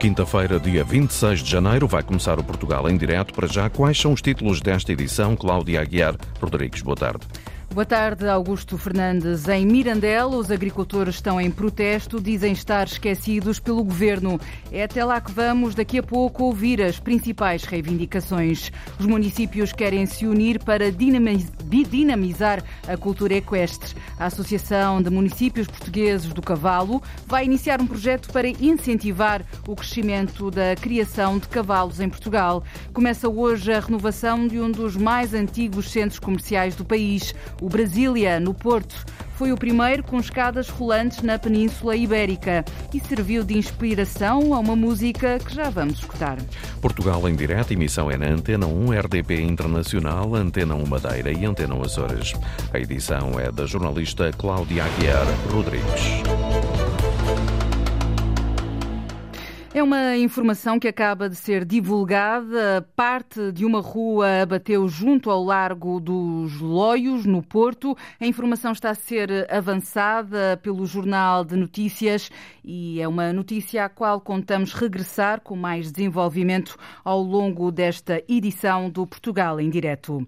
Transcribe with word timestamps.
Quinta-feira, 0.00 0.58
dia 0.58 0.82
26 0.82 1.40
de 1.40 1.50
janeiro, 1.50 1.86
vai 1.86 2.02
começar 2.02 2.38
o 2.38 2.42
Portugal 2.42 2.88
em 2.88 2.96
direto. 2.96 3.34
Para 3.34 3.46
já, 3.46 3.68
quais 3.68 4.00
são 4.00 4.14
os 4.14 4.22
títulos 4.22 4.62
desta 4.62 4.90
edição? 4.90 5.36
Cláudia 5.36 5.82
Aguiar 5.82 6.16
Rodrigues, 6.40 6.80
boa 6.80 6.96
tarde. 6.96 7.20
Boa 7.72 7.86
tarde, 7.86 8.26
Augusto 8.26 8.76
Fernandes. 8.76 9.46
Em 9.46 9.64
Mirandela, 9.64 10.34
os 10.34 10.50
agricultores 10.50 11.14
estão 11.14 11.40
em 11.40 11.52
protesto, 11.52 12.20
dizem 12.20 12.50
estar 12.50 12.84
esquecidos 12.88 13.60
pelo 13.60 13.84
governo. 13.84 14.40
É 14.72 14.82
até 14.82 15.04
lá 15.04 15.20
que 15.20 15.30
vamos, 15.30 15.72
daqui 15.72 15.96
a 15.98 16.02
pouco, 16.02 16.42
ouvir 16.42 16.82
as 16.82 16.98
principais 16.98 17.62
reivindicações. 17.62 18.72
Os 18.98 19.06
municípios 19.06 19.72
querem 19.72 20.04
se 20.04 20.26
unir 20.26 20.58
para 20.58 20.90
dinamizar 20.90 22.60
a 22.88 22.96
cultura 22.96 23.34
equestre. 23.34 23.94
A 24.18 24.26
Associação 24.26 25.00
de 25.00 25.08
Municípios 25.08 25.68
Portugueses 25.68 26.32
do 26.32 26.42
Cavalo 26.42 27.00
vai 27.24 27.44
iniciar 27.44 27.80
um 27.80 27.86
projeto 27.86 28.32
para 28.32 28.48
incentivar 28.48 29.44
o 29.68 29.76
crescimento 29.76 30.50
da 30.50 30.74
criação 30.74 31.38
de 31.38 31.46
cavalos 31.46 32.00
em 32.00 32.08
Portugal. 32.08 32.64
Começa 32.92 33.28
hoje 33.28 33.72
a 33.72 33.78
renovação 33.78 34.48
de 34.48 34.58
um 34.58 34.72
dos 34.72 34.96
mais 34.96 35.34
antigos 35.34 35.88
centros 35.88 36.18
comerciais 36.18 36.74
do 36.74 36.84
país. 36.84 37.32
O 37.60 37.68
Brasília, 37.68 38.40
no 38.40 38.54
Porto, 38.54 39.04
foi 39.34 39.52
o 39.52 39.56
primeiro 39.56 40.02
com 40.02 40.18
escadas 40.18 40.68
rolantes 40.68 41.22
na 41.22 41.38
Península 41.38 41.96
Ibérica 41.96 42.64
e 42.92 43.00
serviu 43.00 43.42
de 43.44 43.56
inspiração 43.56 44.52
a 44.54 44.58
uma 44.58 44.76
música 44.76 45.38
que 45.38 45.54
já 45.54 45.70
vamos 45.70 45.98
escutar. 45.98 46.38
Portugal 46.80 47.26
em 47.28 47.34
direto, 47.34 47.72
emissão 47.72 48.10
é 48.10 48.16
na 48.16 48.26
Antena 48.26 48.66
1, 48.66 48.92
RDP 48.98 49.40
Internacional, 49.42 50.34
Antena 50.34 50.74
1 50.74 50.86
Madeira 50.86 51.32
e 51.32 51.44
Antena 51.44 51.74
1 51.74 51.82
Açores. 51.82 52.34
A 52.72 52.78
edição 52.78 53.38
é 53.40 53.50
da 53.50 53.66
jornalista 53.66 54.30
Cláudia 54.32 54.84
Aguiar 54.84 55.26
Rodrigues. 55.50 56.99
É 59.72 59.80
uma 59.80 60.16
informação 60.16 60.80
que 60.80 60.88
acaba 60.88 61.28
de 61.28 61.36
ser 61.36 61.64
divulgada. 61.64 62.84
Parte 62.96 63.52
de 63.52 63.64
uma 63.64 63.80
rua 63.80 64.42
abateu 64.42 64.88
junto 64.88 65.30
ao 65.30 65.44
Largo 65.44 66.00
dos 66.00 66.60
Loios, 66.60 67.24
no 67.24 67.40
Porto. 67.40 67.96
A 68.20 68.26
informação 68.26 68.72
está 68.72 68.90
a 68.90 68.96
ser 68.96 69.46
avançada 69.48 70.58
pelo 70.60 70.84
Jornal 70.84 71.44
de 71.44 71.54
Notícias 71.54 72.32
e 72.64 73.00
é 73.00 73.06
uma 73.06 73.32
notícia 73.32 73.84
à 73.84 73.88
qual 73.88 74.20
contamos 74.20 74.72
regressar 74.72 75.40
com 75.40 75.54
mais 75.54 75.92
desenvolvimento 75.92 76.76
ao 77.04 77.22
longo 77.22 77.70
desta 77.70 78.20
edição 78.28 78.90
do 78.90 79.06
Portugal 79.06 79.60
em 79.60 79.70
Direto. 79.70 80.26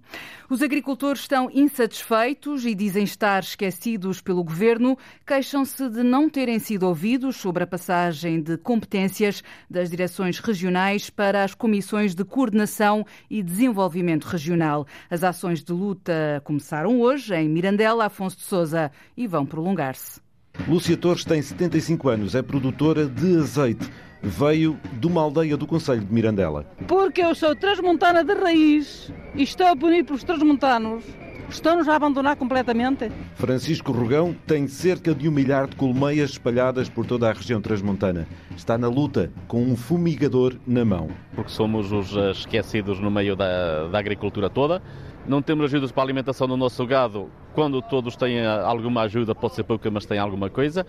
Os 0.48 0.62
agricultores 0.62 1.22
estão 1.22 1.50
insatisfeitos 1.52 2.64
e 2.64 2.76
dizem 2.76 3.02
estar 3.02 3.42
esquecidos 3.42 4.20
pelo 4.20 4.44
governo. 4.44 4.96
Queixam-se 5.26 5.88
de 5.88 6.04
não 6.04 6.30
terem 6.30 6.60
sido 6.60 6.86
ouvidos 6.86 7.36
sobre 7.36 7.64
a 7.64 7.66
passagem 7.66 8.40
de 8.40 8.56
competências 8.56 9.31
das 9.70 9.88
direções 9.88 10.40
regionais 10.40 11.08
para 11.08 11.44
as 11.44 11.54
comissões 11.54 12.14
de 12.14 12.24
coordenação 12.24 13.06
e 13.30 13.42
desenvolvimento 13.42 14.24
regional. 14.24 14.86
As 15.08 15.22
ações 15.22 15.62
de 15.62 15.72
luta 15.72 16.42
começaram 16.44 17.00
hoje 17.00 17.34
em 17.34 17.48
Mirandela, 17.48 18.06
Afonso 18.06 18.36
de 18.36 18.42
Souza 18.42 18.90
e 19.16 19.26
vão 19.26 19.46
prolongar-se. 19.46 20.20
Lúcia 20.68 20.96
Torres 20.96 21.24
tem 21.24 21.40
75 21.40 22.08
anos, 22.08 22.34
é 22.34 22.42
produtora 22.42 23.06
de 23.06 23.38
azeite. 23.38 23.88
Veio 24.22 24.78
de 25.00 25.06
uma 25.06 25.22
aldeia 25.22 25.56
do 25.56 25.66
Conselho 25.66 26.02
de 26.02 26.12
Mirandela. 26.12 26.64
Porque 26.86 27.22
eu 27.22 27.34
sou 27.34 27.56
transmontana 27.56 28.22
de 28.22 28.34
raiz 28.34 29.12
e 29.34 29.42
estou 29.42 29.66
a 29.66 29.74
punir 29.74 30.04
para 30.04 30.14
os 30.14 30.22
transmontanos 30.22 31.04
Estão-nos 31.52 31.86
a 31.86 31.94
abandonar 31.94 32.34
completamente. 32.34 33.12
Francisco 33.34 33.92
Rogão 33.92 34.34
tem 34.46 34.66
cerca 34.66 35.14
de 35.14 35.28
um 35.28 35.30
milhar 35.30 35.68
de 35.68 35.76
colmeias 35.76 36.30
espalhadas 36.30 36.88
por 36.88 37.04
toda 37.04 37.28
a 37.28 37.32
região 37.32 37.60
transmontana. 37.60 38.26
Está 38.56 38.78
na 38.78 38.88
luta 38.88 39.30
com 39.46 39.62
um 39.62 39.76
fumigador 39.76 40.54
na 40.66 40.82
mão. 40.82 41.10
Porque 41.34 41.50
somos 41.50 41.92
os 41.92 42.16
eh, 42.16 42.30
esquecidos 42.30 42.98
no 42.98 43.10
meio 43.10 43.36
da, 43.36 43.86
da 43.88 43.98
agricultura 43.98 44.48
toda. 44.48 44.82
Não 45.26 45.42
temos 45.42 45.66
ajudas 45.66 45.92
para 45.92 46.02
a 46.02 46.06
alimentação 46.06 46.48
do 46.48 46.56
nosso 46.56 46.86
gado. 46.86 47.28
Quando 47.52 47.82
todos 47.82 48.16
têm 48.16 48.38
eh, 48.38 48.46
alguma 48.46 49.02
ajuda, 49.02 49.34
pode 49.34 49.54
ser 49.54 49.64
pouca, 49.64 49.90
mas 49.90 50.06
têm 50.06 50.18
alguma 50.18 50.48
coisa 50.48 50.86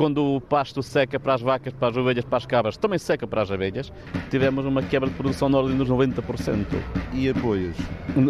quando 0.00 0.36
o 0.36 0.40
pasto 0.40 0.82
seca 0.82 1.20
para 1.20 1.34
as 1.34 1.42
vacas, 1.42 1.74
para 1.74 1.88
as 1.88 1.96
ovelhas, 1.98 2.24
para 2.24 2.38
as 2.38 2.46
cabras, 2.46 2.78
também 2.78 2.98
seca 2.98 3.26
para 3.26 3.42
as 3.42 3.50
abelhas, 3.50 3.92
tivemos 4.30 4.64
uma 4.64 4.82
quebra 4.82 5.10
de 5.10 5.14
produção 5.14 5.46
na 5.50 5.58
ordem 5.58 5.76
dos 5.76 5.90
90%. 5.90 6.64
E 7.12 7.28
apoios? 7.28 7.76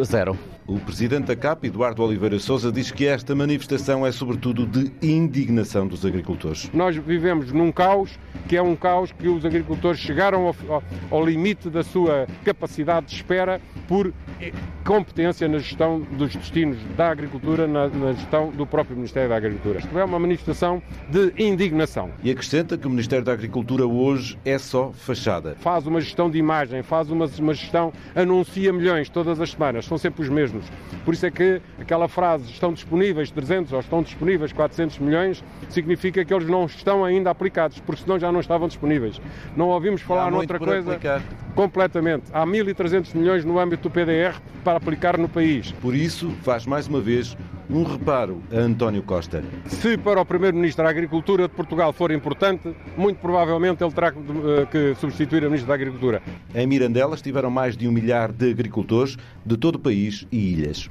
Zero. 0.03 0.37
O 0.67 0.81
presidente 0.81 1.27
da 1.27 1.37
CAP, 1.37 1.67
Eduardo 1.67 2.03
Oliveira 2.03 2.41
Souza, 2.41 2.73
diz 2.73 2.91
que 2.91 3.07
esta 3.07 3.37
manifestação 3.37 4.05
é 4.05 4.11
sobretudo 4.11 4.67
de 4.67 4.93
indignação 5.01 5.87
dos 5.87 6.05
agricultores. 6.05 6.69
Nós 6.75 6.97
vivemos 6.97 7.53
num 7.53 7.71
caos 7.71 8.19
que 8.49 8.57
é 8.57 8.63
um 8.63 8.75
caos 8.75 9.13
que 9.13 9.29
os 9.29 9.45
agricultores 9.45 10.01
chegaram 10.01 10.47
ao, 10.47 10.57
ao, 10.69 10.83
ao 11.11 11.25
limite 11.25 11.71
da 11.71 11.85
sua 11.85 12.27
capacidade 12.45 13.07
de 13.07 13.15
espera 13.15 13.61
por 13.87 14.13
competência 14.85 15.49
na 15.49 15.59
gestão 15.59 16.01
dos 16.01 16.35
destinos 16.35 16.79
da 16.97 17.11
agricultura, 17.11 17.67
na, 17.67 17.89
na 17.89 18.13
gestão 18.13 18.51
do 18.51 18.67
próprio 18.67 18.97
Ministério 18.97 19.29
da 19.29 19.37
Agricultura. 19.37 19.79
Isto 19.79 19.99
é 19.99 20.05
uma 20.05 20.19
manifestação 20.19 20.83
de 21.09 21.33
indignação. 21.39 22.11
E 22.23 22.31
acrescenta 22.31 22.77
que 22.77 22.87
o 22.87 22.91
Ministério 22.91 23.25
da 23.25 23.33
Agricultura 23.33 23.87
hoje 23.87 24.39
é 24.45 24.59
só 24.59 24.93
fachada. 24.93 25.57
Faz 25.61 25.87
uma 25.87 26.01
gestão 26.01 26.31
de 26.31 26.39
imagem, 26.39 26.83
faz 26.83 27.11
uma, 27.11 27.27
uma 27.39 27.55
gestão, 27.55 27.93
anuncia 28.15 28.73
milhões 28.73 29.09
todas 29.09 29.41
as 29.41 29.51
semanas, 29.51 29.85
são 29.85 29.99
sempre 29.99 30.23
os 30.23 30.29
mesmos. 30.29 30.65
Por 31.05 31.15
isso 31.15 31.27
é 31.27 31.31
que 31.31 31.61
aquela 31.79 32.09
frase 32.09 32.51
estão 32.51 32.73
disponíveis 32.73 33.31
300 33.31 33.73
ou 33.73 33.81
estão 33.81 34.03
disponíveis 34.03 34.53
400 34.53 34.99
milhões 34.99 35.45
significa 35.69 36.25
que 36.25 36.33
eles 36.33 36.49
não 36.49 36.67
estão 36.67 37.05
ainda 37.05 37.31
aplicados, 37.31 37.79
porque 37.81 38.03
senão 38.03 38.19
já 38.19 38.33
não 38.33 38.41
estavam 38.41 38.69
disponíveis. 38.69 39.21
Não 39.57 39.69
ouvimos 39.69 40.03
falar 40.03 40.31
noutra 40.31 40.59
coisa. 40.59 40.93
Aplicar. 40.93 41.23
Completamente. 41.61 42.25
Há 42.33 42.47
1.300 42.47 43.15
milhões 43.15 43.45
no 43.45 43.59
âmbito 43.59 43.83
do 43.83 43.93
PDR 43.93 44.41
para 44.65 44.79
aplicar 44.79 45.19
no 45.19 45.29
país. 45.29 45.71
Por 45.73 45.95
isso, 45.95 46.31
faz 46.43 46.65
mais 46.65 46.89
uma 46.89 47.03
vez 47.03 47.37
um 47.69 47.83
reparo 47.83 48.43
a 48.51 48.61
António 48.61 49.03
Costa. 49.03 49.45
Se 49.67 49.99
para 49.99 50.23
o 50.23 50.25
Primeiro-Ministro 50.25 50.87
a 50.87 50.89
agricultura 50.89 51.47
de 51.47 51.55
Portugal 51.55 51.93
for 51.93 52.11
importante, 52.13 52.75
muito 52.97 53.19
provavelmente 53.19 53.85
ele 53.85 53.93
terá 53.93 54.09
eh, 54.09 54.67
que 54.71 54.95
substituir 54.95 55.45
a 55.45 55.49
Ministra 55.49 55.69
da 55.69 55.75
Agricultura. 55.75 56.23
Em 56.55 56.67
Mirandela 56.67 57.15
estiveram 57.15 57.51
mais 57.51 57.77
de 57.77 57.87
um 57.87 57.93
milhar 57.93 58.33
de 58.33 58.51
agricultores 58.51 59.19
de 59.45 59.59
todo 59.59 59.75
o 59.75 59.79
país 59.79 60.27
e 60.33 60.55
ilhas. 60.55 60.89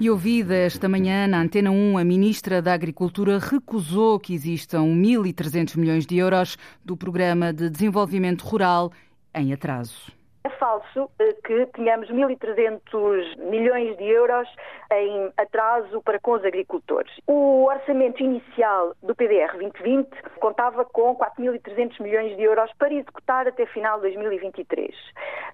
E 0.00 0.10
ouvida 0.10 0.56
esta 0.56 0.88
manhã 0.88 1.28
na 1.28 1.40
Antena 1.40 1.70
1, 1.70 1.98
a 1.98 2.04
Ministra 2.04 2.60
da 2.60 2.74
Agricultura 2.74 3.38
recusou 3.38 4.18
que 4.18 4.34
existam 4.34 4.80
1.300 4.80 5.76
milhões 5.76 6.04
de 6.04 6.16
euros 6.16 6.58
do 6.84 6.96
Programa 6.96 7.52
de 7.52 7.70
Desenvolvimento 7.70 8.42
Rural 8.42 8.90
em 9.34 9.52
atraso. 9.52 10.12
É 10.42 10.48
falso 10.50 11.10
eh, 11.18 11.34
que 11.44 11.66
tenhamos 11.74 12.08
1.300 12.10 13.36
milhões 13.50 13.96
de 13.98 14.04
euros 14.04 14.48
em 14.92 15.30
atraso 15.36 16.00
para 16.02 16.18
com 16.18 16.32
os 16.32 16.44
agricultores. 16.44 17.12
O 17.26 17.66
orçamento 17.66 18.22
inicial 18.22 18.94
do 19.02 19.14
PDR 19.14 19.52
2020 19.52 20.08
contava 20.40 20.84
com 20.84 21.14
4.300 21.14 22.02
milhões 22.02 22.36
de 22.36 22.42
euros 22.42 22.72
para 22.78 22.92
executar 22.92 23.46
até 23.46 23.66
final 23.66 23.96
de 23.96 24.02
2023. 24.14 24.94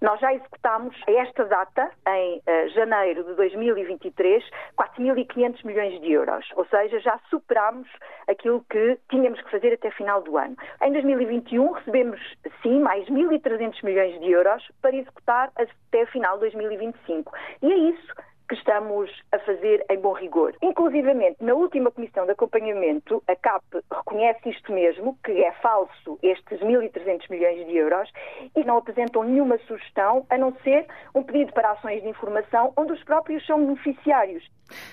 Nós 0.01 0.21
já 0.21 0.33
executámos 0.33 0.95
a 1.09 1.13
esta 1.13 1.45
data, 1.45 1.91
em 2.09 2.39
uh, 2.39 2.69
janeiro 2.71 3.25
de 3.25 3.35
2023, 3.35 4.45
4.500 4.79 5.65
milhões 5.65 6.01
de 6.01 6.13
euros, 6.13 6.45
ou 6.55 6.65
seja, 6.67 7.01
já 7.01 7.19
superámos 7.31 7.89
aquilo 8.29 8.65
que 8.71 8.99
tínhamos 9.11 9.41
que 9.43 9.51
fazer 9.51 9.73
até 9.75 9.91
final 9.91 10.23
do 10.23 10.37
ano. 10.37 10.57
Em 10.83 10.93
2021 10.93 11.73
recebemos, 11.73 12.21
sim, 12.63 12.81
mais 12.81 13.07
1.300 13.07 13.85
milhões 13.85 14.21
de 14.21 14.31
euros 14.31 14.63
para 14.81 14.97
executar 14.97 15.51
até 15.57 16.07
final 16.07 16.35
de 16.35 16.41
2025. 16.41 17.33
E 17.63 17.73
é 17.73 17.77
isso 17.77 18.15
que 18.49 18.55
estamos 18.55 19.11
a 19.33 19.39
fazer 19.41 19.85
em 19.91 19.99
bom 19.99 20.13
rigor. 20.13 20.55
Inclusivamente, 20.63 21.37
na 21.41 21.55
última 21.55 21.91
comissão 21.91 22.25
de 22.25 22.33
acompanhamento, 22.33 23.23
a 23.27 23.37
CAP 23.37 23.65
reconhece 23.91 24.51
isto 24.51 24.73
mesmo, 24.73 25.19
que 25.25 25.33
é 25.33 25.53
falso 25.63 26.19
estes 26.23 26.61
1.300 26.61 27.31
milhões 27.31 27.67
de 27.67 27.77
euros 27.77 28.11
e 28.55 28.65
não 28.65 28.79
apresentam 28.79 29.25
nenhuma 29.25 29.59
sugestão, 29.67 30.27
a 30.31 30.39
não 30.39 30.53
ser 30.63 30.87
um 31.15 31.23
pedido 31.23 31.53
para 31.53 31.73
ações 31.73 32.03
de 32.03 32.09
informação 32.09 32.73
onde 32.77 32.93
os 32.93 33.03
próprios 33.05 33.45
são 33.47 33.65
beneficiários. 33.65 34.45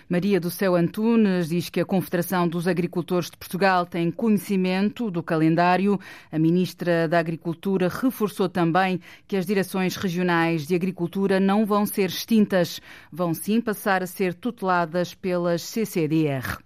Maria 0.08 0.40
do 0.40 0.52
Céu 0.52 0.76
Antunes 0.76 1.50
diz 1.50 1.70
que 1.70 1.80
a 1.80 1.86
Confederação 1.86 2.48
dos 2.48 2.68
Agricultores 2.68 3.30
de 3.30 3.38
Portugal 3.38 3.86
tem 3.86 4.12
conhecimento 4.12 5.10
do 5.10 5.24
calendário. 5.24 6.00
A 6.32 6.38
ministra 6.38 7.08
da 7.08 7.20
Agricultura 7.20 7.88
reforçou 7.88 8.48
também 8.48 9.00
que 9.28 9.36
as 9.36 9.46
direções 9.46 9.96
regionais 9.96 10.68
de 10.68 10.76
agricultura 10.76 11.40
não 11.40 11.66
vão 11.66 11.86
ser 11.86 12.10
extintas, 12.10 12.80
vão 13.12 13.34
sim 13.44 13.60
passar 13.60 14.02
a 14.02 14.08
ser 14.08 14.34
tuteladas 14.34 15.14
pelas 15.14 15.62
CCDR. 15.64 16.60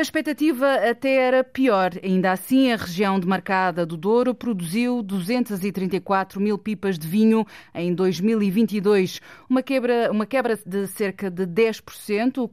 A 0.00 0.02
expectativa 0.02 0.76
até 0.76 1.14
era 1.14 1.44
pior. 1.44 1.90
Ainda 2.02 2.32
assim, 2.32 2.72
a 2.72 2.76
região 2.76 3.20
demarcada 3.20 3.84
do 3.84 3.98
Douro 3.98 4.34
produziu 4.34 5.02
234 5.02 6.40
mil 6.40 6.56
pipas 6.56 6.98
de 6.98 7.06
vinho 7.06 7.46
em 7.74 7.92
2022, 7.92 9.20
uma 9.46 9.62
quebra, 9.62 10.10
uma 10.10 10.24
quebra 10.24 10.58
de 10.64 10.86
cerca 10.86 11.30
de 11.30 11.46
10% 11.46 12.48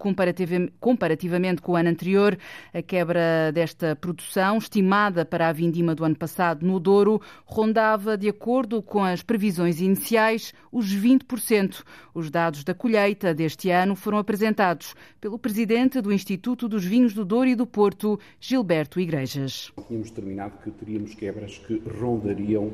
comparativamente 0.78 1.62
com 1.62 1.72
o 1.72 1.76
ano 1.78 1.88
anterior. 1.88 2.38
A 2.74 2.82
quebra 2.82 3.50
desta 3.54 3.96
produção, 3.96 4.58
estimada 4.58 5.24
para 5.24 5.48
a 5.48 5.54
vindima 5.54 5.96
do 5.96 6.04
ano 6.04 6.18
passado 6.18 6.66
no 6.66 6.82
Douro, 6.82 7.22
rondava, 7.46 8.18
de 8.18 8.28
acordo 8.28 8.82
com 8.82 9.06
as 9.06 9.24
previsões 9.24 9.80
iniciais, 9.80 10.54
os 10.70 10.94
20%. 10.94 11.82
Os 12.14 12.30
dados 12.30 12.66
da 12.66 12.74
colheita 12.74 13.34
deste 13.34 13.70
ano 13.70 13.96
foram 13.96 14.18
apresentados 14.18 14.96
pelo 15.22 15.40
presidente 15.40 16.02
do 16.02 16.12
Instituto 16.12 16.68
dos 16.68 16.84
Vinhos 16.84 17.14
do 17.14 17.24
Douro 17.24 17.37
E 17.46 17.56
do 17.56 17.68
Porto, 17.68 18.20
Gilberto 18.40 19.00
Igrejas. 19.00 19.72
Tínhamos 19.88 20.10
determinado 20.10 20.58
que 20.64 20.72
teríamos 20.72 21.14
quebras 21.14 21.58
que 21.58 21.82
rondariam 22.00 22.72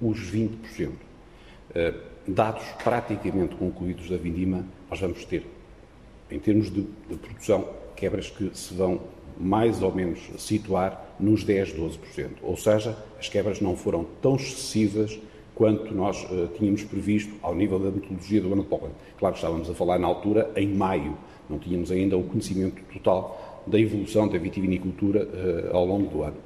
os 0.00 0.18
20%. 0.30 0.92
Eh, 1.74 1.94
dados 2.26 2.64
praticamente 2.82 3.56
concluídos 3.56 4.08
da 4.08 4.16
vindima, 4.16 4.64
nós 4.90 5.00
vamos 5.00 5.24
ter, 5.24 5.46
em 6.30 6.38
termos 6.38 6.70
de, 6.70 6.82
de 7.08 7.16
produção, 7.16 7.68
quebras 7.96 8.30
que 8.30 8.50
se 8.54 8.74
vão 8.74 9.00
mais 9.38 9.82
ou 9.82 9.94
menos 9.94 10.20
situar 10.38 11.14
nos 11.18 11.44
10, 11.44 11.74
12%. 11.74 11.98
Ou 12.42 12.56
seja, 12.56 12.96
as 13.18 13.28
quebras 13.28 13.60
não 13.60 13.76
foram 13.76 14.06
tão 14.20 14.36
excessivas 14.36 15.18
quanto 15.54 15.92
nós 15.94 16.24
uh, 16.24 16.48
tínhamos 16.56 16.84
previsto 16.84 17.34
ao 17.42 17.54
nível 17.54 17.78
da 17.78 17.90
metodologia 17.90 18.40
do 18.40 18.52
ano 18.52 18.64
de. 18.64 18.92
Claro 19.18 19.34
estávamos 19.34 19.68
a 19.68 19.74
falar 19.74 19.98
na 19.98 20.06
altura, 20.06 20.50
em 20.54 20.68
maio, 20.68 21.16
não 21.48 21.58
tínhamos 21.58 21.90
ainda 21.90 22.16
o 22.16 22.22
conhecimento 22.22 22.82
total 22.92 23.47
da 23.68 23.78
evolução 23.78 24.28
da 24.28 24.38
vitivinicultura 24.38 25.26
uh, 25.26 25.76
ao 25.76 25.84
longo 25.84 26.08
do 26.08 26.22
ano. 26.22 26.36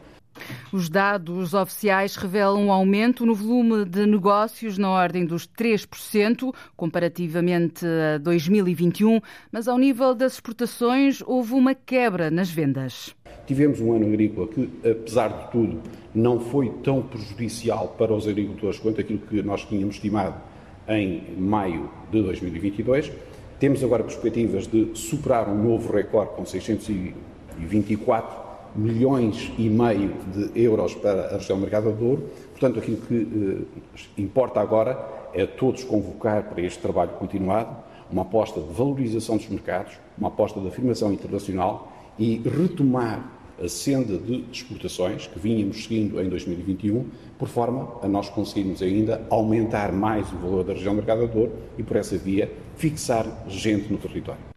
Os 0.72 0.88
dados 0.88 1.54
oficiais 1.54 2.16
revelam 2.16 2.66
um 2.66 2.72
aumento 2.72 3.26
no 3.26 3.34
volume 3.34 3.84
de 3.84 4.06
negócios 4.06 4.78
na 4.78 4.90
ordem 4.90 5.24
dos 5.24 5.46
3%, 5.46 6.54
comparativamente 6.76 7.84
a 7.86 8.18
2021, 8.18 9.20
mas 9.50 9.68
ao 9.68 9.78
nível 9.78 10.14
das 10.14 10.34
exportações 10.34 11.22
houve 11.26 11.52
uma 11.52 11.74
quebra 11.74 12.30
nas 12.30 12.50
vendas. 12.50 13.14
Tivemos 13.46 13.80
um 13.80 13.92
ano 13.92 14.06
agrícola 14.06 14.48
que, 14.48 14.68
apesar 14.88 15.28
de 15.28 15.50
tudo, 15.50 15.80
não 16.14 16.40
foi 16.40 16.70
tão 16.82 17.02
prejudicial 17.02 17.88
para 17.98 18.12
os 18.12 18.26
agricultores 18.26 18.78
quanto 18.78 19.00
aquilo 19.00 19.18
que 19.18 19.42
nós 19.42 19.64
tínhamos 19.64 19.96
estimado 19.96 20.40
em 20.88 21.36
maio 21.36 21.90
de 22.10 22.22
2022 22.22 23.12
temos 23.62 23.84
agora 23.84 24.02
perspectivas 24.02 24.66
de 24.66 24.90
superar 24.92 25.48
um 25.48 25.54
novo 25.54 25.92
recorde 25.92 26.32
com 26.34 26.44
624 26.44 28.36
milhões 28.74 29.52
e 29.56 29.68
meio 29.68 30.12
de 30.34 30.60
euros 30.60 30.96
para 30.96 31.26
a 31.28 31.36
região 31.36 31.58
do 31.58 31.62
Mercado 31.62 31.92
do 31.92 31.96
Douro. 31.96 32.28
Portanto, 32.50 32.80
aquilo 32.80 32.96
que 32.96 33.64
eh, 33.94 34.20
importa 34.20 34.60
agora 34.60 34.98
é 35.32 35.46
todos 35.46 35.84
convocar 35.84 36.42
para 36.42 36.60
este 36.60 36.80
trabalho 36.80 37.12
continuado 37.12 37.76
uma 38.10 38.22
aposta 38.22 38.60
de 38.60 38.72
valorização 38.72 39.36
dos 39.36 39.48
mercados, 39.48 39.92
uma 40.18 40.26
aposta 40.26 40.58
de 40.58 40.66
afirmação 40.66 41.12
internacional 41.12 41.92
e 42.18 42.42
retomar 42.44 43.30
a 43.62 43.68
senda 43.68 44.16
de 44.18 44.44
exportações 44.52 45.26
que 45.26 45.38
vínhamos 45.38 45.84
seguindo 45.84 46.20
em 46.20 46.28
2021, 46.28 47.06
por 47.38 47.48
forma 47.48 47.98
a 48.02 48.08
nós 48.08 48.28
conseguirmos 48.28 48.82
ainda 48.82 49.26
aumentar 49.30 49.92
mais 49.92 50.32
o 50.32 50.36
valor 50.36 50.64
da 50.64 50.72
região 50.72 50.94
do 50.94 50.98
Mercado 50.98 51.26
do 51.26 51.32
Douro 51.32 51.52
e, 51.76 51.82
por 51.82 51.96
essa 51.96 52.16
via, 52.16 52.52
fixar 52.76 53.26
gente 53.48 53.92
no 53.92 53.98
território. 53.98 54.52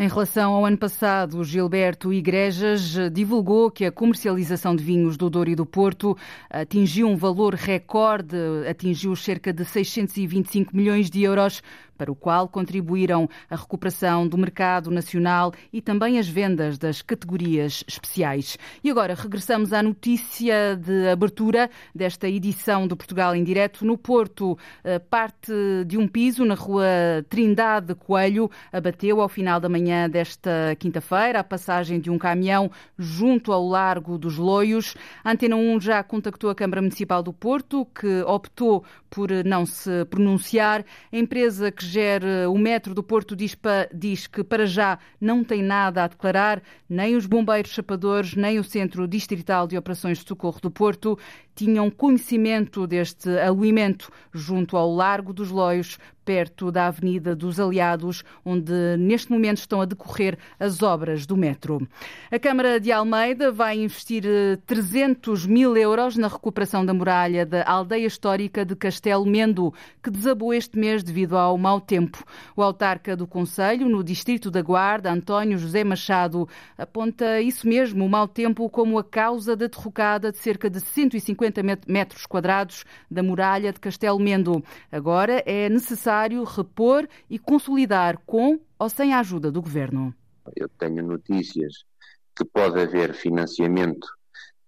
Em 0.00 0.08
relação 0.08 0.54
ao 0.54 0.64
ano 0.64 0.78
passado, 0.78 1.44
Gilberto 1.44 2.10
Igrejas 2.10 2.96
divulgou 3.12 3.70
que 3.70 3.84
a 3.84 3.92
comercialização 3.92 4.74
de 4.74 4.82
vinhos 4.82 5.14
do 5.14 5.28
Douro 5.28 5.50
e 5.50 5.54
do 5.54 5.66
Porto 5.66 6.16
atingiu 6.48 7.06
um 7.06 7.16
valor 7.16 7.52
recorde, 7.52 8.34
atingiu 8.66 9.14
cerca 9.14 9.52
de 9.52 9.62
625 9.62 10.74
milhões 10.74 11.10
de 11.10 11.22
euros, 11.22 11.62
para 12.00 12.10
o 12.10 12.16
qual 12.16 12.48
contribuíram 12.48 13.28
a 13.50 13.54
recuperação 13.54 14.26
do 14.26 14.38
mercado 14.38 14.90
nacional 14.90 15.52
e 15.70 15.82
também 15.82 16.18
as 16.18 16.26
vendas 16.26 16.78
das 16.78 17.02
categorias 17.02 17.84
especiais. 17.86 18.56
E 18.82 18.90
agora 18.90 19.12
regressamos 19.12 19.74
à 19.74 19.82
notícia 19.82 20.76
de 20.76 21.08
abertura 21.10 21.68
desta 21.94 22.26
edição 22.26 22.86
do 22.86 22.96
Portugal 22.96 23.36
em 23.36 23.44
Direto 23.44 23.84
no 23.84 23.98
Porto. 23.98 24.56
Parte 25.10 25.52
de 25.86 25.98
um 25.98 26.08
piso 26.08 26.42
na 26.46 26.54
rua 26.54 26.86
Trindade 27.28 27.94
Coelho 27.94 28.50
abateu 28.72 29.20
ao 29.20 29.28
final 29.28 29.60
da 29.60 29.68
manhã 29.68 30.08
desta 30.08 30.74
quinta-feira 30.78 31.40
a 31.40 31.44
passagem 31.44 32.00
de 32.00 32.08
um 32.08 32.16
caminhão 32.16 32.70
junto 32.98 33.52
ao 33.52 33.68
Largo 33.68 34.16
dos 34.16 34.38
Loios. 34.38 34.94
A 35.22 35.32
Antena 35.32 35.56
1 35.56 35.82
já 35.82 36.02
contactou 36.02 36.48
a 36.48 36.54
Câmara 36.54 36.80
Municipal 36.80 37.22
do 37.22 37.34
Porto, 37.34 37.86
que 37.94 38.22
optou 38.22 38.86
por 39.10 39.28
não 39.44 39.66
se 39.66 40.06
pronunciar. 40.06 40.82
A 41.12 41.16
empresa 41.18 41.70
que 41.70 41.89
gera 41.90 42.48
o 42.48 42.56
metro 42.56 42.94
do 42.94 43.02
Porto 43.02 43.34
diz, 43.34 43.56
diz, 43.92 44.26
que 44.26 44.44
para 44.44 44.64
já 44.64 44.98
não 45.20 45.42
tem 45.42 45.62
nada 45.62 46.04
a 46.04 46.08
declarar, 46.08 46.62
nem 46.88 47.16
os 47.16 47.26
bombeiros 47.26 47.72
chapadores, 47.72 48.34
nem 48.34 48.58
o 48.58 48.64
Centro 48.64 49.08
Distrital 49.08 49.66
de 49.66 49.76
Operações 49.76 50.18
de 50.18 50.26
Socorro 50.26 50.60
do 50.60 50.70
Porto 50.70 51.18
tinham 51.54 51.90
conhecimento 51.90 52.86
deste 52.86 53.28
alimento 53.38 54.10
junto 54.32 54.76
ao 54.76 54.94
Largo 54.94 55.32
dos 55.32 55.50
Loios, 55.50 55.98
perto 56.30 56.70
da 56.70 56.86
Avenida 56.86 57.34
dos 57.34 57.58
Aliados, 57.58 58.22
onde 58.44 58.72
neste 58.98 59.32
momento 59.32 59.58
estão 59.58 59.80
a 59.80 59.84
decorrer 59.84 60.38
as 60.60 60.80
obras 60.80 61.26
do 61.26 61.36
metro. 61.36 61.88
A 62.30 62.38
Câmara 62.38 62.78
de 62.78 62.92
Almeida 62.92 63.50
vai 63.50 63.78
investir 63.78 64.22
300 64.64 65.44
eh, 65.44 65.48
mil 65.48 65.76
euros 65.76 66.16
na 66.16 66.28
recuperação 66.28 66.86
da 66.86 66.94
muralha 66.94 67.44
da 67.44 67.64
aldeia 67.68 68.06
histórica 68.06 68.64
de 68.64 68.76
Castelo 68.76 69.26
Mendo, 69.26 69.74
que 70.00 70.08
desabou 70.08 70.54
este 70.54 70.78
mês 70.78 71.02
devido 71.02 71.36
ao 71.36 71.58
mau 71.58 71.80
tempo. 71.80 72.22
O 72.54 72.62
autarca 72.62 73.16
do 73.16 73.26
Conselho, 73.26 73.88
no 73.88 74.04
Distrito 74.04 74.52
da 74.52 74.62
Guarda, 74.62 75.10
António 75.10 75.58
José 75.58 75.82
Machado, 75.82 76.48
aponta 76.78 77.40
isso 77.40 77.66
mesmo, 77.66 78.04
o 78.04 78.08
mau 78.08 78.28
tempo, 78.28 78.70
como 78.70 78.98
a 78.98 79.04
causa 79.04 79.56
da 79.56 79.66
derrocada 79.66 80.30
de 80.30 80.38
cerca 80.38 80.70
de 80.70 80.80
150 80.80 81.39
metros 81.86 82.26
quadrados 82.26 82.84
da 83.10 83.22
muralha 83.22 83.72
de 83.72 83.80
Castelo 83.80 84.18
Mendo. 84.18 84.62
Agora 84.90 85.42
é 85.46 85.68
necessário 85.68 86.42
repor 86.44 87.08
e 87.28 87.38
consolidar 87.38 88.18
com 88.26 88.58
ou 88.78 88.88
sem 88.88 89.12
a 89.12 89.20
ajuda 89.20 89.50
do 89.50 89.62
governo? 89.62 90.14
Eu 90.56 90.68
tenho 90.68 91.02
notícias 91.02 91.84
que 92.34 92.44
pode 92.44 92.80
haver 92.80 93.14
financiamento 93.14 94.06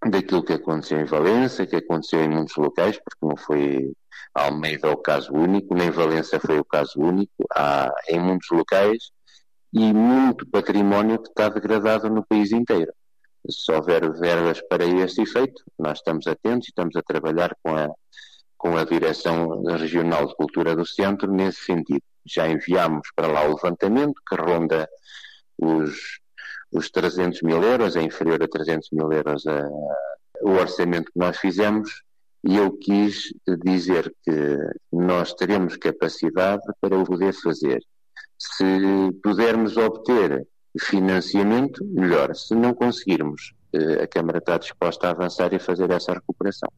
daquilo 0.09 0.43
que 0.43 0.53
aconteceu 0.53 0.99
em 0.99 1.05
Valença, 1.05 1.65
que 1.65 1.75
aconteceu 1.75 2.23
em 2.23 2.29
muitos 2.29 2.55
locais, 2.55 2.97
porque 2.97 3.25
não 3.25 3.37
foi 3.37 3.93
Almeida 4.33 4.91
o 4.91 4.97
caso 4.97 5.33
único, 5.33 5.75
nem 5.75 5.91
Valença 5.91 6.39
foi 6.39 6.59
o 6.59 6.65
caso 6.65 6.99
único, 6.99 7.45
há 7.55 7.93
em 8.07 8.19
muitos 8.19 8.49
locais 8.51 9.11
e 9.71 9.93
muito 9.93 10.47
património 10.47 11.19
que 11.19 11.29
está 11.29 11.49
degradado 11.49 12.09
no 12.09 12.25
país 12.25 12.51
inteiro. 12.51 12.91
Se 13.49 13.71
houver 13.71 14.11
verbas 14.13 14.61
para 14.69 14.85
este 14.85 15.21
efeito, 15.23 15.63
nós 15.77 15.99
estamos 15.99 16.27
atentos 16.27 16.67
e 16.67 16.71
estamos 16.71 16.95
a 16.95 17.01
trabalhar 17.01 17.55
com 17.61 17.75
a 17.75 17.89
com 18.63 18.77
a 18.77 18.85
Direção 18.85 19.61
Regional 19.63 20.25
de 20.25 20.35
Cultura 20.37 20.73
do 20.73 20.85
Centro 20.85 21.29
nesse 21.29 21.65
sentido. 21.65 22.01
Já 22.25 22.47
enviámos 22.47 23.09
para 23.13 23.27
lá 23.27 23.43
o 23.43 23.55
levantamento, 23.55 24.13
que 24.25 24.37
ronda 24.37 24.87
os, 25.57 26.21
os 26.71 26.89
300 26.89 27.41
mil 27.41 27.61
euros, 27.61 27.97
é 27.97 28.01
inferior 28.01 28.41
a 28.41 28.47
300 28.47 28.87
mil 28.93 29.11
euros 29.11 29.45
a, 29.45 29.67
o 30.43 30.51
orçamento 30.51 31.11
que 31.11 31.19
nós 31.19 31.37
fizemos, 31.39 32.03
e 32.41 32.55
eu 32.55 32.71
quis 32.77 33.33
dizer 33.65 34.15
que 34.23 34.57
nós 34.93 35.33
teremos 35.33 35.75
capacidade 35.75 36.63
para 36.79 36.97
o 36.97 37.03
poder 37.03 37.33
fazer. 37.33 37.83
Se 38.37 39.11
pudermos 39.21 39.75
obter 39.75 40.47
financiamento, 40.79 41.83
melhor. 41.85 42.35
Se 42.35 42.55
não 42.55 42.73
conseguirmos, 42.73 43.53
eh, 43.73 44.03
a 44.03 44.07
Câmara 44.07 44.39
está 44.39 44.57
disposta 44.57 45.07
a 45.07 45.11
avançar 45.11 45.53
e 45.53 45.59
fazer 45.59 45.89
essa 45.91 46.13
recuperação. 46.13 46.69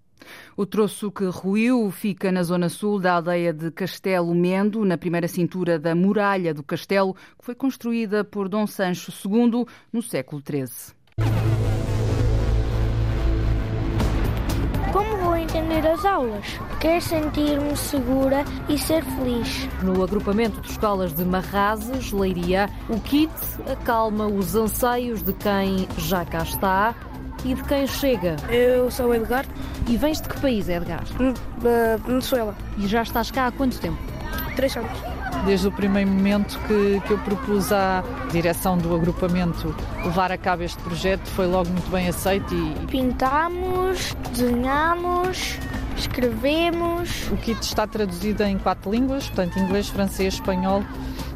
O 0.57 0.65
troço 0.65 1.11
que 1.11 1.25
ruiu 1.25 1.91
fica 1.91 2.31
na 2.31 2.43
zona 2.43 2.69
sul 2.69 2.99
da 2.99 3.13
aldeia 3.13 3.53
de 3.53 3.71
Castelo 3.71 4.33
Mendo, 4.33 4.83
na 4.83 4.97
primeira 4.97 5.27
cintura 5.27 5.77
da 5.77 5.93
muralha 5.93 6.53
do 6.53 6.63
castelo, 6.63 7.13
que 7.37 7.45
foi 7.45 7.55
construída 7.55 8.23
por 8.23 8.49
Dom 8.49 8.65
Sancho 8.65 9.11
II 9.11 9.65
no 9.91 10.01
século 10.01 10.41
XIII. 10.41 10.95
Entender 15.55 15.87
as 15.87 16.03
aulas. 16.03 16.59
Quero 16.79 17.01
sentir-me 17.01 17.75
segura 17.77 18.43
e 18.67 18.77
ser 18.77 19.03
feliz. 19.03 19.67
No 19.81 20.03
agrupamento 20.03 20.59
de 20.61 20.71
escolas 20.71 21.13
de 21.13 21.23
Marrazes, 21.23 22.11
Leiria, 22.11 22.69
o 22.89 22.99
KIT 22.99 23.31
acalma 23.71 24.27
os 24.27 24.55
anseios 24.55 25.21
de 25.21 25.33
quem 25.33 25.87
já 25.97 26.25
cá 26.25 26.43
está 26.43 26.93
e 27.43 27.53
de 27.53 27.63
quem 27.63 27.87
chega. 27.87 28.35
Eu 28.49 28.89
sou 28.91 29.07
o 29.07 29.13
Edgar. 29.13 29.45
E 29.87 29.97
vens 29.97 30.19
de 30.19 30.27
que 30.27 30.39
país, 30.39 30.67
Edgar? 30.67 31.03
Da 31.61 31.97
Venezuela. 32.05 32.55
E 32.77 32.87
já 32.87 33.03
estás 33.03 33.29
cá 33.31 33.47
há 33.47 33.51
quanto 33.51 33.79
tempo? 33.79 33.97
Três 34.55 34.75
anos. 34.75 35.14
Desde 35.43 35.67
o 35.67 35.71
primeiro 35.71 36.09
momento 36.09 36.59
que, 36.67 37.01
que 37.05 37.11
eu 37.11 37.17
propus 37.19 37.71
à 37.71 38.03
direção 38.31 38.77
do 38.77 38.95
agrupamento 38.95 39.75
levar 40.03 40.31
a 40.31 40.37
cabo 40.37 40.63
este 40.63 40.81
projeto, 40.81 41.27
foi 41.27 41.45
logo 41.47 41.69
muito 41.69 41.89
bem 41.91 42.07
aceito 42.07 42.53
e... 42.53 42.85
Pintamos, 42.87 44.15
desenhamos, 44.31 45.59
escrevemos. 45.97 47.29
O 47.31 47.37
kit 47.37 47.61
está 47.61 47.85
traduzido 47.85 48.43
em 48.43 48.57
quatro 48.57 48.91
línguas, 48.91 49.27
portanto 49.27 49.59
inglês, 49.59 49.87
francês, 49.89 50.35
espanhol 50.35 50.83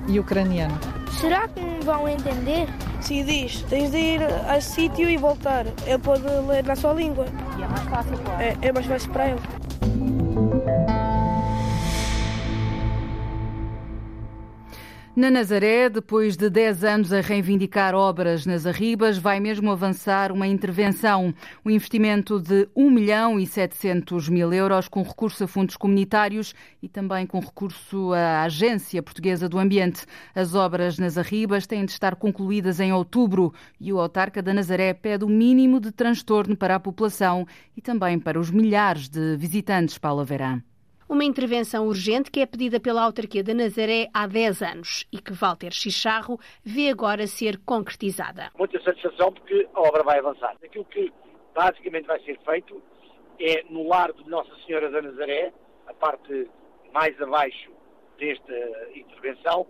e 0.08 0.20
ucraniano. 0.20 0.78
Será 1.20 1.48
que 1.48 1.60
me 1.60 1.80
vão 1.82 2.08
entender? 2.08 2.68
Se 3.02 3.24
diz, 3.24 3.62
tens 3.70 3.92
de 3.92 3.98
ir 3.98 4.24
a 4.24 4.60
sítio 4.62 5.10
e 5.10 5.18
voltar. 5.18 5.66
Ele 5.86 5.98
pode 6.00 6.24
ler 6.24 6.64
na 6.64 6.76
sua 6.76 6.94
língua. 6.94 7.26
E 7.58 7.64
é 7.64 7.68
mais 7.68 7.84
fácil, 7.84 8.18
claro. 8.20 8.42
É, 8.42 8.58
é 8.62 8.72
mais 8.72 8.86
fácil 8.86 9.12
para 9.12 9.30
ele. 9.30 9.40
Na 15.20 15.30
Nazaré, 15.30 15.90
depois 15.90 16.38
de 16.38 16.50
10 16.50 16.86
anos 16.86 17.12
a 17.12 17.20
reivindicar 17.20 17.94
obras 17.94 18.46
nas 18.46 18.66
Arribas, 18.66 19.18
vai 19.18 19.38
mesmo 19.38 19.70
avançar 19.70 20.32
uma 20.32 20.48
intervenção. 20.48 21.34
Um 21.66 21.70
investimento 21.70 22.40
de 22.40 22.70
1 22.74 22.90
milhão 22.90 23.38
e 23.38 23.46
700 23.46 24.30
mil 24.30 24.54
euros 24.54 24.88
com 24.88 25.04
recurso 25.04 25.44
a 25.44 25.48
fundos 25.50 25.76
comunitários 25.76 26.54
e 26.82 26.88
também 26.88 27.28
com 27.28 27.38
recurso 27.42 28.14
à 28.14 28.44
Agência 28.44 29.04
Portuguesa 29.04 29.50
do 29.50 29.60
Ambiente. 29.60 30.06
As 30.34 30.56
obras 30.56 30.98
nas 30.98 31.18
Arribas 31.18 31.68
têm 31.68 31.84
de 31.84 31.92
estar 31.92 32.16
concluídas 32.16 32.80
em 32.80 32.94
outubro 32.94 33.54
e 33.78 33.92
o 33.92 34.00
autarca 34.00 34.42
da 34.42 34.54
Nazaré 34.54 34.94
pede 34.94 35.26
o 35.26 35.30
mínimo 35.30 35.82
de 35.82 35.92
transtorno 35.92 36.56
para 36.56 36.76
a 36.76 36.80
população 36.80 37.46
e 37.76 37.82
também 37.82 38.18
para 38.18 38.40
os 38.40 38.50
milhares 38.50 39.10
de 39.10 39.36
visitantes, 39.36 39.98
Paula 39.98 40.24
Verã. 40.24 40.62
Uma 41.10 41.24
intervenção 41.24 41.88
urgente 41.88 42.30
que 42.30 42.40
é 42.40 42.46
pedida 42.46 42.80
pela 42.80 43.02
autarquia 43.02 43.44
da 43.44 43.52
Nazaré 43.52 44.10
há 44.14 44.28
10 44.28 44.62
anos 44.62 45.08
e 45.12 45.18
que 45.20 45.34
Walter 45.34 45.72
Chicharro 45.72 46.40
vê 46.64 46.92
agora 46.92 47.26
ser 47.26 47.58
concretizada. 47.66 48.52
Muita 48.56 48.80
satisfação 48.84 49.34
porque 49.34 49.68
a 49.74 49.82
obra 49.82 50.04
vai 50.04 50.20
avançar. 50.20 50.56
Aquilo 50.64 50.86
que 50.86 51.12
basicamente 51.56 52.06
vai 52.06 52.20
ser 52.20 52.38
feito 52.46 52.80
é 53.40 53.64
no 53.72 53.88
lar 53.88 54.14
de 54.14 54.30
Nossa 54.30 54.52
Senhora 54.68 54.92
da 54.92 55.02
Nazaré, 55.02 55.52
a 55.88 55.96
parte 55.96 56.48
mais 56.94 57.20
abaixo 57.20 57.72
desta 58.20 58.54
intervenção, 58.94 59.66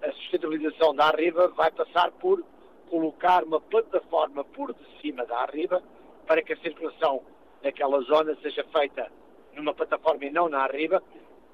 a 0.00 0.12
sustentabilização 0.12 0.94
da 0.94 1.08
arriba 1.08 1.48
vai 1.56 1.72
passar 1.72 2.12
por 2.12 2.40
colocar 2.88 3.42
uma 3.42 3.60
plataforma 3.60 4.44
por 4.44 4.72
de 4.72 5.00
cima 5.00 5.26
da 5.26 5.38
arriba 5.40 5.82
para 6.24 6.40
que 6.40 6.52
a 6.52 6.56
circulação 6.58 7.20
naquela 7.64 8.00
zona 8.02 8.36
seja 8.40 8.64
feita 8.72 9.10
numa 9.54 9.74
plataforma 9.74 10.24
e 10.24 10.30
não 10.30 10.48
na 10.48 10.62
arriba, 10.62 11.02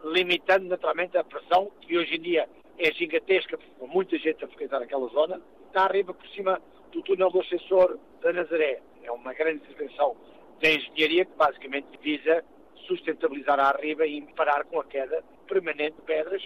limitando 0.04 0.66
naturalmente 0.66 1.16
a 1.16 1.24
pressão, 1.24 1.70
que 1.80 1.96
hoje 1.96 2.16
em 2.16 2.20
dia 2.20 2.48
é 2.78 2.92
gigantesca, 2.92 3.58
com 3.78 3.86
muita 3.86 4.18
gente 4.18 4.44
a 4.44 4.48
frequentar 4.48 4.82
aquela 4.82 5.06
zona, 5.08 5.40
na 5.74 5.84
arriba 5.84 6.14
por 6.14 6.26
cima 6.28 6.60
do 6.90 7.02
túnel 7.02 7.30
do 7.30 7.40
ascensor 7.40 7.98
da 8.20 8.32
Nazaré. 8.32 8.80
É 9.02 9.12
uma 9.12 9.32
grande 9.34 9.62
intervenção 9.62 10.16
da 10.60 10.70
engenharia 10.70 11.24
que 11.24 11.36
basicamente 11.36 11.86
visa 12.02 12.44
sustentabilizar 12.86 13.58
a 13.60 13.68
arriba 13.68 14.06
e 14.06 14.22
parar 14.34 14.64
com 14.64 14.80
a 14.80 14.84
queda 14.84 15.22
permanente 15.46 15.96
de 15.96 16.02
pedras 16.02 16.42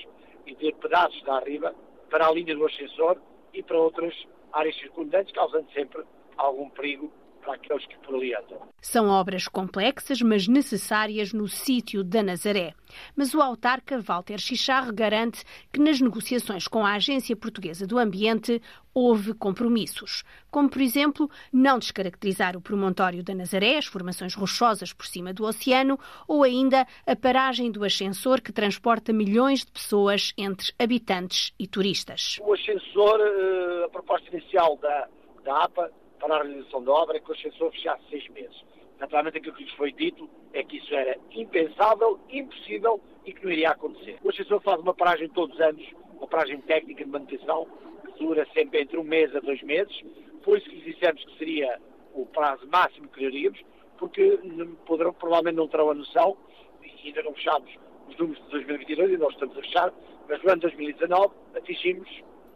e 0.47 0.55
de 0.55 0.73
pedaços 0.75 1.23
da 1.23 1.37
arriba 1.37 1.75
para 2.11 2.27
a 2.27 2.33
linha 2.33 2.55
do 2.55 2.67
ascensor 2.67 3.21
e 3.53 3.63
para 3.63 3.79
outras 3.79 4.15
áreas 4.53 4.77
circundantes, 4.77 5.33
causando 5.33 5.71
sempre 5.73 6.03
algum 6.37 6.69
perigo 6.71 7.13
para 7.45 7.55
aqueles 7.55 7.87
que 7.87 7.97
por 7.99 8.15
ali 8.15 8.35
andam. 8.35 8.61
São 8.81 9.09
obras 9.09 9.47
complexas, 9.47 10.21
mas 10.23 10.49
necessárias 10.49 11.33
no 11.33 11.47
sítio 11.47 12.03
da 12.03 12.23
Nazaré. 12.23 12.75
Mas 13.15 13.35
o 13.35 13.41
autarca 13.41 14.01
Walter 14.01 14.39
Chicharro 14.39 14.93
garante 14.93 15.45
que 15.73 15.81
nas 15.81 16.01
negociações 16.01 16.67
com 16.67 16.85
a 16.85 16.95
Agência 16.95 17.37
Portuguesa 17.37 17.87
do 17.87 17.99
Ambiente 17.99 18.61
houve 18.95 19.35
compromissos, 19.35 20.23
como 20.51 20.71
por 20.71 20.81
exemplo 20.81 21.29
não 21.53 21.79
descaracterizar 21.79 22.57
o 22.57 22.61
promontório 22.61 23.25
da 23.25 23.35
Nazaré, 23.35 23.77
as 23.77 23.87
formações 23.87 24.35
rochosas 24.35 24.93
por 24.93 25.07
cima 25.07 25.33
do 25.33 25.45
oceano, 25.45 25.99
ou 26.29 26.45
ainda 26.45 26.87
a 27.07 27.17
paragem 27.17 27.73
do 27.73 27.85
ascensor 27.85 28.41
que 28.41 28.53
transporta 28.53 29.13
milhões 29.13 29.65
de 29.65 29.73
pessoas 29.73 30.33
entre 30.39 30.73
habitantes 30.79 31.53
e 31.59 31.67
turistas. 31.67 32.39
O 32.41 32.55
ascensor, 32.55 33.21
eh, 33.21 33.85
a 33.85 33.89
proposta 33.89 34.29
inicial 34.29 34.77
da, 34.77 35.09
da 35.45 35.65
APA 35.65 35.91
para 36.19 36.37
a 36.37 36.43
realização 36.43 36.83
da 36.83 36.93
obra 36.93 37.21
que 37.21 37.31
o 37.31 37.35
ascensor 37.35 37.71
fechasse 37.73 38.03
seis 38.11 38.29
meses. 38.29 38.65
Naturalmente, 38.99 39.39
aquilo 39.39 39.55
que 39.55 39.65
lhes 39.65 39.73
foi 39.75 39.93
dito 39.93 40.29
é 40.53 40.63
que 40.63 40.79
isso 40.79 40.95
era 40.95 41.19
impensável, 41.33 42.19
impossível 42.31 43.01
e 43.27 43.33
que 43.33 43.45
não 43.45 43.53
iria 43.53 43.71
acontecer. 43.71 44.19
O 44.23 44.31
ascensor 44.31 44.61
faz 44.63 44.81
uma 44.81 44.95
paragem 44.95 45.29
todos 45.31 45.55
os 45.55 45.61
anos, 45.61 45.85
uma 46.17 46.27
paragem 46.27 46.61
técnica 46.63 47.05
de 47.05 47.11
manutenção, 47.11 47.67
que 48.05 48.25
dura 48.25 48.47
sempre 48.55 48.83
entre 48.83 48.97
um 48.99 49.03
mês 49.03 49.35
a 49.35 49.41
dois 49.41 49.63
meses. 49.63 49.95
Por 50.43 50.59
isso 50.59 50.69
que 50.69 50.77
lhes 50.77 50.95
dissemos 50.95 51.25
que 51.25 51.39
seria 51.39 51.81
o 52.15 52.25
prazo 52.27 52.67
máximo 52.69 53.09
que 53.09 53.21
queríamos, 53.21 53.61
porque 53.99 54.39
poderão, 54.87 55.13
provavelmente 55.13 55.57
não 55.57 55.69
terão 55.69 55.91
a 55.91 55.95
noção, 55.95 56.37
e 56.83 57.09
ainda 57.09 57.23
não 57.23 57.35
fechamos 57.35 57.71
os 58.09 58.17
números 58.17 58.43
de 58.45 58.51
2022, 58.51 59.13
e 59.13 59.17
nós 59.17 59.33
estamos 59.33 59.59
a 59.59 59.61
fechar, 59.63 59.93
mas 60.29 60.43
no 60.43 60.51
ano 60.51 60.61
2019 60.63 61.35
atingimos 61.57 62.09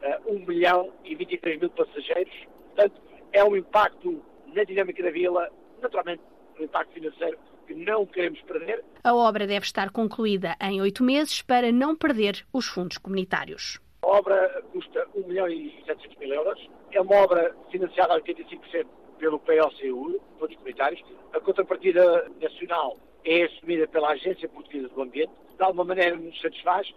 uh, 0.03 0.33
1 0.35 0.47
milhão 0.47 0.93
e 1.05 1.15
23 1.15 1.61
mil 1.61 1.71
passageiros. 1.71 2.35
Portanto, 2.75 3.01
é 3.33 3.45
um 3.45 3.57
impacto 3.57 4.23
na 4.55 4.65
dinâmica 4.65 5.03
da 5.03 5.11
vila, 5.11 5.49
naturalmente 5.81 6.23
um 6.59 6.65
impacto 6.65 6.93
financeiro 6.93 7.39
que 7.67 7.75
não 7.75 8.07
queremos 8.07 8.41
perder. 8.43 8.83
A 9.05 9.15
obra 9.15 9.47
deve 9.47 9.65
estar 9.65 9.91
concluída 9.91 10.57
em 10.61 10.81
oito 10.81 11.05
meses 11.05 11.43
para 11.43 11.71
não 11.71 11.95
perder 11.95 12.45
os 12.53 12.67
fundos 12.67 12.99
comunitários. 12.99 13.79
A 14.03 14.07
obra 14.07 14.63
custa 14.73 15.07
1 15.15 15.27
milhão 15.27 15.49
e 15.49 15.75
700 15.87 16.17
mil 16.19 16.33
euros. 16.33 16.71
É 16.93 17.01
uma 17.01 17.17
obra 17.17 17.55
financiada 17.71 18.15
a 18.15 18.21
85% 18.21 18.87
pelo 19.19 19.39
POCU, 19.39 20.21
fundos 20.39 20.57
comunitários. 20.57 21.05
A 21.33 21.41
contrapartida 21.41 22.31
nacional 22.41 22.97
é 23.25 23.45
assumida 23.45 23.87
pela 23.87 24.11
Agência 24.11 24.49
Portuguesa 24.49 24.89
do 24.89 25.03
Ambiente. 25.03 25.33
De 25.57 25.63
alguma 25.63 25.85
maneira 25.85 26.17
nos 26.17 26.41
satisfaz, 26.41 26.89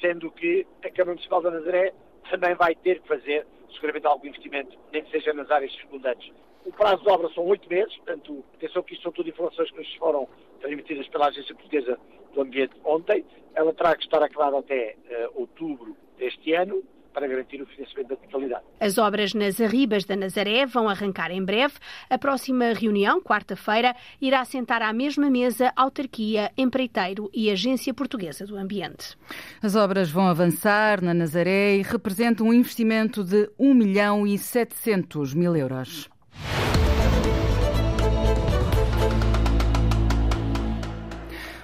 sendo 0.00 0.30
que 0.30 0.66
a 0.84 0.90
Câmara 0.90 1.12
Municipal 1.12 1.40
da 1.40 1.50
Nazaré 1.52 1.92
também 2.30 2.54
vai 2.54 2.74
ter 2.74 3.00
que 3.00 3.08
fazer 3.08 3.46
seguramente 3.74 4.06
algum 4.06 4.26
investimento, 4.26 4.78
nem 4.92 5.02
que 5.02 5.10
seja 5.10 5.32
nas 5.32 5.50
áreas 5.50 5.72
circundantes. 5.72 6.32
O 6.64 6.72
prazo 6.72 7.02
de 7.02 7.08
obra 7.08 7.28
são 7.30 7.46
oito 7.46 7.68
meses, 7.68 7.96
portanto, 7.96 8.44
atenção 8.54 8.82
que 8.82 8.94
isto 8.94 9.02
são 9.02 9.12
tudo 9.12 9.28
informações 9.28 9.70
que 9.70 9.78
nos 9.78 9.94
foram 9.94 10.28
transmitidas 10.60 11.08
pela 11.08 11.28
Agência 11.28 11.54
Portuguesa 11.54 11.98
do 12.34 12.42
Ambiente 12.42 12.74
ontem. 12.84 13.24
Ela 13.54 13.72
terá 13.72 13.96
que 13.96 14.04
estar 14.04 14.22
acabada 14.22 14.58
até 14.58 14.96
uh, 15.10 15.40
outubro 15.40 15.96
deste 16.18 16.52
ano 16.52 16.82
para 17.18 17.26
garantir 17.26 17.60
o 17.60 17.66
financiamento 17.66 18.10
da 18.10 18.16
totalidade. 18.16 18.64
As 18.78 18.96
obras 18.96 19.34
nas 19.34 19.60
Arribas 19.60 20.04
da 20.04 20.14
Nazaré 20.14 20.64
vão 20.66 20.88
arrancar 20.88 21.32
em 21.32 21.44
breve. 21.44 21.74
A 22.08 22.16
próxima 22.16 22.72
reunião, 22.72 23.20
quarta-feira, 23.20 23.96
irá 24.20 24.44
sentar 24.44 24.82
à 24.82 24.92
mesma 24.92 25.28
mesa 25.28 25.72
autarquia, 25.74 26.52
empreiteiro 26.56 27.28
e 27.34 27.50
Agência 27.50 27.92
Portuguesa 27.92 28.46
do 28.46 28.56
Ambiente. 28.56 29.18
As 29.60 29.74
obras 29.74 30.08
vão 30.08 30.28
avançar 30.28 31.02
na 31.02 31.12
Nazaré 31.12 31.76
e 31.76 31.82
representam 31.82 32.46
um 32.46 32.54
investimento 32.54 33.24
de 33.24 33.50
1 33.58 33.74
milhão 33.74 34.24
e 34.24 34.38
700 34.38 35.34
mil 35.34 35.56
euros. 35.56 36.08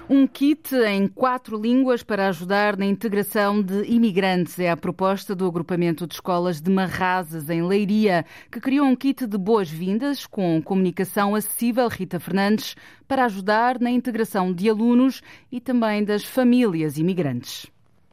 Um 0.07 0.27
kit 0.27 0.75
em 0.75 1.07
quatro 1.07 1.59
línguas 1.59 2.03
para 2.03 2.27
ajudar 2.27 2.77
na 2.77 2.85
integração 2.85 3.59
de 3.59 3.85
imigrantes 3.85 4.59
é 4.59 4.69
a 4.69 4.77
proposta 4.77 5.33
do 5.33 5.47
agrupamento 5.47 6.05
de 6.05 6.13
escolas 6.13 6.61
de 6.61 6.69
Marrazes, 6.69 7.49
em 7.49 7.63
Leiria, 7.63 8.23
que 8.51 8.59
criou 8.59 8.85
um 8.85 8.95
kit 8.95 9.25
de 9.25 9.35
boas-vindas 9.35 10.27
com 10.27 10.61
comunicação 10.61 11.33
acessível, 11.33 11.87
Rita 11.87 12.19
Fernandes, 12.19 12.75
para 13.07 13.25
ajudar 13.25 13.79
na 13.79 13.89
integração 13.89 14.53
de 14.53 14.69
alunos 14.69 15.23
e 15.51 15.59
também 15.59 16.03
das 16.03 16.23
famílias 16.23 16.99
imigrantes. 16.99 17.65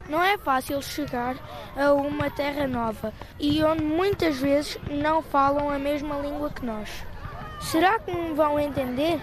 Não 0.09 0.21
é 0.21 0.35
fácil 0.35 0.81
chegar 0.81 1.37
a 1.77 1.93
uma 1.93 2.27
terra 2.31 2.65
nova 2.65 3.13
e 3.39 3.63
onde 3.63 3.83
muitas 3.83 4.37
vezes 4.37 4.79
não 4.89 5.21
falam 5.21 5.69
a 5.69 5.77
mesma 5.77 6.17
língua 6.17 6.49
que 6.49 6.65
nós. 6.65 6.89
Será 7.61 7.99
que 7.99 8.11
me 8.11 8.33
vão 8.33 8.59
entender? 8.59 9.21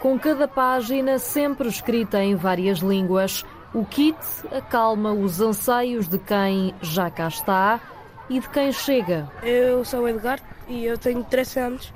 Com 0.00 0.18
cada 0.18 0.46
página 0.46 1.18
sempre 1.18 1.68
escrita 1.68 2.22
em 2.22 2.34
várias 2.34 2.78
línguas, 2.78 3.44
o 3.72 3.84
kit 3.84 4.18
acalma 4.54 5.12
os 5.12 5.40
anseios 5.40 6.06
de 6.06 6.18
quem 6.18 6.74
já 6.82 7.10
cá 7.10 7.28
está 7.28 7.80
e 8.28 8.38
de 8.38 8.48
quem 8.50 8.72
chega. 8.72 9.30
Eu 9.42 9.84
sou 9.84 10.02
o 10.02 10.08
Edgar 10.08 10.38
e 10.68 10.84
eu 10.84 10.98
tenho 10.98 11.24
13 11.24 11.60
anos. 11.60 11.92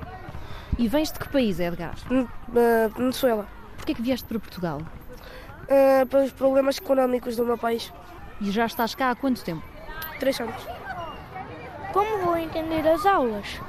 E 0.77 0.87
vens 0.87 1.11
de 1.11 1.19
que 1.19 1.29
país, 1.29 1.59
Edgar? 1.59 1.95
Da 2.47 2.87
Venezuela. 2.95 3.47
Porquê 3.77 3.93
que 3.93 4.01
vieste 4.01 4.27
para 4.27 4.39
Portugal? 4.39 4.81
Uh, 5.63 6.05
pelos 6.07 6.31
problemas 6.31 6.77
económicos 6.77 7.35
do 7.35 7.45
meu 7.45 7.57
país. 7.57 7.93
E 8.41 8.49
já 8.51 8.65
estás 8.65 8.95
cá 8.95 9.11
há 9.11 9.15
quanto 9.15 9.43
tempo? 9.43 9.63
Três 10.19 10.39
anos. 10.39 10.55
Como 11.93 12.17
vou 12.19 12.37
entender 12.37 12.87
as 12.87 13.05
aulas? 13.05 13.61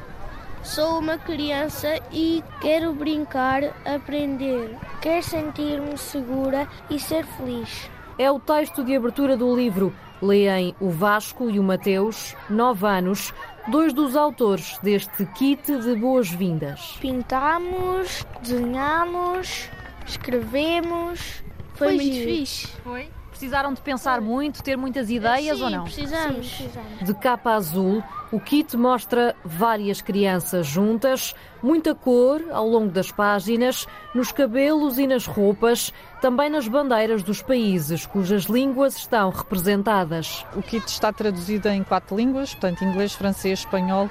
Sou 0.63 0.99
uma 1.01 1.19
criança 1.19 1.99
e 2.13 2.43
quero 2.61 2.95
brincar, 2.95 3.63
aprender. 3.85 4.77
Quero 5.01 5.23
sentir-me 5.23 5.99
segura 5.99 6.69
e 6.89 6.99
ser 6.99 7.25
feliz. 7.25 7.91
É 8.19 8.31
o 8.31 8.39
texto 8.39 8.85
de 8.85 8.95
abertura 8.95 9.37
do 9.37 9.55
livro 9.57 9.93
Leem 10.21 10.75
o 10.81 10.89
Vasco 10.89 11.51
e 11.51 11.59
o 11.59 11.63
Mateus, 11.65 12.37
9 12.49 12.87
anos, 12.87 13.35
dois 13.69 13.93
dos 13.93 14.15
autores 14.15 14.79
deste 14.79 15.27
kit 15.35 15.77
de 15.79 15.97
boas-vindas. 15.97 16.97
Pintamos, 17.01 18.25
desenhamos, 18.41 19.69
escrevemos. 20.07 21.43
Foi, 21.75 21.89
Foi 21.89 21.97
muito 21.97 22.15
giro. 22.15 22.31
fixe. 22.31 22.69
Foi? 22.85 23.09
Precisaram 23.43 23.75
de 23.75 23.81
pensar 23.81 24.21
muito, 24.21 24.63
ter 24.63 24.77
muitas 24.77 25.11
ideias 25.11 25.59
Sim, 25.59 25.65
ou 25.65 25.71
não? 25.71 25.83
Precisamos. 25.83 26.47
Sim, 26.47 26.69
precisamos. 26.69 27.05
De 27.05 27.13
capa 27.13 27.55
azul, 27.55 28.01
o 28.31 28.39
kit 28.39 28.77
mostra 28.77 29.35
várias 29.45 30.01
crianças 30.01 30.65
juntas, 30.65 31.35
muita 31.61 31.93
cor 31.93 32.41
ao 32.53 32.69
longo 32.69 32.93
das 32.93 33.11
páginas, 33.11 33.85
nos 34.15 34.31
cabelos 34.31 34.97
e 34.97 35.09
nas 35.09 35.27
roupas, 35.27 35.93
também 36.21 36.49
nas 36.49 36.69
bandeiras 36.69 37.25
dos 37.25 37.43
países 37.43 38.07
cujas 38.07 38.45
línguas 38.45 38.97
estão 38.97 39.31
representadas. 39.31 40.47
O 40.55 40.63
kit 40.63 40.87
está 40.87 41.13
traduzido 41.13 41.69
em 41.69 41.83
quatro 41.83 42.17
línguas, 42.17 42.55
portanto, 42.55 42.85
inglês, 42.85 43.13
francês, 43.13 43.59
espanhol 43.59 44.09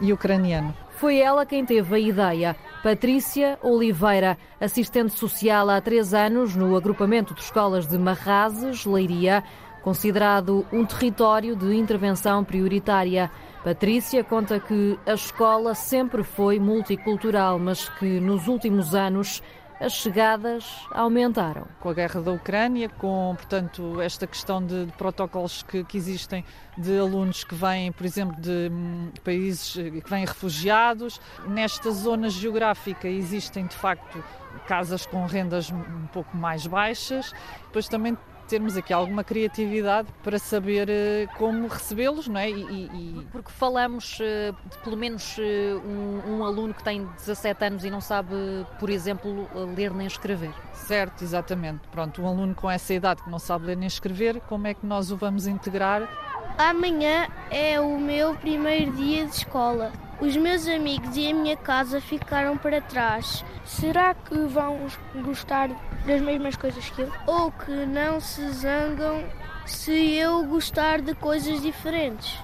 e 0.00 0.12
ucraniano. 0.12 0.74
Foi 0.96 1.18
ela 1.18 1.44
quem 1.44 1.64
teve 1.64 1.94
a 1.94 1.98
ideia. 1.98 2.56
Patrícia 2.82 3.58
Oliveira, 3.62 4.38
assistente 4.60 5.12
social 5.12 5.68
há 5.68 5.80
três 5.80 6.14
anos 6.14 6.54
no 6.54 6.76
agrupamento 6.76 7.34
de 7.34 7.40
escolas 7.40 7.86
de 7.86 7.98
Marrazes, 7.98 8.84
Leiria, 8.84 9.42
considerado 9.82 10.64
um 10.72 10.84
território 10.84 11.56
de 11.56 11.74
intervenção 11.74 12.44
prioritária. 12.44 13.30
Patrícia 13.62 14.22
conta 14.22 14.60
que 14.60 14.98
a 15.06 15.14
escola 15.14 15.74
sempre 15.74 16.22
foi 16.22 16.58
multicultural, 16.60 17.58
mas 17.58 17.88
que 17.88 18.20
nos 18.20 18.46
últimos 18.46 18.94
anos 18.94 19.42
as 19.84 19.92
chegadas 19.92 20.64
aumentaram. 20.90 21.66
Com 21.78 21.90
a 21.90 21.94
guerra 21.94 22.22
da 22.22 22.32
Ucrânia, 22.32 22.88
com, 22.88 23.34
portanto, 23.36 24.00
esta 24.00 24.26
questão 24.26 24.64
de, 24.64 24.86
de 24.86 24.92
protocolos 24.92 25.62
que, 25.62 25.84
que, 25.84 25.98
existem 25.98 26.42
de 26.78 26.98
alunos 26.98 27.44
que 27.44 27.54
vêm, 27.54 27.92
por 27.92 28.06
exemplo, 28.06 28.40
de 28.40 28.70
hum, 28.72 29.10
países 29.22 29.74
que 29.74 30.10
vêm 30.10 30.24
refugiados. 30.24 31.20
Nesta 31.46 31.90
zona 31.90 32.30
geográfica 32.30 33.06
existem, 33.06 33.66
de 33.66 33.76
facto, 33.76 34.24
casas 34.66 35.04
com 35.04 35.26
rendas 35.26 35.70
um 35.70 36.06
pouco 36.12 36.34
mais 36.34 36.66
baixas. 36.66 37.32
Depois 37.66 37.86
também 37.86 38.16
termos 38.44 38.76
aqui 38.76 38.92
alguma 38.92 39.24
criatividade 39.24 40.08
para 40.22 40.38
saber 40.38 40.88
uh, 40.88 41.38
como 41.38 41.66
recebê-los, 41.68 42.28
não 42.28 42.38
é? 42.38 42.50
E, 42.50 42.62
e... 42.62 43.26
Porque 43.32 43.50
falamos 43.50 44.18
uh, 44.20 44.54
de 44.70 44.78
pelo 44.78 44.96
menos 44.96 45.36
uh, 45.38 45.42
um, 45.86 46.36
um, 46.36 46.44
aluno 46.44 46.74
que 46.74 46.82
tem 46.82 47.04
17 47.16 47.64
anos 47.64 47.84
e 47.84 47.90
não 47.90 48.00
sabe, 48.00 48.34
por 48.78 48.90
exemplo, 48.90 49.48
ler 49.76 49.92
nem 49.92 50.06
escrever. 50.06 50.52
Certo, 50.72 51.22
exatamente. 51.22 51.80
Pronto, 51.90 52.22
um 52.22 52.28
aluno 52.28 52.54
com 52.54 52.70
essa 52.70 52.92
idade 52.92 53.22
que 53.22 53.30
não 53.30 53.38
sabe 53.38 53.66
ler 53.66 53.76
nem 53.76 53.86
escrever, 53.86 54.40
como 54.42 54.66
é 54.66 54.74
que 54.74 54.86
nós 54.86 55.10
o 55.10 55.16
vamos 55.16 55.46
integrar? 55.46 56.08
Amanhã 56.56 57.28
é 57.50 57.80
o 57.80 57.98
meu 57.98 58.34
primeiro 58.36 58.92
dia 58.92 59.26
de 59.26 59.34
escola. 59.34 59.90
Os 60.20 60.36
meus 60.36 60.66
amigos 60.66 61.16
e 61.16 61.30
a 61.30 61.34
minha 61.34 61.56
casa 61.56 62.00
ficaram 62.00 62.56
para 62.56 62.80
trás. 62.80 63.44
Será 63.64 64.14
que 64.14 64.36
vão 64.46 64.86
gostar 65.24 65.68
das 66.06 66.20
mesmas 66.20 66.56
coisas 66.56 66.88
que 66.90 67.02
eu? 67.02 67.12
Ou 67.26 67.50
que 67.50 67.72
não 67.86 68.20
se 68.20 68.48
zangam 68.50 69.24
se 69.66 70.14
eu 70.14 70.44
gostar 70.44 71.00
de 71.00 71.14
coisas 71.14 71.60
diferentes? 71.60 72.38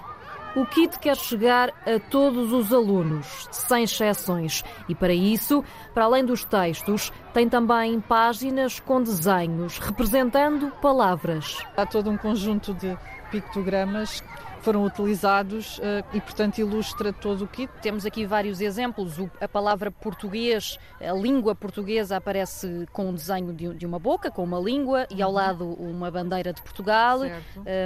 O 0.56 0.66
kit 0.66 0.98
quer 0.98 1.16
chegar 1.16 1.68
a 1.86 2.00
todos 2.10 2.52
os 2.52 2.72
alunos, 2.72 3.46
sem 3.52 3.84
exceções, 3.84 4.64
e 4.88 4.96
para 4.96 5.12
isso, 5.12 5.64
para 5.94 6.06
além 6.06 6.24
dos 6.24 6.44
textos, 6.44 7.12
tem 7.32 7.48
também 7.48 8.00
páginas 8.00 8.80
com 8.80 9.00
desenhos 9.00 9.78
representando 9.78 10.72
palavras. 10.82 11.56
Há 11.76 11.86
todo 11.86 12.10
um 12.10 12.16
conjunto 12.16 12.74
de 12.74 12.98
pictogramas 13.30 14.24
foram 14.60 14.84
utilizados 14.84 15.78
uh, 15.78 16.04
e, 16.12 16.20
portanto, 16.20 16.58
ilustra 16.58 17.12
todo 17.12 17.44
o 17.44 17.48
kit. 17.48 17.72
Temos 17.80 18.04
aqui 18.06 18.26
vários 18.26 18.60
exemplos. 18.60 19.18
O, 19.18 19.30
a 19.40 19.48
palavra 19.48 19.90
português, 19.90 20.78
a 21.00 21.12
língua 21.12 21.54
portuguesa 21.54 22.16
aparece 22.16 22.86
com 22.92 23.08
um 23.08 23.14
desenho 23.14 23.52
de, 23.52 23.74
de 23.74 23.86
uma 23.86 23.98
boca, 23.98 24.30
com 24.30 24.44
uma 24.44 24.58
língua, 24.58 25.06
e 25.10 25.22
ao 25.22 25.32
lado 25.32 25.66
uma 25.74 26.10
bandeira 26.10 26.52
de 26.52 26.62
Portugal. 26.62 27.20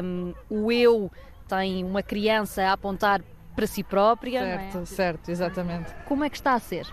Um, 0.02 0.34
o 0.50 0.72
eu 0.72 1.10
tem 1.48 1.84
uma 1.84 2.02
criança 2.02 2.62
a 2.62 2.72
apontar 2.72 3.22
para 3.54 3.66
si 3.66 3.82
própria. 3.82 4.40
Certo, 4.40 4.78
é? 4.78 4.84
certo, 4.84 5.30
exatamente. 5.30 5.94
Como 6.06 6.24
é 6.24 6.30
que 6.30 6.36
está 6.36 6.54
a 6.54 6.58
ser? 6.58 6.86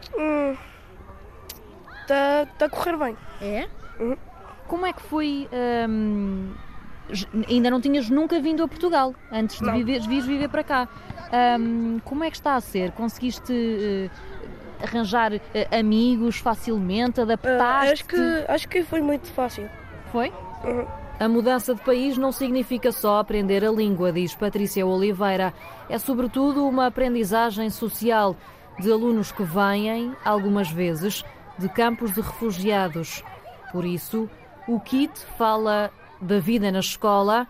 Está 0.00 0.18
hum, 0.18 0.56
tá, 2.06 2.46
tá 2.58 2.66
a 2.66 2.70
correr 2.70 2.96
bem. 2.96 3.16
É? 3.40 3.68
Uhum. 4.00 4.16
Como 4.66 4.86
é 4.86 4.92
que 4.92 5.02
foi. 5.02 5.48
Hum, 5.88 6.54
ainda 7.48 7.70
não 7.70 7.80
tinhas 7.80 8.08
nunca 8.08 8.40
vindo 8.40 8.62
a 8.62 8.68
Portugal 8.68 9.14
antes 9.32 9.58
de 9.58 9.70
viver, 9.70 10.00
vir 10.00 10.22
viver 10.22 10.48
para 10.48 10.62
cá. 10.62 10.88
Um, 11.60 11.98
como 12.04 12.24
é 12.24 12.30
que 12.30 12.36
está 12.36 12.54
a 12.54 12.60
ser? 12.60 12.92
Conseguiste 12.92 13.52
uh, 13.52 14.10
arranjar 14.82 15.34
uh, 15.34 15.40
amigos 15.78 16.38
facilmente? 16.38 17.20
Adaptar-te? 17.20 17.88
Uh, 17.88 17.92
acho, 17.92 18.04
que, 18.04 18.44
acho 18.48 18.68
que 18.68 18.82
foi 18.82 19.00
muito 19.00 19.26
fácil. 19.28 19.68
Foi? 20.10 20.32
Uhum. 20.64 20.86
A 21.20 21.28
mudança 21.28 21.74
de 21.74 21.80
país 21.82 22.16
não 22.16 22.30
significa 22.30 22.92
só 22.92 23.18
aprender 23.18 23.64
a 23.64 23.70
língua, 23.72 24.12
diz 24.12 24.34
Patrícia 24.34 24.86
Oliveira. 24.86 25.52
É 25.88 25.98
sobretudo 25.98 26.66
uma 26.66 26.86
aprendizagem 26.86 27.68
social 27.70 28.36
de 28.78 28.90
alunos 28.90 29.32
que 29.32 29.42
vêm, 29.42 30.14
algumas 30.24 30.70
vezes, 30.70 31.24
de 31.58 31.68
campos 31.68 32.12
de 32.14 32.20
refugiados. 32.20 33.24
Por 33.72 33.84
isso, 33.84 34.30
o 34.68 34.78
KIT 34.78 35.18
fala 35.36 35.90
da 36.20 36.38
vida 36.38 36.70
na 36.70 36.80
escola 36.80 37.46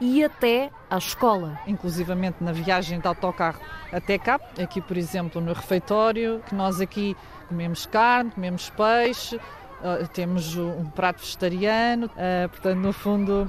e 0.00 0.24
até 0.24 0.70
à 0.90 0.98
escola. 0.98 1.58
Inclusivamente 1.66 2.38
na 2.40 2.52
viagem 2.52 2.98
de 2.98 3.06
autocarro 3.06 3.60
até 3.92 4.18
cá, 4.18 4.40
aqui 4.60 4.80
por 4.80 4.96
exemplo 4.96 5.40
no 5.40 5.52
refeitório, 5.52 6.42
que 6.48 6.54
nós 6.54 6.80
aqui 6.80 7.16
comemos 7.48 7.86
carne, 7.86 8.30
comemos 8.30 8.70
peixe, 8.70 9.40
temos 10.12 10.56
um 10.56 10.86
prato 10.86 11.20
vegetariano, 11.20 12.06
uh, 12.06 12.48
portanto 12.48 12.78
no 12.78 12.92
fundo... 12.92 13.48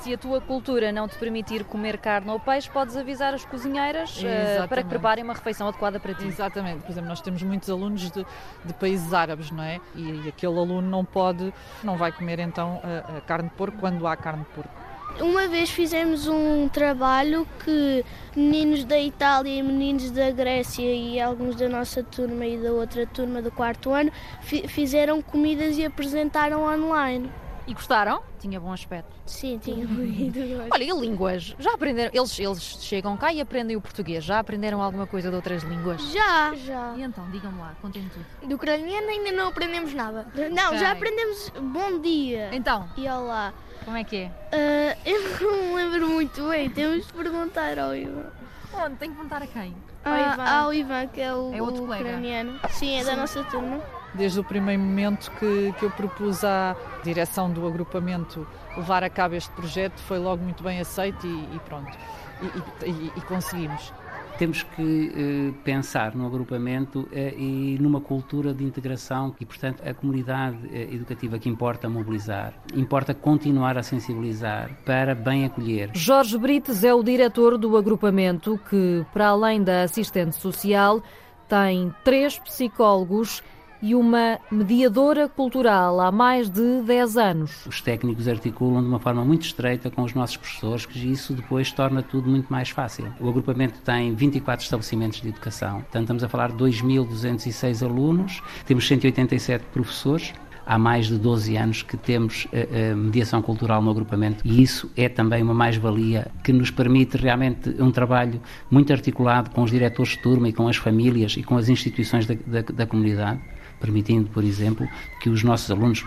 Se 0.00 0.14
a 0.14 0.18
tua 0.18 0.40
cultura 0.40 0.90
não 0.90 1.06
te 1.06 1.16
permitir 1.16 1.64
comer 1.64 1.98
carne 1.98 2.30
ou 2.30 2.40
peixe, 2.40 2.70
podes 2.70 2.96
avisar 2.96 3.34
as 3.34 3.44
cozinheiras 3.44 4.16
uh, 4.18 4.68
para 4.68 4.82
que 4.82 4.88
preparem 4.88 5.22
uma 5.22 5.34
refeição 5.34 5.68
adequada 5.68 6.00
para 6.00 6.14
ti. 6.14 6.24
Exatamente. 6.24 6.82
Por 6.82 6.90
exemplo, 6.90 7.08
nós 7.08 7.20
temos 7.20 7.42
muitos 7.42 7.68
alunos 7.68 8.10
de, 8.10 8.26
de 8.64 8.72
países 8.74 9.12
árabes, 9.12 9.50
não 9.50 9.62
é? 9.62 9.80
E, 9.94 10.22
e, 10.24 10.28
aquele 10.28 10.56
aluno 10.56 10.82
não 10.82 11.04
pode, 11.04 11.52
não 11.82 11.96
vai 11.96 12.10
comer 12.10 12.38
então 12.38 12.80
a, 12.82 13.18
a 13.18 13.20
carne 13.20 13.48
de 13.48 13.54
porco 13.54 13.78
quando 13.78 14.06
há 14.06 14.16
carne 14.16 14.44
de 14.44 14.50
porco. 14.50 14.81
Uma 15.20 15.46
vez 15.46 15.70
fizemos 15.70 16.26
um 16.26 16.68
trabalho 16.68 17.46
que 17.62 18.04
meninos 18.34 18.84
da 18.84 18.98
Itália 18.98 19.58
e 19.58 19.62
meninos 19.62 20.10
da 20.10 20.30
Grécia 20.30 20.82
e 20.82 21.20
alguns 21.20 21.54
da 21.54 21.68
nossa 21.68 22.02
turma 22.02 22.46
e 22.46 22.56
da 22.56 22.72
outra 22.72 23.06
turma 23.06 23.42
do 23.42 23.50
quarto 23.50 23.90
ano 23.90 24.10
fizeram 24.40 25.20
comidas 25.20 25.76
e 25.76 25.84
apresentaram 25.84 26.62
online. 26.62 27.30
E 27.66 27.74
gostaram? 27.74 28.22
Tinha 28.40 28.58
bom 28.58 28.72
aspecto. 28.72 29.14
Sim, 29.24 29.58
tinha 29.58 29.86
muito 29.86 30.38
gosto. 30.38 30.68
Olha, 30.72 30.84
e 30.84 30.90
línguas? 31.00 31.54
Já 31.58 31.74
aprenderam? 31.74 32.10
Eles, 32.12 32.38
eles 32.38 32.62
chegam 32.80 33.16
cá 33.16 33.32
e 33.32 33.40
aprendem 33.40 33.76
o 33.76 33.80
português. 33.80 34.24
Já 34.24 34.38
aprenderam 34.38 34.82
alguma 34.82 35.06
coisa 35.06 35.30
de 35.30 35.36
outras 35.36 35.62
línguas? 35.62 36.02
Já, 36.12 36.54
já. 36.54 36.94
E 36.96 37.02
então, 37.02 37.28
digam-me 37.30 37.58
lá, 37.60 37.74
contem 37.80 38.08
tudo. 38.12 38.48
Do 38.48 38.56
ucraniano 38.56 39.08
ainda 39.08 39.32
não 39.32 39.48
aprendemos 39.48 39.94
nada. 39.94 40.26
Não, 40.52 40.68
okay. 40.68 40.78
já 40.78 40.92
aprendemos 40.92 41.50
bom 41.50 42.00
dia. 42.00 42.50
Então? 42.52 42.88
E 42.96 43.08
olá. 43.08 43.52
Como 43.84 43.96
é 43.96 44.04
que 44.04 44.16
é? 44.16 44.26
Uh, 44.52 44.98
eu 45.08 45.40
não 45.40 45.62
me 45.68 45.74
lembro 45.74 46.08
muito 46.08 46.48
bem, 46.48 46.70
temos 46.70 47.06
de 47.06 47.12
perguntar 47.12 47.78
ao 47.78 47.94
Ivan. 47.94 48.30
Onde? 48.74 48.96
Tenho 48.96 49.12
que 49.12 49.18
perguntar 49.18 49.42
a 49.42 49.46
quem? 49.46 49.74
Ao 50.04 50.14
Ivan. 50.14 50.44
Ao 50.44 50.74
Ivan, 50.74 51.06
que 51.08 51.20
é 51.20 51.34
o, 51.34 51.54
é 51.54 51.62
outro 51.62 51.82
colega. 51.82 52.04
ucraniano. 52.04 52.60
Sim, 52.70 53.00
é 53.00 53.04
da 53.04 53.16
nossa 53.16 53.44
turma. 53.44 53.80
Desde 54.14 54.40
o 54.40 54.44
primeiro 54.44 54.82
momento 54.82 55.30
que, 55.38 55.72
que 55.78 55.84
eu 55.84 55.90
propus 55.90 56.44
à 56.44 56.76
direção 57.02 57.50
do 57.50 57.66
agrupamento 57.66 58.46
levar 58.76 59.02
a 59.02 59.10
cabo 59.10 59.34
este 59.34 59.50
projeto, 59.52 59.98
foi 60.00 60.18
logo 60.18 60.42
muito 60.42 60.62
bem 60.62 60.80
aceito 60.80 61.26
e, 61.26 61.56
e 61.56 61.60
pronto. 61.60 61.96
E, 62.42 62.88
e, 62.88 63.12
e 63.16 63.20
conseguimos 63.22 63.92
temos 64.38 64.62
que 64.62 65.12
eh, 65.14 65.54
pensar 65.62 66.14
no 66.14 66.26
agrupamento 66.26 67.08
eh, 67.12 67.34
e 67.36 67.78
numa 67.80 68.00
cultura 68.00 68.52
de 68.52 68.64
integração 68.64 69.34
e, 69.38 69.46
portanto, 69.46 69.82
a 69.86 69.94
comunidade 69.94 70.58
eh, 70.72 70.88
educativa 70.92 71.38
que 71.38 71.48
importa 71.48 71.88
mobilizar, 71.88 72.52
importa 72.74 73.14
continuar 73.14 73.76
a 73.78 73.82
sensibilizar 73.82 74.70
para 74.84 75.14
bem 75.14 75.44
acolher. 75.44 75.90
Jorge 75.94 76.36
Brites 76.38 76.82
é 76.82 76.92
o 76.92 77.02
diretor 77.02 77.58
do 77.58 77.76
agrupamento 77.76 78.58
que, 78.68 79.04
para 79.12 79.28
além 79.28 79.62
da 79.62 79.82
assistente 79.82 80.34
social, 80.34 81.02
tem 81.48 81.94
três 82.02 82.38
psicólogos 82.38 83.42
e 83.82 83.94
uma 83.94 84.38
mediadora 84.50 85.28
cultural 85.28 86.00
há 86.00 86.12
mais 86.12 86.48
de 86.48 86.82
10 86.82 87.16
anos. 87.16 87.66
Os 87.66 87.80
técnicos 87.80 88.28
articulam 88.28 88.80
de 88.80 88.88
uma 88.88 89.00
forma 89.00 89.24
muito 89.24 89.44
estreita 89.44 89.90
com 89.90 90.02
os 90.02 90.14
nossos 90.14 90.36
professores, 90.36 90.86
que 90.86 91.10
isso 91.10 91.34
depois 91.34 91.72
torna 91.72 92.02
tudo 92.02 92.30
muito 92.30 92.50
mais 92.50 92.70
fácil. 92.70 93.12
O 93.20 93.28
agrupamento 93.28 93.80
tem 93.80 94.14
24 94.14 94.62
estabelecimentos 94.62 95.20
de 95.20 95.28
educação, 95.28 95.80
portanto 95.80 96.02
estamos 96.02 96.24
a 96.24 96.28
falar 96.28 96.52
de 96.52 96.56
2.206 96.58 97.84
alunos, 97.84 98.40
temos 98.64 98.86
187 98.86 99.64
professores, 99.72 100.32
há 100.66 100.78
mais 100.78 101.06
de 101.06 101.18
12 101.18 101.56
anos 101.56 101.82
que 101.82 101.96
temos 101.96 102.46
uh, 102.46 102.96
mediação 102.96 103.42
cultural 103.42 103.82
no 103.82 103.90
agrupamento. 103.90 104.46
E 104.46 104.62
isso 104.62 104.90
é 104.96 105.08
também 105.08 105.42
uma 105.42 105.54
mais-valia 105.54 106.30
que 106.42 106.52
nos 106.52 106.70
permite 106.70 107.16
realmente 107.16 107.70
um 107.82 107.90
trabalho 107.90 108.40
muito 108.70 108.92
articulado 108.92 109.50
com 109.50 109.62
os 109.62 109.70
diretores 109.70 110.12
de 110.12 110.18
turma 110.18 110.48
e 110.48 110.52
com 110.52 110.68
as 110.68 110.76
famílias 110.76 111.36
e 111.36 111.42
com 111.42 111.56
as 111.56 111.68
instituições 111.68 112.26
da, 112.26 112.34
da, 112.46 112.60
da 112.60 112.86
comunidade, 112.86 113.40
permitindo, 113.82 114.30
por 114.30 114.44
exemplo, 114.44 114.88
que 115.20 115.28
os 115.28 115.42
nossos 115.42 115.70
alunos 115.70 116.04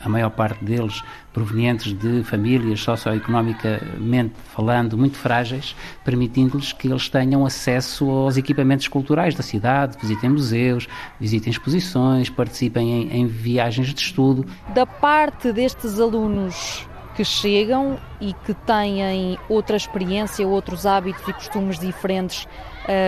a 0.00 0.08
maior 0.08 0.30
parte 0.30 0.64
deles 0.64 1.02
provenientes 1.32 1.92
de 1.92 2.22
famílias 2.22 2.80
socioeconomicamente 2.80 4.32
falando 4.54 4.96
muito 4.96 5.16
frágeis, 5.16 5.74
permitindo-lhes 6.04 6.72
que 6.72 6.88
eles 6.88 7.08
tenham 7.08 7.44
acesso 7.44 8.08
aos 8.08 8.36
equipamentos 8.36 8.86
culturais 8.86 9.34
da 9.34 9.42
cidade, 9.42 9.98
visitem 10.00 10.30
museus, 10.30 10.88
visitem 11.20 11.50
exposições, 11.50 12.30
participem 12.30 12.90
em, 12.90 13.20
em 13.20 13.26
viagens 13.26 13.92
de 13.92 14.00
estudo. 14.00 14.46
Da 14.72 14.86
parte 14.86 15.52
destes 15.52 15.98
alunos 16.00 16.86
que 17.16 17.24
chegam 17.24 17.98
e 18.20 18.32
que 18.32 18.54
têm 18.54 19.36
outra 19.48 19.76
experiência, 19.76 20.46
outros 20.46 20.86
hábitos 20.86 21.26
e 21.26 21.32
costumes 21.32 21.76
diferentes, 21.76 22.46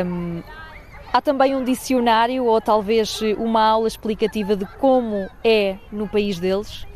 hum, 0.05 0.42
Há 1.12 1.20
também 1.20 1.57
um 1.57 1.64
dicionário 1.64 2.44
ou 2.44 2.61
talvez 2.61 3.20
uma 3.37 3.62
aula 3.62 3.88
explicativa 3.88 4.55
de 4.55 4.64
como 4.79 5.29
é 5.42 5.77
no 5.90 6.09
país 6.09 6.38
deles? 6.38 6.87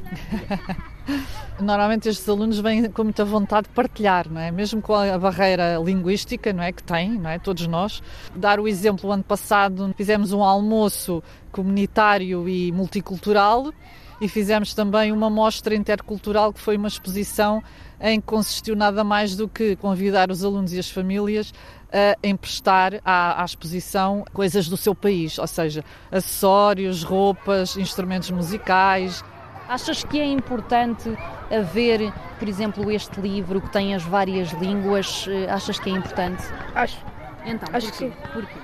Normalmente 1.60 2.08
estes 2.08 2.28
alunos 2.28 2.60
vêm 2.60 2.88
com 2.90 3.04
muita 3.04 3.24
vontade 3.24 3.66
de 3.68 3.74
partilhar, 3.74 4.28
não 4.30 4.40
é? 4.40 4.52
Mesmo 4.52 4.80
com 4.80 4.94
a 4.94 5.18
barreira 5.18 5.78
linguística, 5.84 6.52
não 6.52 6.62
é, 6.62 6.70
que 6.70 6.82
têm, 6.82 7.12
não 7.18 7.28
é, 7.28 7.38
todos 7.40 7.66
nós. 7.66 8.02
Dar 8.34 8.60
o 8.60 8.68
exemplo, 8.68 9.10
o 9.10 9.12
ano 9.12 9.24
passado 9.24 9.92
fizemos 9.96 10.32
um 10.32 10.44
almoço 10.44 11.22
comunitário 11.50 12.48
e 12.48 12.70
multicultural 12.70 13.72
e 14.20 14.28
fizemos 14.28 14.74
também 14.74 15.10
uma 15.10 15.28
mostra 15.28 15.74
intercultural 15.74 16.52
que 16.52 16.60
foi 16.60 16.76
uma 16.76 16.88
exposição 16.88 17.62
em 18.00 18.20
que 18.20 18.26
consistiu 18.26 18.76
nada 18.76 19.02
mais 19.02 19.36
do 19.36 19.48
que 19.48 19.76
convidar 19.76 20.30
os 20.30 20.44
alunos 20.44 20.72
e 20.72 20.78
as 20.78 20.90
famílias 20.90 21.52
a 21.94 22.26
emprestar 22.26 23.00
à, 23.04 23.40
à, 23.40 23.44
exposição 23.44 24.24
coisas 24.32 24.68
do 24.68 24.76
seu 24.76 24.94
país, 24.94 25.38
ou 25.38 25.46
seja, 25.46 25.84
acessórios, 26.10 27.04
roupas, 27.04 27.76
instrumentos 27.76 28.30
musicais. 28.30 29.24
Achas 29.68 30.02
que 30.02 30.20
é 30.20 30.26
importante 30.26 31.16
haver, 31.50 32.12
por 32.38 32.48
exemplo, 32.48 32.90
este 32.90 33.20
livro 33.20 33.60
que 33.60 33.70
tem 33.70 33.94
as 33.94 34.02
várias 34.02 34.50
línguas? 34.52 35.26
Achas 35.48 35.78
que 35.78 35.88
é 35.88 35.92
importante? 35.92 36.42
Acho. 36.74 36.98
Então, 37.46 37.68
acho 37.72 37.86
porquê? 37.86 38.08
que 38.08 38.14
sim. 38.16 38.30
Porquê? 38.32 38.58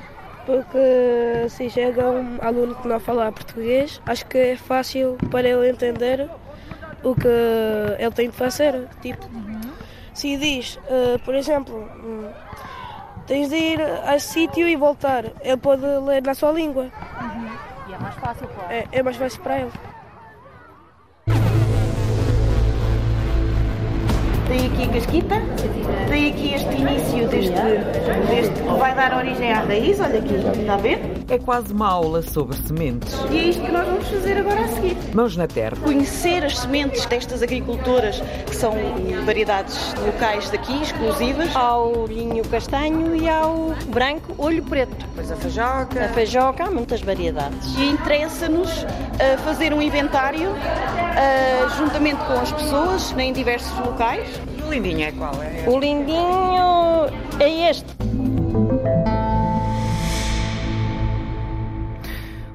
Porque 0.44 1.48
se 1.48 1.70
chega 1.70 2.10
um 2.10 2.38
aluno 2.42 2.74
que 2.74 2.88
não 2.88 2.98
fala 2.98 3.30
português, 3.30 4.00
acho 4.04 4.26
que 4.26 4.38
é 4.38 4.56
fácil 4.56 5.16
para 5.30 5.48
ele 5.48 5.70
entender 5.70 6.28
o 7.02 7.14
que 7.14 7.28
ele 7.98 8.10
tem 8.10 8.30
de 8.30 8.36
fazer. 8.36 8.88
Tipo, 9.00 9.26
uhum. 9.26 9.60
se 10.12 10.36
diz, 10.36 10.76
uh, 10.76 11.18
por 11.24 11.34
exemplo, 11.34 11.76
um, 11.76 12.28
Tens 13.30 13.48
de 13.48 13.56
ir 13.56 13.80
a 13.80 14.18
sítio 14.18 14.66
e 14.66 14.74
voltar. 14.74 15.24
Ele 15.40 15.56
pode 15.56 15.86
ler 15.86 16.20
na 16.20 16.34
sua 16.34 16.50
língua. 16.50 16.90
Uhum. 17.20 17.48
E 17.88 17.94
é 17.94 17.98
mais 17.98 18.16
fácil, 18.16 18.48
claro. 18.48 18.72
É, 18.72 18.88
é 18.90 19.02
mais 19.04 19.16
fácil 19.16 19.40
para 19.40 19.60
ele. 19.60 19.70
Tem 24.48 24.66
aqui 24.66 24.82
a 24.82 24.92
casquita, 24.92 25.36
tem 26.08 26.30
aqui 26.32 26.54
este 26.54 26.74
início 26.74 27.28
deste, 27.28 27.52
deste 28.26 28.62
que 28.64 28.78
vai 28.80 28.94
dar 28.96 29.16
origem 29.16 29.52
à 29.52 29.60
raiz, 29.60 30.00
olha 30.00 30.18
aqui, 30.18 30.34
está 30.34 30.74
a 30.74 30.76
ver? 30.78 31.19
É 31.30 31.38
quase 31.38 31.72
uma 31.72 31.88
aula 31.88 32.22
sobre 32.22 32.56
sementes. 32.56 33.14
E 33.30 33.38
é 33.38 33.42
isto 33.44 33.64
que 33.64 33.70
nós 33.70 33.86
vamos 33.86 34.08
fazer 34.08 34.36
agora 34.36 34.62
a 34.62 34.68
seguir. 34.68 34.96
Mãos 35.14 35.36
na 35.36 35.46
terra. 35.46 35.76
Conhecer 35.80 36.44
as 36.44 36.58
sementes 36.58 37.06
destas 37.06 37.40
agricultoras, 37.40 38.20
que 38.46 38.56
são 38.56 38.74
variedades 39.24 39.94
locais 40.04 40.50
daqui, 40.50 40.82
exclusivas. 40.82 41.54
Ao 41.54 42.04
linho 42.08 42.44
castanho 42.48 43.14
e 43.14 43.28
ao 43.28 43.76
branco 43.86 44.34
olho 44.38 44.64
preto. 44.64 45.06
Pois 45.14 45.30
a 45.30 45.36
feijoca. 45.36 46.04
A 46.04 46.08
feijoca, 46.08 46.64
há 46.64 46.70
muitas 46.70 47.00
variedades. 47.00 47.76
E 47.76 47.90
interessa-nos 47.90 48.82
uh, 48.82 49.38
fazer 49.44 49.72
um 49.72 49.80
inventário 49.80 50.50
uh, 50.50 51.78
juntamente 51.78 52.24
com 52.24 52.32
as 52.40 52.50
pessoas 52.50 53.14
em 53.16 53.32
diversos 53.32 53.78
locais 53.78 54.28
o 54.70 54.72
lindinho 54.72 55.02
é 55.02 55.10
qual? 55.10 55.34
É 55.42 55.68
o 55.68 55.80
lindinho 55.80 57.10
é 57.40 57.70
este. 57.70 57.86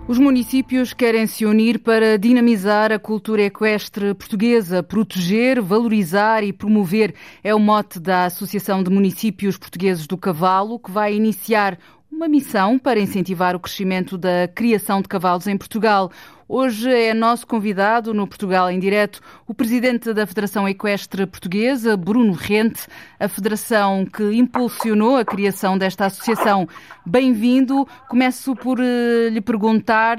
Os 0.08 0.20
municípios 0.20 0.94
querem 0.94 1.26
se 1.26 1.48
unir 1.48 1.80
para 1.80 2.16
dinamizar 2.16 2.92
a 2.92 3.00
cultura 3.00 3.42
equestre 3.42 4.14
portuguesa, 4.14 4.84
proteger, 4.84 5.60
valorizar 5.60 6.44
e 6.44 6.54
promover. 6.54 7.16
É 7.44 7.56
o 7.56 7.60
mote 7.60 8.00
da 8.00 8.26
Associação 8.26 8.84
de 8.84 8.92
Municípios 8.92 9.58
Portugueses 9.58 10.06
do 10.06 10.16
Cavalo, 10.16 10.78
que 10.78 10.92
vai 10.92 11.16
iniciar 11.16 11.80
uma 12.16 12.30
missão 12.30 12.80
para 12.80 12.98
incentivar 12.98 13.58
o 13.58 13.60
crescimento 13.60 14.18
da 14.18 14.48
criação 14.48 15.02
de 15.02 15.08
cavalos 15.10 15.48
em 15.48 15.58
Portugal. 15.58 16.10
Hoje 16.48 16.90
é 16.90 17.14
nosso 17.14 17.46
convidado 17.46 18.14
no 18.14 18.26
Portugal 18.26 18.72
em 18.72 18.80
Direto 18.80 19.20
o 19.46 19.54
presidente 19.54 20.14
da 20.14 20.26
Federação 20.26 20.68
Equestre 20.68 21.26
Portuguesa, 21.26 21.98
Bruno 21.98 22.32
Rente, 22.32 22.88
a 23.20 23.28
federação 23.28 24.06
que 24.06 24.24
impulsionou 24.34 25.18
a 25.18 25.26
criação 25.26 25.78
desta 25.78 26.06
associação. 26.06 26.70
Bem-vindo. 27.06 27.86
Começo 28.08 28.56
por 28.56 28.80
uh, 28.80 29.30
lhe 29.30 29.42
perguntar 29.42 30.18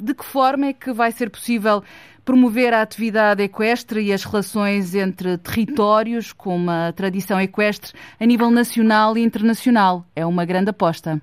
de 0.00 0.14
que 0.14 0.24
forma 0.24 0.66
é 0.66 0.72
que 0.72 0.92
vai 0.92 1.12
ser 1.12 1.30
possível 1.30 1.80
promover 2.24 2.74
a 2.74 2.82
atividade 2.82 3.40
equestre 3.44 4.02
e 4.02 4.12
as 4.12 4.24
relações 4.24 4.96
entre 4.96 5.38
territórios 5.38 6.32
com 6.32 6.56
uma 6.56 6.92
tradição 6.92 7.40
equestre 7.40 7.92
a 8.18 8.26
nível 8.26 8.50
nacional 8.50 9.16
e 9.16 9.22
internacional. 9.22 10.04
É 10.16 10.26
uma 10.26 10.44
grande 10.44 10.70
aposta. 10.70 11.22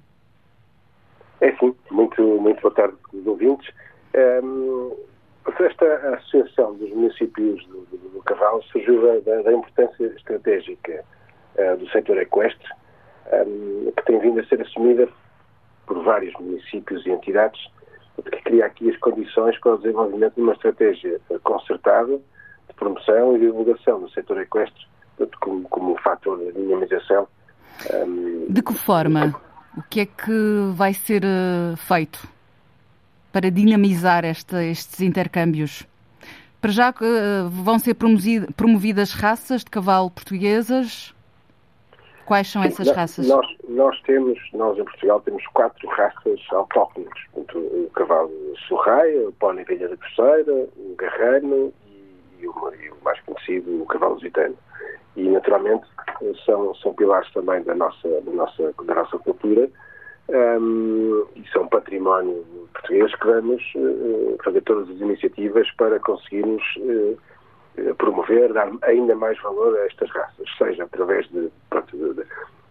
É 1.43 1.51
sim, 1.57 1.75
muito, 1.91 2.23
muito 2.39 2.61
boa 2.61 2.73
tarde 2.73 2.95
aos 3.13 3.27
ouvintes. 3.27 3.69
Um, 4.15 4.95
esta 5.59 6.15
associação 6.15 6.73
dos 6.75 6.89
municípios 6.91 7.67
do, 7.67 7.81
do, 7.91 7.97
do 8.13 8.23
Cavalo 8.23 8.63
surgiu 8.63 9.21
da, 9.23 9.41
da 9.41 9.51
importância 9.51 10.05
estratégica 10.05 11.03
uh, 11.57 11.75
do 11.75 11.89
setor 11.89 12.17
equestre, 12.17 12.65
um, 13.45 13.91
que 13.91 14.05
tem 14.05 14.19
vindo 14.19 14.39
a 14.39 14.45
ser 14.45 14.61
assumida 14.61 15.09
por 15.85 16.01
vários 16.01 16.33
municípios 16.35 17.05
e 17.05 17.09
entidades, 17.09 17.61
que 18.23 18.41
cria 18.43 18.65
aqui 18.65 18.89
as 18.89 18.97
condições 18.99 19.59
para 19.59 19.73
o 19.73 19.77
desenvolvimento 19.79 20.35
de 20.35 20.41
uma 20.41 20.53
estratégia 20.53 21.19
concertada 21.43 22.21
de 22.69 22.73
promoção 22.75 23.35
e 23.35 23.39
divulgação 23.39 23.99
do 23.99 24.09
setor 24.11 24.39
equestre 24.39 24.87
como, 25.41 25.67
como 25.67 25.91
um 25.91 25.97
fator 25.97 26.39
de 26.39 26.53
dinamização. 26.53 27.27
Um, 27.93 28.45
de 28.47 28.61
que 28.61 28.73
forma? 28.73 29.35
O 29.75 29.81
que 29.89 30.01
é 30.01 30.05
que 30.05 30.71
vai 30.73 30.93
ser 30.93 31.23
uh, 31.23 31.75
feito 31.75 32.27
para 33.31 33.49
dinamizar 33.49 34.23
esta, 34.23 34.63
estes 34.63 35.01
intercâmbios? 35.01 35.87
Para 36.61 36.71
já 36.71 36.91
uh, 36.91 37.49
vão 37.49 37.79
ser 37.79 37.95
promovidas 38.55 39.13
raças 39.13 39.63
de 39.63 39.71
cavalo 39.71 40.11
portuguesas? 40.11 41.13
Quais 42.23 42.47
são 42.47 42.63
essas 42.63 42.89
raças? 42.91 43.27
Nós, 43.27 43.47
nós 43.67 43.99
temos, 44.03 44.39
nós 44.53 44.77
em 44.77 44.83
Portugal 44.83 45.19
temos 45.21 45.45
quatro 45.47 45.89
raças 45.89 46.39
autóctones. 46.51 47.09
O 47.33 47.89
cavalo 47.95 48.31
surraia, 48.67 49.27
o 49.27 49.33
pônei 49.33 49.65
velha 49.65 49.89
da 49.89 49.97
terceira, 49.97 50.53
o 50.53 50.95
garrano 50.95 51.73
e, 51.87 52.43
e, 52.43 52.47
o, 52.47 52.73
e 52.75 52.89
o 52.91 52.97
mais 53.03 53.19
conhecido, 53.21 53.81
o 53.81 53.85
cavalo 53.87 54.19
zitano 54.19 54.55
e 55.15 55.29
naturalmente 55.29 55.85
são, 56.45 56.73
são 56.75 56.93
pilares 56.93 57.31
também 57.33 57.61
da 57.63 57.75
nossa, 57.75 58.07
da 58.21 58.31
nossa, 58.31 58.73
da 58.85 58.95
nossa 58.95 59.17
cultura. 59.19 59.69
Um, 60.29 61.25
e 61.35 61.45
são 61.51 61.67
património 61.67 62.45
português 62.73 63.13
que 63.13 63.27
vamos 63.27 63.61
uh, 63.75 64.37
fazer 64.41 64.61
todas 64.61 64.89
as 64.89 64.95
iniciativas 65.01 65.69
para 65.71 65.99
conseguirmos 65.99 66.63
uh, 66.77 67.95
promover, 67.95 68.53
dar 68.53 68.71
ainda 68.83 69.15
mais 69.15 69.39
valor 69.41 69.75
a 69.77 69.85
estas 69.85 70.09
raças, 70.11 70.47
seja 70.57 70.85
através 70.85 71.27
de, 71.29 71.51
de, 71.51 72.23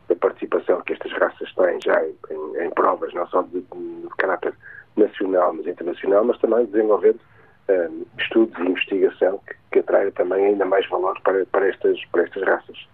da 0.09 0.17
participação 0.17 0.81
que 0.83 0.95
estas 0.95 1.13
raças 1.13 1.53
têm 1.55 1.79
já 1.85 2.03
em, 2.05 2.15
em, 2.31 2.67
em 2.67 2.71
provas, 2.71 3.13
não 3.13 3.27
só 3.27 3.43
de, 3.43 3.61
de, 3.61 4.09
caráter 4.19 4.55
nacional, 4.97 5.53
mas 5.53 5.67
internacional, 5.67 6.25
mas 6.25 6.39
também 6.39 6.65
desenvolvendo 6.67 7.21
um, 7.69 8.05
estudos 8.19 8.59
e 8.59 8.69
investigação 8.69 9.41
que, 9.47 9.55
que 9.73 9.79
atraia 9.81 10.11
também 10.13 10.47
ainda 10.47 10.65
mais 10.65 10.89
valor 10.89 11.19
para, 11.23 11.45
para, 11.47 11.69
estas, 11.69 12.05
para 12.07 12.23
estas 12.23 12.43
raças. 12.45 12.93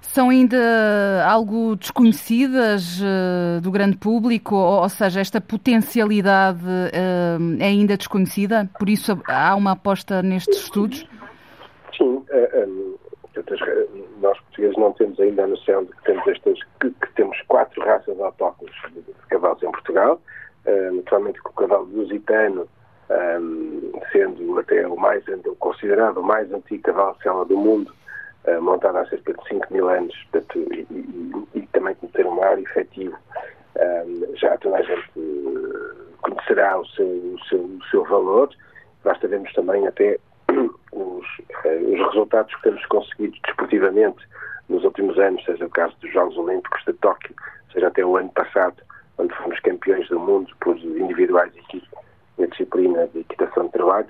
São 0.00 0.30
ainda 0.30 1.24
algo 1.24 1.76
desconhecidas 1.76 3.00
uh, 3.00 3.60
do 3.60 3.70
grande 3.70 3.96
público, 3.96 4.56
ou, 4.56 4.82
ou, 4.82 4.88
seja, 4.88 5.20
esta 5.20 5.40
potencialidade 5.40 6.64
uh, 6.64 7.60
é 7.60 7.66
ainda 7.66 7.96
desconhecida? 7.96 8.68
Por 8.78 8.88
isso 8.88 9.20
há 9.28 9.54
uma 9.54 9.72
aposta 9.72 10.22
nestes 10.22 10.64
estudos? 10.64 11.06
Sim, 11.96 12.16
uh, 12.16 12.26
eh, 12.30 12.66
um, 12.66 12.96
nós 14.20 14.38
portugueses 14.40 14.76
não 14.76 14.92
temos 14.94 15.20
ainda 15.20 15.44
a 15.44 15.46
noção 15.46 15.84
de 15.84 15.92
que 15.92 16.02
temos 16.02 16.26
estas, 16.26 16.58
que, 16.80 16.90
que 16.90 17.12
temos 17.14 17.40
quatro 17.46 17.80
raças 17.84 18.18
autóctones 18.20 18.74
de, 18.92 19.00
de, 19.02 19.12
cavalos 19.28 19.62
em 19.62 19.70
Portugal. 19.70 20.20
naturalmente 20.92 21.40
que 21.40 21.48
o 21.48 21.52
cavalo 21.52 21.88
lusitano 21.92 22.68
um, 23.10 23.92
sendo 24.12 24.58
até 24.58 24.86
o 24.86 24.96
mais 24.96 25.24
considerado 25.58 26.18
o 26.18 26.22
mais 26.22 26.52
antigo 26.52 26.82
cavalo 26.82 27.16
de 27.18 27.48
do 27.48 27.58
mundo, 27.58 27.92
uh, 28.46 28.62
montado 28.62 28.98
há 28.98 29.06
cerca 29.06 29.34
de 29.34 29.48
5 29.48 29.72
mil 29.72 29.88
anos, 29.88 30.14
portanto, 30.30 30.58
e, 30.72 30.86
e, 30.90 31.48
e, 31.54 31.66
também 31.68 31.94
ter 32.12 32.26
um 32.26 32.36
maior 32.36 32.58
efetivo. 32.58 33.16
Um, 33.76 34.36
já 34.36 34.56
toda 34.58 34.76
a 34.76 34.82
gente 34.82 35.10
conhecerá 36.22 36.78
o 36.78 36.86
seu, 36.86 37.06
o 37.06 37.38
seu, 37.48 37.60
o 37.60 37.84
seu 37.90 38.04
valor. 38.04 38.50
Basta 39.02 39.26
vermos 39.26 39.52
também 39.54 39.86
até 39.86 40.18
os, 40.92 41.26
os 41.64 42.06
resultados 42.06 42.54
que 42.56 42.62
temos 42.62 42.84
conseguido 42.86 43.36
desportivamente 43.44 44.20
nos 44.68 44.84
últimos 44.84 45.18
anos, 45.18 45.44
seja 45.44 45.66
o 45.66 45.70
caso 45.70 45.96
dos 46.00 46.12
Jogos 46.12 46.36
Olímpicos 46.36 46.84
de 46.84 46.92
Tóquio, 46.94 47.34
seja 47.72 47.88
até 47.88 48.04
o 48.04 48.16
ano 48.16 48.30
passado, 48.30 48.76
onde 49.18 49.34
fomos 49.34 49.58
campeões 49.60 50.08
do 50.08 50.20
mundo 50.20 50.48
por 50.60 50.76
individuais 50.76 51.52
e 51.56 51.58
equipe 51.58 51.88
na 52.38 52.46
disciplina 52.46 53.06
de 53.08 53.20
equitação 53.20 53.66
de 53.66 53.72
trabalho. 53.72 54.06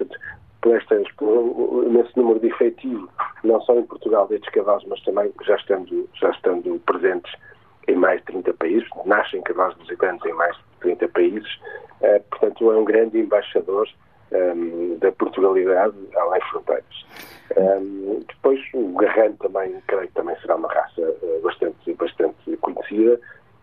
Por, 0.62 0.76
estas, 0.76 1.10
por 1.12 1.86
nesse 1.90 2.16
número 2.18 2.38
de 2.38 2.48
efetivo, 2.48 3.08
não 3.42 3.60
só 3.62 3.74
em 3.74 3.84
Portugal 3.84 4.28
destes 4.28 4.50
cavalos, 4.50 4.84
mas 4.86 5.02
também 5.02 5.32
já 5.42 5.56
estando, 5.56 6.08
já 6.14 6.30
estando 6.30 6.78
presentes 6.84 7.32
em 7.88 7.96
mais 7.96 8.20
de 8.20 8.26
30 8.26 8.54
países, 8.54 8.88
nascem 9.04 9.42
cavalos 9.42 9.76
lusitanos 9.78 10.24
em 10.24 10.32
mais 10.34 10.54
de 10.56 10.62
30 10.80 11.08
países, 11.08 11.48
uh, 12.02 12.22
portanto 12.30 12.70
é 12.70 12.76
um 12.76 12.84
grande 12.84 13.18
embaixador 13.18 13.88
um, 14.32 14.36
ehm, 14.36 14.98
da 14.98 15.10
Portugalidade 15.12 15.94
além 16.14 16.40
fronteiras. 16.42 17.06
Um, 17.56 17.62
ehm, 17.62 18.24
depois 18.28 18.60
o 18.74 18.92
Garrano 18.96 19.36
também, 19.38 19.80
creio 19.86 20.06
que 20.08 20.14
também 20.14 20.36
será 20.40 20.56
uma 20.56 20.72
raça 20.72 21.00
uh, 21.00 21.40
bastante, 21.42 21.92
bastante 21.94 22.56
conhecida. 22.60 23.20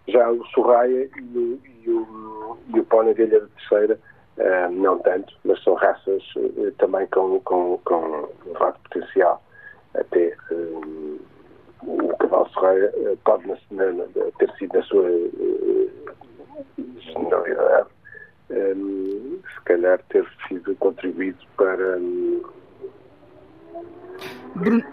Já 0.07 0.29
o 0.29 0.45
Sorraia 0.47 1.09
e 1.15 1.37
o, 1.37 1.59
e 1.65 1.89
o, 1.89 2.57
e 2.73 2.79
o 2.79 2.83
Pona 2.85 3.13
Velha 3.13 3.39
da 3.39 3.47
Terceira, 3.47 3.99
uh, 4.37 4.71
não 4.71 4.99
tanto, 4.99 5.33
mas 5.43 5.61
são 5.63 5.73
raças 5.75 6.23
uh, 6.35 6.71
também 6.77 7.07
com, 7.07 7.39
com, 7.41 7.77
com 7.85 8.29
elevado 8.45 8.79
potencial. 8.83 9.41
Até 9.95 10.35
um, 10.51 11.19
o 11.83 12.17
cavalo 12.17 12.49
Sorraia 12.49 12.91
pode 13.23 13.47
na, 13.71 13.85
na, 13.91 14.05
ter 14.37 14.51
sido 14.57 14.77
na 14.77 14.83
sua 14.83 15.09
generalidade 16.99 17.89
um, 18.49 19.39
se 19.53 19.61
calhar 19.65 19.99
ter 20.09 20.25
sido 20.47 20.75
contribuído 20.75 21.39
para, 21.57 21.97
um, 21.97 22.43
Bruno. 24.55 24.83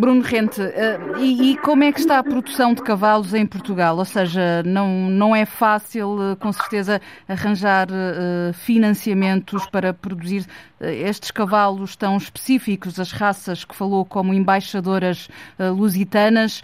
Bruno 0.00 0.22
Rente, 0.22 0.60
uh, 0.60 1.18
e, 1.18 1.52
e, 1.52 1.56
como 1.58 1.84
é 1.84 1.92
que 1.92 2.00
está 2.00 2.18
a 2.18 2.24
produção 2.24 2.72
de 2.72 2.82
cavalos 2.82 3.34
em 3.34 3.46
Portugal? 3.46 3.96
Ou 3.98 4.04
seja, 4.04 4.62
não, 4.64 4.88
não 5.10 5.36
é 5.36 5.44
fácil, 5.44 6.32
uh, 6.32 6.36
com 6.36 6.50
certeza, 6.50 7.00
arranjar 7.28 7.88
uh, 7.90 8.54
financiamentos 8.54 9.66
para 9.66 9.92
produzir 9.92 10.46
estes 10.80 11.30
cavalos 11.30 11.94
tão 11.94 12.16
específicos, 12.16 12.98
as 12.98 13.12
raças 13.12 13.64
que 13.64 13.74
falou 13.74 14.04
como 14.04 14.34
embaixadoras 14.34 15.28
lusitanas. 15.60 16.60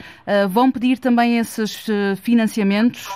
vão 0.50 0.72
pedir 0.72 0.98
também 0.98 1.38
esses 1.38 1.86
financiamentos? 2.20 3.08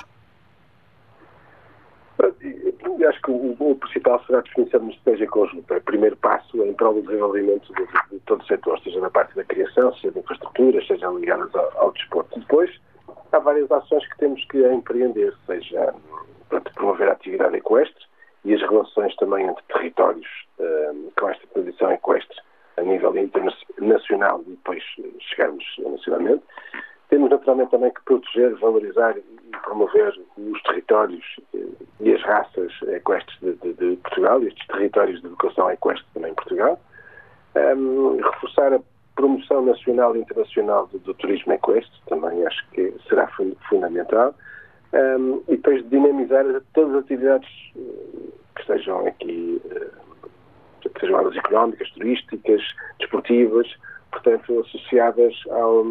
Acho 2.22 3.22
que 3.22 3.30
o, 3.30 3.56
o 3.58 3.74
principal 3.76 4.22
será 4.24 4.38
a 4.38 4.42
definição 4.42 4.80
de 4.80 4.86
uma 4.86 4.92
estratégia 4.92 5.26
conjunta. 5.26 5.76
O 5.76 5.80
primeiro 5.80 6.16
passo 6.16 6.62
é 6.62 6.68
em 6.68 6.74
prol 6.74 6.94
do 6.94 7.02
desenvolvimento 7.02 7.72
de, 7.74 7.84
de, 8.10 8.20
todo 8.26 8.42
o 8.42 8.46
setor, 8.46 8.78
seja 8.80 9.00
na 9.00 9.10
parte 9.10 9.34
da 9.34 9.44
criação, 9.44 9.92
seja 9.94 10.12
de 10.12 10.20
infraestruturas, 10.20 10.86
seja 10.86 11.08
ligadas 11.08 11.52
ao, 11.54 11.78
ao 11.78 11.92
desporto. 11.92 12.38
Depois, 12.38 12.70
há 13.32 13.38
várias 13.38 13.70
ações 13.70 14.06
que 14.08 14.18
temos 14.18 14.44
que 14.46 14.58
empreender, 14.66 15.34
seja 15.46 15.94
para 16.48 16.60
promover 16.60 17.08
a 17.08 17.12
atividade 17.12 17.56
equestre 17.56 18.04
e 18.44 18.54
as 18.54 18.60
relações 18.60 19.14
também 19.16 19.46
entre 19.46 19.62
territórios 19.72 20.28
um, 20.58 21.10
com 21.18 21.28
esta 21.28 21.46
tradição 21.48 21.90
equestre 21.92 22.36
a 22.76 22.82
nível 22.82 23.14
internacional 23.16 24.42
e 24.46 24.50
depois 24.50 24.82
chegarmos 25.20 25.64
nacionalmente. 25.78 26.42
Temos 27.08 27.30
naturalmente 27.30 27.70
também 27.70 27.92
que 27.92 28.02
proteger, 28.04 28.54
valorizar 28.56 29.16
e 29.18 29.22
promover 29.62 30.14
os 30.38 30.62
territórios 30.62 31.24
eh, 32.62 32.68
e 32.68 32.70
as 32.70 32.74
raças 32.78 32.94
equestres 32.94 33.38
de, 33.40 33.52
de, 33.54 33.72
de 33.74 33.96
Portugal, 33.96 34.42
estes 34.42 34.66
territórios 34.66 35.20
de 35.20 35.26
educação 35.26 35.70
equestre 35.70 36.06
também 36.14 36.32
em 36.32 36.34
Portugal. 36.34 36.80
Um, 37.54 38.16
reforçar 38.16 38.72
a 38.72 38.80
promoção 39.14 39.62
nacional 39.62 40.16
e 40.16 40.20
internacional 40.20 40.86
do, 40.86 40.98
do, 41.00 41.14
turismo 41.14 41.52
equestre, 41.52 41.92
também 42.08 42.46
acho 42.46 42.66
que 42.70 42.94
será 43.08 43.28
fundamental. 43.68 44.34
Um, 44.92 45.42
e 45.48 45.56
depois 45.56 45.88
dinamizar 45.90 46.44
todas 46.74 46.96
as 46.96 47.04
atividades 47.04 47.48
eh, 47.76 47.80
que 48.54 48.60
estejam 48.60 49.06
aqui, 49.06 49.60
eh, 49.70 49.88
que 50.82 51.00
sejam 51.00 51.18
áreas 51.18 51.36
económicas, 51.36 51.90
turísticas, 51.90 52.62
desportivas, 52.98 53.66
portanto, 54.10 54.60
associadas 54.60 55.34
ao 55.50 55.84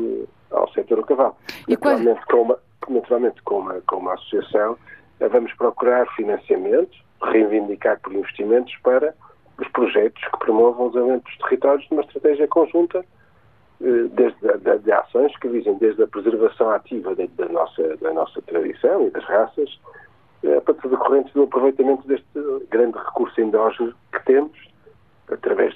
ao 0.52 0.72
setor 0.74 0.98
do 0.98 1.06
cavalo. 1.06 1.36
E 1.68 1.72
naturalmente, 1.72 2.26
com 2.26 2.42
uma, 2.42 2.60
naturalmente 2.90 3.42
com, 3.44 3.60
uma, 3.60 3.82
com 3.82 3.98
uma 3.98 4.14
associação, 4.14 4.78
vamos 5.30 5.54
procurar 5.54 6.08
financiamento, 6.16 6.98
reivindicar 7.24 8.00
por 8.02 8.14
investimentos 8.14 8.76
para 8.84 9.14
os 9.60 9.68
projetos 9.70 10.22
que 10.24 10.40
promovam 10.40 10.88
o 10.88 10.90
desenvolvimento 10.90 11.26
dos 11.26 11.38
territórios 11.38 11.88
de 11.88 11.94
uma 11.94 12.02
estratégia 12.02 12.48
conjunta 12.48 13.06
eh, 13.82 14.08
desde 14.12 14.40
de, 14.40 14.80
de 14.80 14.92
ações 14.92 15.36
que 15.38 15.48
visem 15.48 15.76
desde 15.78 16.04
a 16.04 16.08
preservação 16.08 16.70
ativa 16.72 17.16
da, 17.16 17.26
da, 17.38 17.48
nossa, 17.50 17.98
da 17.98 18.14
nossa 18.14 18.42
tradição 18.42 19.08
e 19.08 19.12
das 19.12 19.24
raças, 19.26 19.80
eh, 20.44 20.60
para 20.62 20.74
decorrentes 20.74 21.34
do 21.34 21.44
aproveitamento 21.44 22.08
deste 22.08 22.26
grande 22.70 22.98
recurso 22.98 23.40
endógeno 23.40 23.94
que 24.12 24.26
temos, 24.26 24.58
através 25.32 25.76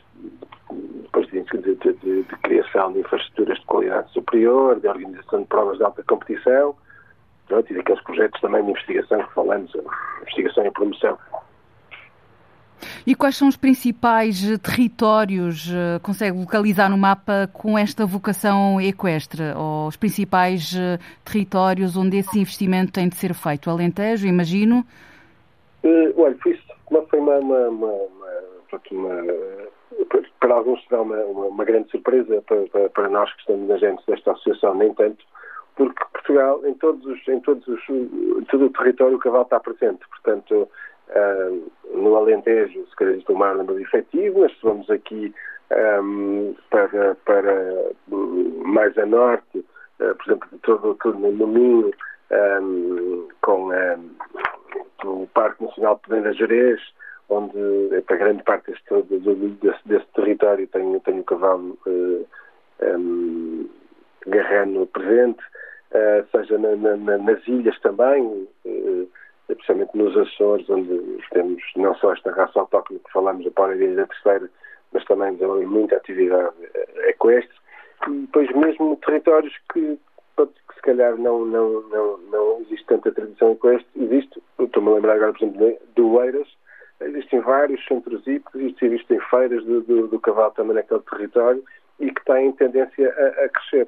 depois 1.04 1.28
de, 1.28 1.44
de, 1.44 1.76
de, 1.76 1.94
de, 1.94 2.36
criação 2.44 2.92
de 2.92 3.00
infraestruturas 3.00 3.60
de 3.60 3.66
qualidade 3.66 4.12
superior, 4.12 4.80
de 4.80 4.88
organização 4.88 5.42
de 5.42 5.48
provas 5.48 5.78
de 5.78 5.84
alta 5.84 6.04
competição, 6.04 6.76
pronto, 7.48 7.72
e 7.72 7.76
daqueles 7.76 8.02
projetos 8.04 8.40
também 8.42 8.64
de 8.64 8.72
investigação 8.72 9.24
que 9.24 9.34
falamos, 9.34 9.72
investigação 10.22 10.66
e 10.66 10.72
promoção. 10.72 11.18
E 13.08 13.16
quais 13.16 13.38
são 13.38 13.48
os 13.48 13.56
principais 13.56 14.42
territórios, 14.60 15.72
eh, 15.72 16.00
consegue 16.00 16.38
localizar 16.38 16.90
no 16.90 16.98
mapa 16.98 17.50
com 17.54 17.78
esta 17.78 18.06
vocação 18.06 18.82
equestre? 18.82 19.44
Ou 19.56 19.88
os 19.88 19.96
principais 19.96 20.76
eh, 20.76 21.00
territórios 21.24 21.96
onde 21.96 22.18
esse 22.18 22.38
investimento 22.38 22.92
tem 22.92 23.08
de 23.08 23.16
ser 23.16 23.34
feito? 23.34 23.70
Alentejo, 23.70 24.28
imagino? 24.28 24.86
Uh, 25.84 26.14
olha, 26.20 26.36
foi, 26.42 26.60
foi 27.10 27.20
uma, 27.20 27.38
uma, 27.38 27.70
uma, 27.70 27.94
uma 28.92 29.26
para 30.40 30.56
alguns 30.56 30.84
será 30.88 31.02
uma, 31.02 31.18
uma, 31.18 31.46
uma 31.46 31.66
grande 31.66 31.90
surpresa, 31.90 32.42
para, 32.48 32.68
para, 32.68 32.90
para, 32.90 33.10
nós 33.10 33.32
que 33.34 33.40
estamos 33.40 33.68
na 33.68 33.78
gente 33.78 34.04
desta 34.06 34.32
associação, 34.32 34.76
nem 34.76 34.94
tanto, 34.94 35.24
porque 35.76 36.06
Portugal, 36.12 36.66
em 36.66 36.74
todos 36.76 37.06
os, 37.06 37.28
em 37.28 37.40
todos 37.42 37.68
os, 37.68 37.82
todo 38.48 38.66
o 38.66 38.70
território, 38.70 39.18
o 39.18 39.20
cavalo 39.20 39.44
está 39.44 39.60
presente. 39.60 40.00
Portanto, 40.10 40.70
uh, 41.10 41.72
no 41.94 42.16
Alentejo, 42.16 42.86
se 42.88 42.96
calhar 42.96 43.14
existe 43.14 43.32
um 43.32 43.36
maior 43.36 43.58
número 43.58 43.78
de 43.78 43.84
efetivo, 43.84 44.50
se 44.50 44.56
vamos 44.64 44.90
aqui 44.90 45.34
um, 46.02 46.56
para, 46.70 47.16
para 47.26 47.92
mais 48.66 48.98
a 48.98 49.06
norte, 49.06 49.60
uh, 49.60 50.16
por 50.16 50.26
exemplo, 50.26 50.50
todo, 50.64 50.96
todo 50.96 51.20
no 51.20 51.48
Minho, 51.48 51.92
um, 52.62 53.28
com 53.42 53.70
um, 53.70 54.16
o 55.04 55.28
Parque 55.34 55.64
Nacional 55.64 55.96
de 55.96 56.02
Pedreira 56.02 56.34
Jerez, 56.34 56.82
onde 57.30 57.58
para 58.06 58.18
grande 58.18 58.44
parte 58.44 58.72
deste, 58.72 59.02
desse, 59.04 59.88
desse 59.88 60.06
território 60.14 60.68
tem, 60.68 61.00
tem 61.02 61.20
o 61.20 61.24
cavalo 61.24 61.78
uh, 61.86 62.28
um, 62.82 63.70
garrano 64.28 64.88
presente, 64.88 65.44
seja 66.32 66.58
na, 66.58 66.76
na, 66.76 67.18
nas 67.18 67.48
ilhas 67.48 67.80
também, 67.82 68.24
uh, 68.24 69.10
especialmente 69.50 69.96
nos 69.96 70.18
Açores, 70.18 70.70
onde 70.70 71.20
temos 71.32 71.62
não 71.76 71.96
só 71.96 72.14
esta 72.14 72.32
raça 72.32 72.60
autóctone 72.60 73.00
que 73.00 73.12
falamos, 73.12 73.46
a 73.46 73.52
Paula 73.52 73.76
da 73.76 74.08
Terceira, 74.08 74.50
mas 74.92 75.06
também 75.06 75.34
muita 75.66 75.98
atividade 75.98 76.56
equestre, 77.08 77.56
e 78.08 78.12
depois 78.22 78.52
mesmo 78.56 78.98
territórios 79.06 79.54
que, 79.74 79.98
que 80.38 80.76
se 80.76 80.82
calhar 80.82 81.16
não, 81.18 81.46
não, 81.46 81.82
não, 81.90 82.18
não 82.18 82.62
existe 82.62 82.86
tanta 82.88 83.12
tradição 83.12 83.52
equestre, 83.54 83.88
existe, 83.96 84.42
estou-me 84.60 84.90
a 84.90 84.94
lembrar 84.96 85.16
agora, 85.16 85.34
por 85.34 85.44
exemplo, 85.44 85.78
de 85.96 86.02
Oeiras, 86.02 86.48
Existem 87.02 87.42
vários 87.42 87.86
centros 87.86 88.26
hípicos, 88.26 88.62
existem 88.82 89.20
feiras 89.30 89.64
do, 89.66 89.82
do, 89.82 90.08
do, 90.08 90.20
cavalo 90.20 90.52
também 90.52 90.76
naquele 90.76 91.02
território 91.02 91.64
e 92.00 92.10
que 92.10 92.24
têm 92.24 92.52
tendência 92.54 93.10
a, 93.10 93.46
a 93.46 93.50
crescer. 93.50 93.88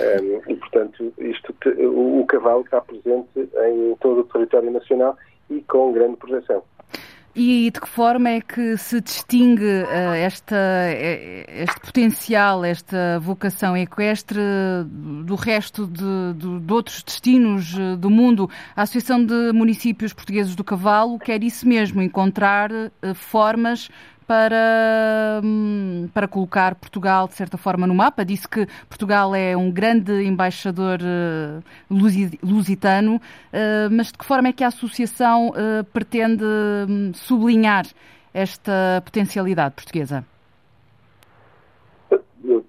Um, 0.00 0.50
e, 0.50 0.56
portanto, 0.56 1.12
isto, 1.18 1.54
o, 1.78 2.20
o, 2.20 2.26
cavalo 2.26 2.62
está 2.62 2.80
presente 2.80 3.28
em 3.36 3.94
todo 4.00 4.20
o 4.20 4.24
território 4.24 4.70
nacional 4.70 5.16
e 5.50 5.60
com 5.62 5.92
grande 5.92 6.16
projeção. 6.16 6.62
E 7.34 7.70
de 7.70 7.80
que 7.80 7.88
forma 7.88 8.28
é 8.28 8.40
que 8.42 8.76
se 8.76 9.00
distingue 9.00 9.64
uh, 9.64 10.14
esta, 10.14 10.54
este 11.48 11.80
potencial, 11.80 12.62
esta 12.62 13.18
vocação 13.20 13.74
equestre 13.74 14.38
do 14.84 15.34
resto 15.34 15.86
de, 15.86 16.34
de, 16.36 16.60
de, 16.60 16.72
outros 16.72 17.02
destinos 17.02 17.74
do 17.98 18.10
mundo? 18.10 18.50
A 18.76 18.82
Associação 18.82 19.24
de 19.24 19.50
Municípios 19.52 20.12
Portugueses 20.12 20.54
do 20.54 20.62
Cavalo 20.62 21.18
quer 21.18 21.42
isso 21.42 21.66
mesmo, 21.66 22.02
encontrar 22.02 22.70
uh, 22.70 23.14
formas 23.14 23.88
para, 24.26 25.40
hum, 25.42 26.08
para 26.12 26.26
colocar 26.28 26.74
Portugal, 26.74 27.28
de 27.28 27.34
certa 27.34 27.56
forma, 27.56 27.86
no 27.86 27.94
mapa. 27.94 28.24
Disse 28.24 28.48
que 28.48 28.66
Portugal 28.88 29.34
é 29.34 29.56
um 29.56 29.70
grande 29.70 30.24
embaixador 30.24 30.98
uh, 31.00 31.62
lusitano, 32.42 33.16
uh, 33.16 33.90
mas 33.90 34.08
de 34.08 34.18
que 34.18 34.24
forma 34.24 34.48
é 34.48 34.52
que 34.52 34.64
a 34.64 34.68
Associação 34.68 35.48
uh, 35.48 35.84
pretende 35.92 36.44
um, 36.44 37.12
sublinhar 37.14 37.86
esta 38.32 39.02
potencialidade 39.04 39.74
portuguesa? 39.74 40.24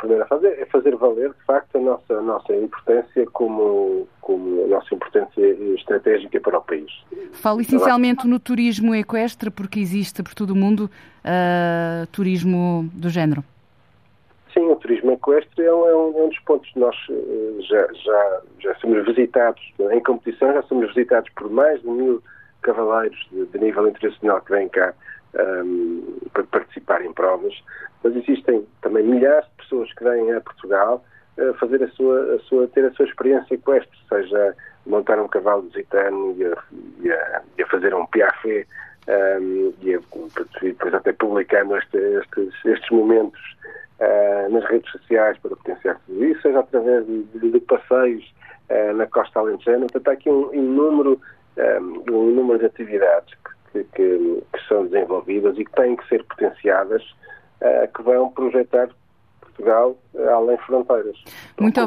A 0.03 0.05
primeira 0.05 0.25
fase 0.25 0.47
é 0.47 0.65
fazer 0.65 0.97
valer, 0.97 1.29
de 1.29 1.45
facto, 1.45 1.77
a 1.77 1.79
nossa, 1.79 2.13
a 2.13 2.21
nossa 2.21 2.53
importância 2.53 3.25
como, 3.27 4.05
como 4.19 4.65
a 4.65 4.67
nossa 4.67 4.93
importância 4.93 5.41
estratégica 5.75 6.41
para 6.41 6.57
o 6.57 6.61
país. 6.61 6.91
Falo 7.31 7.61
essencialmente 7.61 8.27
no 8.27 8.37
turismo 8.37 8.93
equestre, 8.93 9.49
porque 9.49 9.79
existe 9.79 10.21
por 10.21 10.33
todo 10.33 10.49
o 10.49 10.55
mundo 10.57 10.91
uh, 11.23 12.05
turismo 12.07 12.89
do 12.91 13.07
género. 13.07 13.45
Sim, 14.53 14.65
o 14.65 14.75
turismo 14.75 15.13
equestre 15.13 15.63
é 15.63 15.73
um, 15.73 15.87
é 15.87 15.95
um, 15.95 16.25
é 16.25 16.27
dos 16.27 16.39
pontos. 16.39 16.69
Nós 16.75 16.97
uh, 17.09 17.61
já, 17.61 17.87
já, 17.93 18.41
já 18.59 18.75
somos 18.81 19.05
visitados, 19.05 19.61
em 19.89 20.03
competição, 20.03 20.53
já 20.53 20.63
somos 20.63 20.93
visitados 20.93 21.31
por 21.33 21.49
mais 21.49 21.81
de 21.81 21.87
mil 21.87 22.21
cavaleiros 22.61 23.25
de, 23.31 23.45
de 23.45 23.57
nível 23.57 23.87
internacional 23.87 24.41
que 24.41 24.51
vêm 24.51 24.67
cá 24.67 24.93
para 26.32 26.43
participar 26.43 27.04
em 27.04 27.12
provas, 27.12 27.54
mas 28.04 28.15
existem 28.15 28.65
também 28.82 29.04
milhares 29.04 29.46
de 29.46 29.63
pessoas 29.63 29.91
que 29.93 30.04
vêm 30.04 30.32
a 30.32 30.41
Portugal 30.41 31.04
a 31.38 31.54
fazer 31.56 31.84
a 31.84 31.88
sua, 31.89 32.36
a 32.36 32.39
sua, 32.41 32.67
ter 32.67 32.86
a 32.86 32.91
sua 32.91 33.06
experiência 33.06 33.56
equestre, 33.56 33.98
seja 34.08 34.56
montar 34.86 35.19
um 35.19 35.28
cavalo 35.28 35.63
lusitano 35.63 36.36
e 36.38 36.46
a, 36.46 36.58
e 37.02 37.12
a, 37.12 37.41
e 37.58 37.63
a 37.63 37.67
fazer 37.67 37.93
um 37.93 38.06
piafé 38.06 38.65
um, 39.08 39.74
e, 39.82 39.96
a, 39.96 40.00
depois 40.62 40.93
até 40.93 41.13
publicando 41.13 41.78
este, 41.78 41.98
estes, 41.98 42.65
estes 42.65 42.89
momentos 42.91 43.41
uh, 44.00 44.52
nas 44.52 44.63
redes 44.65 44.89
sociais 44.91 45.38
para 45.39 45.56
potenciar 45.56 46.00
tudo 46.06 46.24
isso, 46.26 46.41
seja 46.41 46.60
através 46.60 47.06
de, 47.06 47.24
de, 47.24 47.52
de 47.52 47.60
passeios 47.62 48.34
uh, 48.69 48.93
na 48.93 49.08
costa 49.08 49.39
alentejana. 49.39 49.88
Portanto, 49.88 50.08
há 50.08 50.12
aqui 50.13 50.30
um, 50.30 50.50
um, 50.52 52.04
um 52.12 52.32
número 52.32 52.60
de 52.60 52.65
atividades 52.65 53.34
que, 53.72 53.84
que, 53.84 54.43
que, 54.54 54.67
são 54.67 54.86
desenvolvidas 54.86 55.58
e 55.58 55.65
que 55.65 55.72
têm 55.72 55.96
que 55.96 56.08
ser 56.08 56.24
potenciadas, 56.24 57.04
uh, 57.62 57.91
que 57.93 58.02
vão 58.04 58.30
projetar 58.30 58.89
Portugal 59.41 59.98
além 60.32 60.58
fronteiras. 60.58 61.24
Muito 61.60 61.80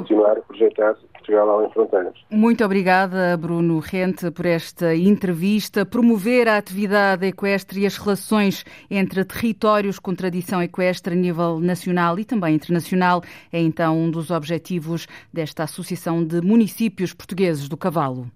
Portugal 0.94 1.50
além 1.50 1.70
fronteiras. 1.70 2.14
Muito 2.30 2.64
obrigada, 2.64 3.36
Bruno 3.36 3.78
Rente, 3.78 4.30
por 4.30 4.46
esta 4.46 4.94
entrevista. 4.94 5.84
Promover 5.84 6.48
a 6.48 6.56
atividade 6.56 7.26
equestre 7.26 7.80
e 7.80 7.86
as 7.86 7.96
relações 7.96 8.64
entre 8.90 9.24
territórios 9.24 9.98
com 9.98 10.14
tradição 10.14 10.62
equestre 10.62 11.14
a 11.14 11.16
nível 11.16 11.58
nacional 11.58 12.18
e 12.18 12.24
também 12.24 12.54
internacional 12.54 13.22
é 13.52 13.60
então 13.60 13.98
um 13.98 14.10
dos 14.10 14.30
objetivos 14.30 15.06
desta 15.32 15.64
Associação 15.64 16.24
de 16.24 16.40
Municípios 16.40 17.12
Portugueses 17.12 17.68
do 17.68 17.76
Cavalo. 17.76 18.30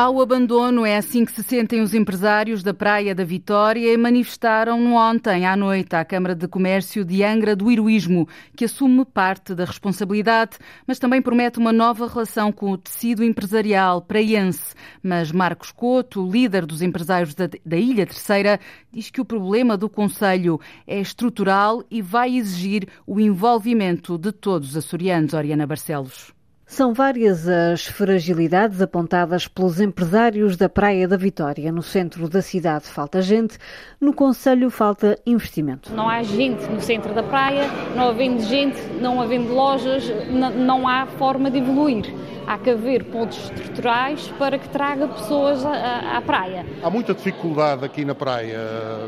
Ao 0.00 0.20
abandono, 0.20 0.86
é 0.86 0.96
assim 0.96 1.24
que 1.24 1.32
se 1.32 1.42
sentem 1.42 1.80
os 1.80 1.92
empresários 1.92 2.62
da 2.62 2.72
Praia 2.72 3.16
da 3.16 3.24
Vitória 3.24 3.92
e 3.92 3.96
manifestaram 3.96 4.94
ontem 4.94 5.44
à 5.44 5.56
noite 5.56 5.96
à 5.96 6.04
Câmara 6.04 6.36
de 6.36 6.46
Comércio 6.46 7.04
de 7.04 7.24
Angra 7.24 7.56
do 7.56 7.68
Heroísmo, 7.68 8.28
que 8.54 8.64
assume 8.64 9.04
parte 9.04 9.56
da 9.56 9.64
responsabilidade, 9.64 10.56
mas 10.86 11.00
também 11.00 11.20
promete 11.20 11.58
uma 11.58 11.72
nova 11.72 12.06
relação 12.06 12.52
com 12.52 12.70
o 12.70 12.78
tecido 12.78 13.24
empresarial 13.24 14.00
praiense. 14.00 14.72
Mas 15.02 15.32
Marcos 15.32 15.72
Couto, 15.72 16.30
líder 16.30 16.64
dos 16.64 16.80
empresários 16.80 17.34
da, 17.34 17.48
da 17.66 17.76
Ilha 17.76 18.06
Terceira, 18.06 18.60
diz 18.92 19.10
que 19.10 19.20
o 19.20 19.24
problema 19.24 19.76
do 19.76 19.88
Conselho 19.88 20.60
é 20.86 21.00
estrutural 21.00 21.82
e 21.90 22.00
vai 22.00 22.36
exigir 22.36 22.86
o 23.04 23.18
envolvimento 23.18 24.16
de 24.16 24.30
todos 24.30 24.70
os 24.70 24.76
açorianos. 24.76 25.34
Oriana 25.34 25.66
Barcelos. 25.66 26.37
São 26.68 26.92
várias 26.92 27.48
as 27.48 27.86
fragilidades 27.86 28.82
apontadas 28.82 29.48
pelos 29.48 29.80
empresários 29.80 30.54
da 30.54 30.68
Praia 30.68 31.08
da 31.08 31.16
Vitória. 31.16 31.72
No 31.72 31.82
centro 31.82 32.28
da 32.28 32.42
cidade 32.42 32.84
falta 32.84 33.22
gente, 33.22 33.56
no 33.98 34.12
Conselho 34.12 34.68
falta 34.68 35.18
investimento. 35.24 35.90
Não 35.94 36.06
há 36.06 36.22
gente 36.22 36.62
no 36.66 36.78
centro 36.78 37.14
da 37.14 37.22
praia, 37.22 37.66
não 37.96 38.10
havendo 38.10 38.42
gente, 38.42 38.78
não 39.00 39.20
havendo 39.20 39.52
lojas, 39.52 40.04
não 40.30 40.86
há 40.86 41.06
forma 41.06 41.50
de 41.50 41.56
evoluir. 41.56 42.14
Há 42.46 42.58
que 42.58 42.70
haver 42.70 43.04
pontos 43.04 43.38
estruturais 43.44 44.28
para 44.38 44.58
que 44.58 44.68
traga 44.68 45.08
pessoas 45.08 45.64
à, 45.64 46.18
à 46.18 46.20
praia. 46.20 46.66
Há 46.82 46.90
muita 46.90 47.14
dificuldade 47.14 47.82
aqui 47.82 48.04
na 48.04 48.14
praia, 48.14 48.58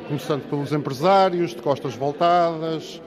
começando 0.08 0.48
pelos 0.48 0.72
empresários, 0.72 1.50
de 1.50 1.60
costas 1.60 1.94
voltadas, 1.94 3.00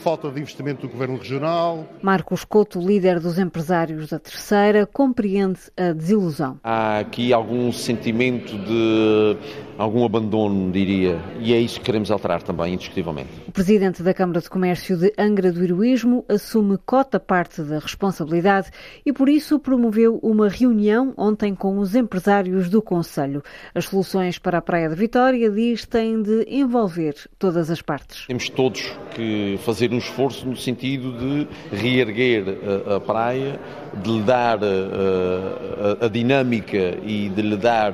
falta 0.00 0.30
de 0.30 0.40
investimento 0.40 0.86
do 0.86 0.88
Governo 0.88 1.18
Regional. 1.18 1.86
Marcos 2.02 2.44
Couto, 2.44 2.80
líder 2.80 3.20
dos 3.20 3.38
empresários 3.38 4.08
da 4.08 4.18
Terceira, 4.18 4.86
compreende 4.86 5.60
a 5.76 5.92
desilusão. 5.92 6.58
Há 6.64 6.98
aqui 7.00 7.32
algum 7.32 7.70
sentimento 7.70 8.56
de 8.56 9.36
algum 9.80 10.04
abandono, 10.04 10.70
diria, 10.70 11.18
e 11.40 11.54
é 11.54 11.58
isso 11.58 11.78
que 11.78 11.86
queremos 11.86 12.10
alterar 12.10 12.42
também, 12.42 12.74
indiscutivelmente. 12.74 13.30
O 13.48 13.52
presidente 13.52 14.02
da 14.02 14.12
Câmara 14.12 14.40
de 14.40 14.50
Comércio 14.50 14.96
de 14.96 15.10
Angra 15.18 15.50
do 15.50 15.64
Heroísmo 15.64 16.22
assume 16.28 16.78
cota 16.84 17.18
parte 17.18 17.62
da 17.62 17.78
responsabilidade 17.78 18.70
e, 19.06 19.12
por 19.12 19.28
isso, 19.28 19.58
promoveu 19.58 20.18
uma 20.22 20.48
reunião 20.48 21.14
ontem 21.16 21.54
com 21.54 21.78
os 21.78 21.94
empresários 21.94 22.68
do 22.68 22.82
Conselho. 22.82 23.42
As 23.74 23.86
soluções 23.86 24.38
para 24.38 24.58
a 24.58 24.62
Praia 24.62 24.88
de 24.88 24.94
Vitória, 24.94 25.50
diz, 25.50 25.86
têm 25.86 26.22
de 26.22 26.46
envolver 26.48 27.14
todas 27.38 27.70
as 27.70 27.80
partes. 27.80 28.26
Temos 28.26 28.50
todos 28.50 28.92
que 29.14 29.58
fazer 29.64 29.90
um 29.92 29.98
esforço 29.98 30.46
no 30.46 30.56
sentido 30.56 31.16
de 31.16 31.48
reerguer 31.74 32.44
a 32.86 33.00
praia, 33.00 33.58
de 33.94 34.10
lhe 34.10 34.22
dar 34.22 34.58
a, 34.62 36.02
a, 36.02 36.06
a, 36.06 36.08
dinâmica 36.08 36.98
e 37.04 37.28
de 37.28 37.42
lhe 37.42 37.56
dar 37.56 37.92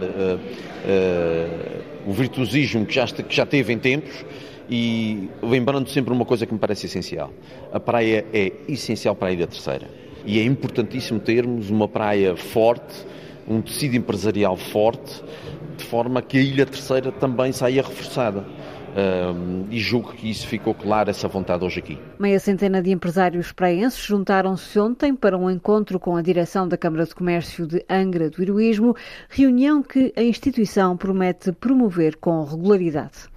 o 2.06 2.12
virtuosismo 2.12 2.86
que 2.86 2.94
já, 2.94 3.06
que 3.06 3.34
já 3.34 3.46
teve 3.46 3.72
em 3.72 3.78
tempos 3.78 4.24
e 4.68 5.28
lembrando 5.42 5.88
sempre 5.88 6.12
uma 6.12 6.24
coisa 6.24 6.46
que 6.46 6.52
me 6.52 6.58
parece 6.58 6.86
essencial. 6.86 7.32
A 7.72 7.80
praia 7.80 8.24
é 8.32 8.52
essencial 8.68 9.14
para 9.14 9.28
a 9.28 9.32
Ilha 9.32 9.46
Terceira 9.46 9.88
e 10.24 10.38
é 10.38 10.44
importantíssimo 10.44 11.20
termos 11.20 11.70
uma 11.70 11.88
praia 11.88 12.36
forte, 12.36 13.06
um 13.48 13.60
tecido 13.60 13.96
empresarial 13.96 14.56
forte, 14.56 15.22
de 15.76 15.84
forma 15.84 16.20
que 16.20 16.38
a 16.38 16.40
Ilha 16.40 16.66
Terceira 16.66 17.12
também 17.12 17.52
saia 17.52 17.82
reforçada 17.82 18.44
e 19.70 19.78
julgo 19.78 20.12
que 20.12 20.30
isso 20.30 20.46
ficou 20.46 20.74
claro, 20.74 21.10
essa 21.10 21.28
vontade 21.28 21.64
hoje 21.64 21.80
aqui. 21.80 21.98
Meia 22.18 22.38
centena 22.38 22.82
de 22.82 22.90
empresários 22.90 23.52
praenses 23.52 24.04
juntaram-se 24.04 24.78
ontem 24.78 25.14
para 25.14 25.36
um 25.36 25.50
encontro 25.50 25.98
com 26.00 26.16
a 26.16 26.22
direção 26.22 26.66
da 26.66 26.76
Câmara 26.76 27.04
de 27.04 27.14
Comércio 27.14 27.66
de 27.66 27.84
Angra 27.88 28.30
do 28.30 28.42
Heroísmo, 28.42 28.96
reunião 29.28 29.82
que 29.82 30.12
a 30.16 30.22
instituição 30.22 30.96
promete 30.96 31.52
promover 31.52 32.16
com 32.16 32.44
regularidade. 32.44 33.28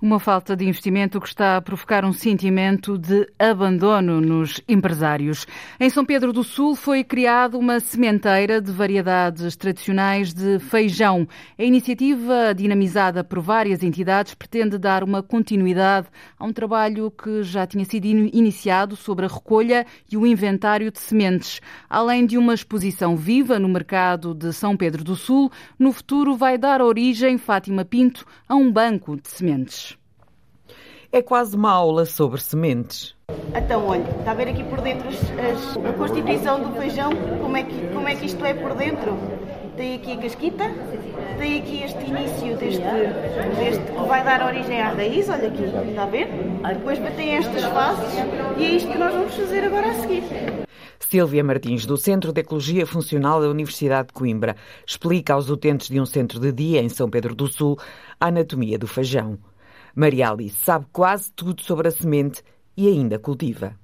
Uma 0.00 0.20
falta 0.20 0.54
de 0.54 0.64
investimento 0.64 1.20
que 1.20 1.26
está 1.26 1.56
a 1.56 1.60
provocar 1.60 2.04
um 2.04 2.12
sentimento 2.12 2.96
de 2.96 3.26
abandono 3.36 4.20
nos 4.20 4.60
empresários. 4.68 5.46
Em 5.80 5.90
São 5.90 6.04
Pedro 6.04 6.32
do 6.32 6.44
Sul 6.44 6.76
foi 6.76 7.02
criada 7.02 7.58
uma 7.58 7.80
sementeira 7.80 8.60
de 8.60 8.70
variedades 8.70 9.56
tradicionais 9.56 10.32
de 10.32 10.60
feijão. 10.60 11.26
A 11.58 11.64
iniciativa, 11.64 12.54
dinamizada 12.54 13.24
por 13.24 13.40
várias 13.40 13.82
entidades, 13.82 14.34
pretende 14.34 14.78
dar 14.78 15.02
uma 15.08 15.22
continuidade 15.22 16.06
a 16.38 16.44
um 16.44 16.52
trabalho 16.52 17.10
que 17.10 17.42
já 17.42 17.66
tinha 17.66 17.84
sido 17.84 18.04
iniciado 18.04 18.94
sobre 18.94 19.24
a 19.24 19.28
recolha 19.28 19.86
e 20.10 20.16
o 20.16 20.26
inventário 20.26 20.92
de 20.92 21.00
sementes. 21.00 21.60
Além 21.88 22.26
de 22.26 22.36
uma 22.36 22.54
exposição 22.54 23.16
viva 23.16 23.58
no 23.58 23.68
mercado 23.68 24.34
de 24.34 24.52
São 24.52 24.76
Pedro 24.76 25.02
do 25.02 25.16
Sul, 25.16 25.50
no 25.78 25.92
futuro 25.92 26.36
vai 26.36 26.58
dar 26.58 26.82
origem, 26.82 27.38
Fátima 27.38 27.84
Pinto, 27.84 28.26
a 28.46 28.54
um 28.54 28.70
banco 28.70 29.16
de 29.16 29.28
sementes. 29.28 29.96
É 31.10 31.22
quase 31.22 31.56
uma 31.56 31.72
aula 31.72 32.04
sobre 32.04 32.38
sementes. 32.38 33.16
Então, 33.54 33.86
olha, 33.86 34.02
está 34.18 34.32
a 34.32 34.34
ver 34.34 34.48
aqui 34.48 34.62
por 34.64 34.82
dentro 34.82 35.08
as, 35.08 35.16
as, 35.16 35.76
a 35.78 35.92
constituição 35.94 36.60
do 36.60 36.78
feijão, 36.78 37.10
como 37.40 37.56
é, 37.56 37.62
que, 37.62 37.88
como 37.94 38.06
é 38.06 38.14
que 38.14 38.26
isto 38.26 38.44
é 38.44 38.52
por 38.52 38.74
dentro? 38.74 39.16
Tem 39.74 39.94
aqui 39.94 40.12
a 40.12 40.16
casquita, 40.18 40.64
tem 41.38 41.60
aqui 41.60 41.82
este 41.84 42.04
início 42.04 42.56
deste, 42.58 42.82
deste 42.82 43.84
que 43.84 44.08
vai 44.08 44.24
dar 44.24 44.44
origem 44.44 44.82
à 44.82 44.90
raiz, 44.90 45.28
olha 45.28 45.48
aqui, 45.48 45.62
está 45.62 46.02
a 46.02 46.06
ver? 46.06 46.28
Depois 46.74 46.98
tem 47.16 47.36
estas 47.36 47.64
fases 47.64 48.14
e 48.58 48.64
é 48.64 48.70
isto 48.70 48.90
que 48.90 48.98
nós 48.98 49.12
vamos 49.14 49.34
fazer 49.34 49.64
agora 49.64 49.90
a 49.90 49.94
seguir. 49.94 50.22
Silvia 50.98 51.42
Martins, 51.42 51.86
do 51.86 51.96
Centro 51.96 52.32
de 52.32 52.40
Ecologia 52.40 52.86
Funcional 52.86 53.40
da 53.40 53.48
Universidade 53.48 54.08
de 54.08 54.14
Coimbra, 54.14 54.56
explica 54.86 55.32
aos 55.32 55.48
utentes 55.48 55.88
de 55.88 55.98
um 55.98 56.04
centro 56.04 56.38
de 56.38 56.52
dia 56.52 56.82
em 56.82 56.88
São 56.88 57.08
Pedro 57.08 57.34
do 57.34 57.46
Sul 57.46 57.78
a 58.20 58.26
anatomia 58.26 58.78
do 58.78 58.86
feijão. 58.86 59.38
Maria 59.94 60.30
Alice 60.30 60.56
sabe 60.56 60.86
quase 60.92 61.32
tudo 61.32 61.62
sobre 61.62 61.88
a 61.88 61.90
semente 61.90 62.42
e 62.76 62.88
ainda 62.88 63.18
cultiva. 63.18 63.74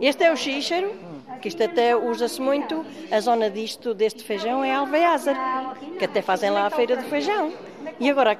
Este 0.00 0.24
é 0.24 0.32
o 0.32 0.36
xíxaro, 0.36 0.92
que 1.40 1.48
isto 1.48 1.62
até 1.62 1.96
usa-se 1.96 2.40
muito. 2.40 2.84
A 3.10 3.20
zona 3.20 3.50
disto, 3.50 3.94
deste 3.94 4.22
feijão, 4.22 4.64
é 4.64 4.72
Alveázar, 4.74 5.76
que 5.98 6.04
até 6.04 6.22
fazem 6.22 6.50
lá 6.50 6.66
a 6.66 6.70
feira 6.70 6.96
do 6.96 7.04
feijão. 7.04 7.52
E 8.00 8.10
agora, 8.10 8.36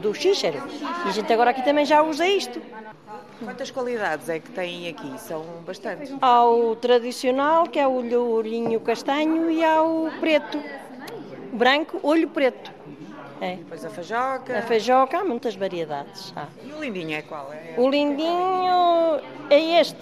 do 0.00 0.14
xíxaro. 0.14 0.62
E 1.04 1.08
a 1.08 1.12
gente 1.12 1.32
agora 1.32 1.50
aqui 1.50 1.62
também 1.62 1.84
já 1.84 2.02
usa 2.02 2.26
isto. 2.26 2.60
Quantas 3.44 3.70
qualidades 3.70 4.28
é 4.28 4.38
que 4.38 4.50
têm 4.50 4.88
aqui? 4.88 5.18
São 5.20 5.44
bastantes. 5.66 6.14
Há 6.20 6.44
o 6.44 6.74
tradicional, 6.76 7.66
que 7.66 7.78
é 7.78 7.86
o 7.86 7.92
olhinho 8.32 8.80
castanho, 8.80 9.50
e 9.50 9.62
há 9.62 9.82
o 9.82 10.10
preto, 10.20 10.58
branco, 11.52 12.00
olho 12.02 12.28
preto. 12.28 12.72
É. 13.40 13.56
Depois 13.56 13.84
a 13.84 13.90
feijoca. 13.90 14.58
A 14.58 14.62
feijoca, 14.62 15.18
há 15.18 15.24
muitas 15.24 15.54
variedades. 15.54 16.32
Há. 16.34 16.46
E 16.64 16.72
o 16.72 16.80
lindinho 16.80 17.18
é 17.18 17.22
qual? 17.22 17.52
É... 17.52 17.74
O 17.76 17.90
lindinho 17.90 19.20
é 19.50 19.80
este. 19.80 20.00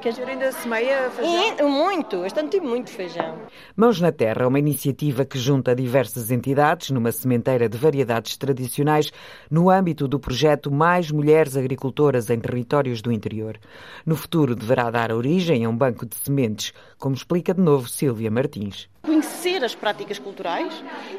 Que 0.00 0.08
a 0.08 0.12
gente 0.12 0.30
ainda 0.30 0.50
semeia 0.50 1.10
feijão? 1.10 1.58
E, 1.58 1.62
muito, 1.62 2.24
este 2.24 2.40
ano 2.40 2.48
tive 2.48 2.66
muito 2.66 2.90
feijão. 2.90 3.38
Mãos 3.76 4.00
na 4.00 4.10
Terra 4.10 4.44
é 4.44 4.46
uma 4.46 4.58
iniciativa 4.58 5.26
que 5.26 5.38
junta 5.38 5.74
diversas 5.74 6.30
entidades 6.30 6.90
numa 6.90 7.12
sementeira 7.12 7.68
de 7.68 7.76
variedades 7.76 8.36
tradicionais 8.38 9.12
no 9.50 9.68
âmbito 9.68 10.08
do 10.08 10.18
projeto 10.18 10.70
Mais 10.70 11.10
Mulheres 11.10 11.54
Agricultoras 11.54 12.30
em 12.30 12.40
Territórios 12.40 13.02
do 13.02 13.12
Interior. 13.12 13.58
No 14.06 14.16
futuro 14.16 14.56
deverá 14.56 14.90
dar 14.90 15.12
origem 15.12 15.66
a 15.66 15.68
um 15.68 15.76
banco 15.76 16.06
de 16.06 16.16
sementes, 16.16 16.72
como 16.98 17.14
explica 17.14 17.52
de 17.52 17.60
novo 17.60 17.86
Silvia 17.86 18.30
Martins 18.30 18.89
conhecer 19.10 19.64
as 19.64 19.74
práticas 19.74 20.20
culturais, 20.20 20.72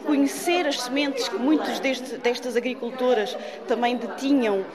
conhecer 0.06 0.66
as 0.66 0.80
sementes 0.80 1.28
que 1.28 1.36
muitas 1.36 1.78
destas 1.78 2.56
agricultoras 2.56 3.38
também 3.68 3.98
detinham 3.98 4.60
uh, 4.60 4.66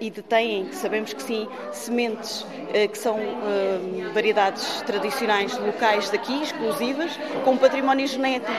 e 0.00 0.10
detêm, 0.10 0.72
sabemos 0.72 1.12
que 1.12 1.22
sim, 1.22 1.46
sementes 1.70 2.40
uh, 2.40 2.88
que 2.90 2.98
são 2.98 3.18
uh, 3.18 4.12
variedades 4.12 4.82
tradicionais 4.82 5.56
locais 5.58 6.10
daqui, 6.10 6.42
exclusivas, 6.42 7.12
com 7.44 7.52
um 7.52 7.56
património 7.56 8.08
genético 8.08 8.50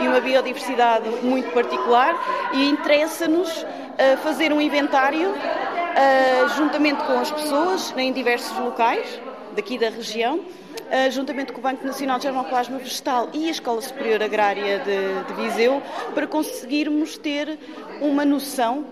e 0.00 0.06
uma 0.06 0.20
biodiversidade 0.20 1.08
muito 1.24 1.50
particular 1.52 2.14
e 2.54 2.68
interessa-nos 2.68 3.66
fazer 4.22 4.52
um 4.52 4.60
inventário 4.60 5.34
juntamente 6.56 7.02
com 7.02 7.18
as 7.18 7.32
pessoas 7.32 7.92
em 7.96 8.12
diversos 8.12 8.56
locais 8.58 9.20
daqui 9.58 9.76
da 9.76 9.90
região 9.90 10.38
uh, 10.38 11.10
juntamente 11.10 11.52
com 11.52 11.58
o 11.58 11.62
Banco 11.62 11.84
Nacional 11.84 12.18
de 12.18 12.22
Germoplasma 12.22 12.78
Vegetal 12.78 13.28
e 13.34 13.48
a 13.48 13.50
Escola 13.50 13.82
Superior 13.82 14.22
Agrária 14.22 14.78
de, 14.78 15.34
de 15.34 15.42
Viseu, 15.42 15.82
para 16.14 16.28
conseguirmos 16.28 17.18
ter 17.18 17.58
uma 18.00 18.24
noção 18.24 18.86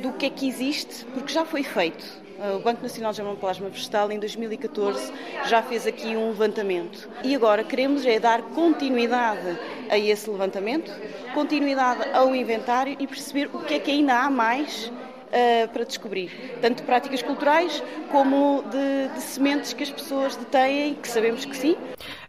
do 0.00 0.12
que 0.12 0.26
é 0.26 0.30
que 0.30 0.48
existe, 0.48 1.04
porque 1.06 1.32
já 1.32 1.44
foi 1.44 1.64
feito. 1.64 2.04
Ah, 2.40 2.54
o 2.54 2.60
Banco 2.60 2.80
Nacional 2.80 3.10
de 3.10 3.16
Germoplasma 3.16 3.68
Vegetal, 3.68 4.12
em 4.12 4.20
2014, 4.20 5.12
já 5.46 5.60
fez 5.62 5.84
aqui 5.84 6.14
um 6.14 6.28
levantamento. 6.28 7.08
E 7.24 7.34
agora 7.34 7.64
queremos 7.64 8.06
é 8.06 8.20
dar 8.20 8.40
continuidade 8.40 9.58
a 9.90 9.98
esse 9.98 10.30
levantamento, 10.30 10.92
continuidade 11.34 12.08
ao 12.12 12.32
inventário 12.36 12.96
e 13.00 13.06
perceber 13.08 13.50
o 13.52 13.58
que 13.64 13.74
é 13.74 13.78
que 13.80 13.90
ainda 13.90 14.14
há 14.14 14.30
mais 14.30 14.92
uh, 15.28 15.68
para 15.72 15.84
descobrir, 15.84 16.30
tanto 16.60 16.78
de 16.78 16.82
práticas 16.82 17.22
culturais 17.22 17.82
como 18.10 18.62
de, 18.70 19.14
de 19.14 19.20
sementes 19.20 19.72
que 19.72 19.82
as 19.82 19.90
pessoas 19.90 20.36
detêm, 20.36 20.94
que 20.94 21.08
sabemos 21.08 21.44
que 21.44 21.56
sim. 21.56 21.76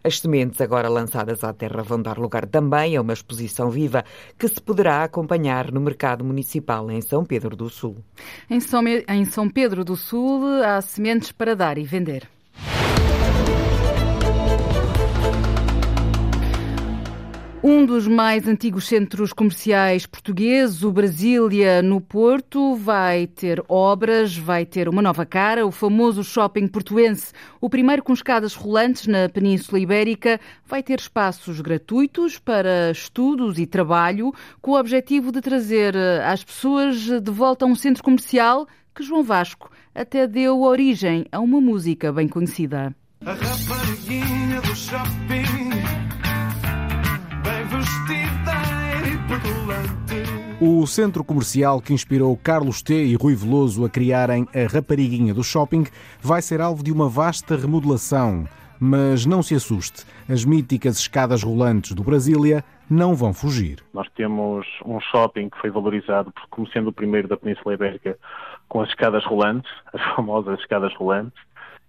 As 0.02 0.20
sementes 0.20 0.60
agora 0.60 0.88
lançadas 0.88 1.42
à 1.42 1.52
terra 1.52 1.82
vão 1.82 2.00
dar 2.00 2.18
lugar 2.18 2.46
também 2.46 2.96
a 2.96 3.00
uma 3.00 3.12
exposição 3.12 3.70
viva 3.70 4.04
que 4.38 4.48
se 4.48 4.60
poderá 4.60 5.02
acompanhar 5.04 5.72
no 5.72 5.80
mercado 5.80 6.24
municipal 6.24 6.90
em 6.90 7.00
São 7.00 7.24
Pedro 7.24 7.56
do 7.56 7.68
Sul. 7.68 7.96
Em 8.48 8.60
São, 8.60 8.82
em 8.86 9.24
São 9.24 9.48
Pedro 9.48 9.84
do 9.84 9.96
Sul 9.96 10.44
há 10.62 10.80
sementes 10.80 11.32
para 11.32 11.54
dar 11.54 11.78
e 11.78 11.84
vender. 11.84 12.35
Um 17.68 17.84
dos 17.84 18.06
mais 18.06 18.46
antigos 18.46 18.86
centros 18.86 19.32
comerciais 19.32 20.06
portugueses, 20.06 20.84
o 20.84 20.92
Brasília, 20.92 21.82
no 21.82 22.00
Porto, 22.00 22.76
vai 22.76 23.26
ter 23.26 23.60
obras, 23.68 24.36
vai 24.36 24.64
ter 24.64 24.88
uma 24.88 25.02
nova 25.02 25.26
cara. 25.26 25.66
O 25.66 25.72
famoso 25.72 26.22
shopping 26.22 26.68
portuense, 26.68 27.32
o 27.60 27.68
primeiro 27.68 28.04
com 28.04 28.12
escadas 28.12 28.54
rolantes 28.54 29.08
na 29.08 29.28
Península 29.28 29.80
Ibérica, 29.80 30.38
vai 30.64 30.80
ter 30.80 31.00
espaços 31.00 31.60
gratuitos 31.60 32.38
para 32.38 32.92
estudos 32.92 33.58
e 33.58 33.66
trabalho, 33.66 34.32
com 34.62 34.70
o 34.70 34.78
objetivo 34.78 35.32
de 35.32 35.40
trazer 35.40 35.96
as 36.24 36.44
pessoas 36.44 37.20
de 37.20 37.32
volta 37.32 37.64
a 37.64 37.68
um 37.68 37.74
centro 37.74 38.00
comercial 38.04 38.68
que 38.94 39.02
João 39.02 39.24
Vasco 39.24 39.72
até 39.92 40.28
deu 40.28 40.62
origem 40.62 41.26
a 41.32 41.40
uma 41.40 41.60
música 41.60 42.12
bem 42.12 42.28
conhecida. 42.28 42.94
A 43.24 43.32
rapariguinha 43.32 44.60
do 44.60 44.76
shopping 44.76 46.05
O 50.60 50.86
centro 50.86 51.22
comercial 51.22 51.80
que 51.80 51.92
inspirou 51.92 52.36
Carlos 52.36 52.82
T 52.82 53.04
e 53.04 53.14
Rui 53.14 53.34
Veloso 53.34 53.84
a 53.84 53.90
criarem 53.90 54.46
a 54.54 54.72
Rapariguinha 54.72 55.34
do 55.34 55.44
Shopping 55.44 55.84
vai 56.20 56.40
ser 56.40 56.60
alvo 56.60 56.82
de 56.82 56.90
uma 56.90 57.08
vasta 57.08 57.56
remodelação. 57.56 58.48
Mas 58.80 59.26
não 59.26 59.42
se 59.42 59.54
assuste, 59.54 60.04
as 60.28 60.44
míticas 60.44 60.98
escadas 60.98 61.42
rolantes 61.42 61.92
do 61.92 62.02
Brasília 62.02 62.64
não 62.88 63.14
vão 63.14 63.32
fugir. 63.32 63.82
Nós 63.92 64.08
temos 64.14 64.66
um 64.84 65.00
shopping 65.00 65.48
que 65.50 65.58
foi 65.58 65.70
valorizado 65.70 66.32
como 66.50 66.68
sendo 66.68 66.88
o 66.88 66.92
primeiro 66.92 67.28
da 67.28 67.36
Península 67.36 67.74
Ibérica 67.74 68.18
com 68.68 68.80
as 68.80 68.88
escadas 68.88 69.24
rolantes, 69.24 69.70
as 69.92 70.02
famosas 70.14 70.58
escadas 70.60 70.94
rolantes, 70.94 71.38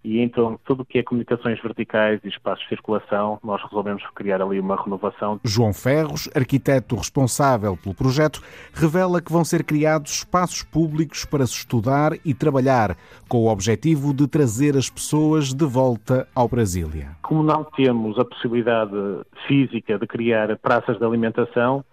e 0.08 0.22
então 0.22 0.58
tudo 0.64 0.84
o 0.84 0.86
que 0.86 1.00
é 1.00 1.04
comunicações 1.04 1.62
verticais 1.62 2.22
e 2.24 2.30
espaços 2.30 2.64
de 2.64 2.70
circulação, 2.70 3.38
nós 3.44 3.62
resolvemos 3.62 4.02
criar 4.16 4.42
ali 4.42 4.58
uma 4.58 4.82
renovação. 4.82 5.38
João 5.44 5.74
Ferros, 5.74 6.30
arquiteto 6.34 6.96
responsável 6.96 7.76
pelo 7.76 7.94
projeto, 7.94 8.42
revela 8.74 9.22
que 9.22 9.32
vão 9.32 9.44
ser 9.44 9.66
criados 9.66 10.14
espaços 10.14 10.64
públicos 10.64 11.26
para 11.26 11.46
se 11.46 11.56
estudar 11.56 12.14
e 12.24 12.34
trabalhar, 12.34 12.96
com 13.28 13.40
o 13.40 13.52
objetivo 13.52 14.14
de 14.14 14.28
trazer 14.28 14.78
as 14.78 14.90
pessoas 14.90 15.54
de 15.54 15.66
volta 15.66 16.26
ao 16.34 16.48
Brasília. 16.48 17.18
Como 17.22 17.44
não 17.44 17.66
temos 17.66 18.18
a 18.18 18.24
possibilidade 18.24 18.96
física 19.46 20.00
de 20.00 20.08
criar 20.08 20.56
praças 20.58 20.98
de 20.98 21.04
alimentação, 21.04 21.84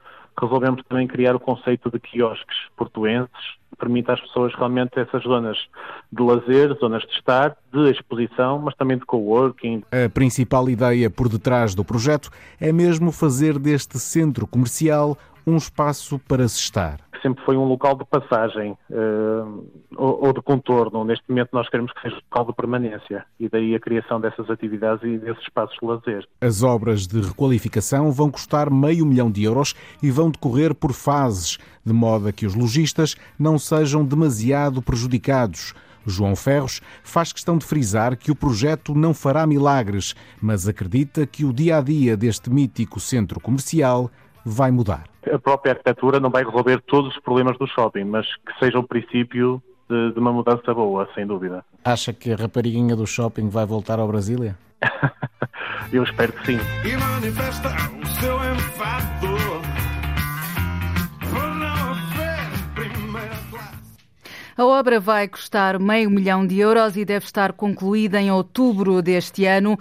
resolvemos 0.40 0.82
também 0.88 1.06
criar 1.06 1.34
o 1.34 1.40
conceito 1.40 1.90
de 1.90 1.98
quiosques 1.98 2.56
portuenses, 2.76 3.30
que 3.70 3.76
permite 3.78 4.10
às 4.10 4.20
pessoas 4.20 4.54
realmente 4.54 4.98
essas 4.98 5.22
zonas 5.22 5.56
de 6.12 6.22
lazer, 6.22 6.76
zonas 6.78 7.02
de 7.02 7.12
estar, 7.12 7.56
de 7.72 7.90
exposição, 7.90 8.58
mas 8.58 8.74
também 8.74 8.98
de 8.98 9.04
coworking. 9.04 9.82
A 9.90 10.08
principal 10.08 10.68
ideia 10.68 11.10
por 11.10 11.28
detrás 11.28 11.74
do 11.74 11.84
projeto 11.84 12.30
é 12.60 12.72
mesmo 12.72 13.10
fazer 13.10 13.58
deste 13.58 13.98
centro 13.98 14.46
comercial 14.46 15.16
um 15.46 15.56
espaço 15.56 16.18
para 16.18 16.46
se 16.48 16.58
estar 16.58 17.00
sempre 17.24 17.42
foi 17.42 17.56
um 17.56 17.64
local 17.64 17.96
de 17.96 18.04
passagem 18.04 18.76
uh, 18.90 19.66
ou, 19.96 20.26
ou, 20.26 20.32
de 20.34 20.42
contorno. 20.42 21.04
Neste 21.04 21.24
momento 21.26 21.48
nós 21.54 21.66
queremos 21.70 21.90
que 21.92 22.02
seja 22.02 22.16
um 22.16 22.20
local 22.30 22.44
de 22.44 22.52
permanência 22.52 23.24
e 23.40 23.48
daí 23.48 23.74
a 23.74 23.80
criação 23.80 24.20
dessas 24.20 24.50
atividades 24.50 25.02
e 25.02 25.16
desses 25.16 25.42
espaços 25.42 25.74
de 25.80 25.86
lazer. 25.86 26.28
As 26.42 26.62
obras 26.62 27.06
de 27.06 27.22
requalificação 27.22 28.12
vão 28.12 28.30
custar 28.30 28.70
meio 28.70 29.06
milhão 29.06 29.30
de 29.30 29.42
euros 29.42 29.74
e 30.02 30.10
vão 30.10 30.30
decorrer 30.30 30.74
por 30.74 30.92
fases, 30.92 31.56
de 31.82 31.94
modo 31.94 32.28
a 32.28 32.32
que 32.32 32.44
os 32.44 32.54
lojistas 32.54 33.16
não 33.38 33.58
sejam 33.58 34.04
demasiado 34.04 34.82
prejudicados. 34.82 35.72
João 36.06 36.36
Ferros 36.36 36.82
faz 37.02 37.32
questão 37.32 37.56
de 37.56 37.64
frisar 37.64 38.14
que 38.18 38.30
o 38.30 38.36
projeto 38.36 38.94
não 38.94 39.14
fará 39.14 39.46
milagres, 39.46 40.14
mas 40.42 40.68
acredita 40.68 41.26
que 41.26 41.46
o 41.46 41.52
dia 41.54 41.78
a 41.78 41.80
dia 41.80 42.14
deste 42.14 42.50
mítico 42.50 43.00
centro 43.00 43.40
comercial 43.40 44.10
vai 44.44 44.70
mudar. 44.70 45.13
A 45.32 45.38
própria 45.38 45.72
arquitetura 45.72 46.20
não 46.20 46.30
vai 46.30 46.44
resolver 46.44 46.82
todos 46.86 47.14
os 47.14 47.22
problemas 47.22 47.56
do 47.58 47.66
shopping, 47.66 48.04
mas 48.04 48.26
que 48.26 48.58
seja 48.58 48.78
o 48.78 48.82
princípio 48.82 49.62
de, 49.88 50.12
de 50.12 50.18
uma 50.18 50.32
mudança 50.32 50.72
boa, 50.74 51.08
sem 51.14 51.26
dúvida. 51.26 51.64
Acha 51.84 52.12
que 52.12 52.32
a 52.32 52.36
rapariguinha 52.36 52.96
do 52.96 53.06
shopping 53.06 53.48
vai 53.48 53.66
voltar 53.66 53.98
ao 53.98 54.08
Brasília? 54.08 54.56
Eu 55.92 56.02
espero 56.02 56.32
que 56.32 56.46
sim. 56.46 56.58
E 56.84 56.96
manifesta 56.96 57.68
o 57.68 58.06
seu 58.06 58.36
enfado. 58.36 59.74
A 64.56 64.64
obra 64.64 65.00
vai 65.00 65.26
custar 65.26 65.80
meio 65.80 66.08
milhão 66.08 66.46
de 66.46 66.60
euros 66.60 66.96
e 66.96 67.04
deve 67.04 67.24
estar 67.24 67.52
concluída 67.54 68.20
em 68.20 68.30
outubro 68.30 69.02
deste 69.02 69.44
ano. 69.44 69.76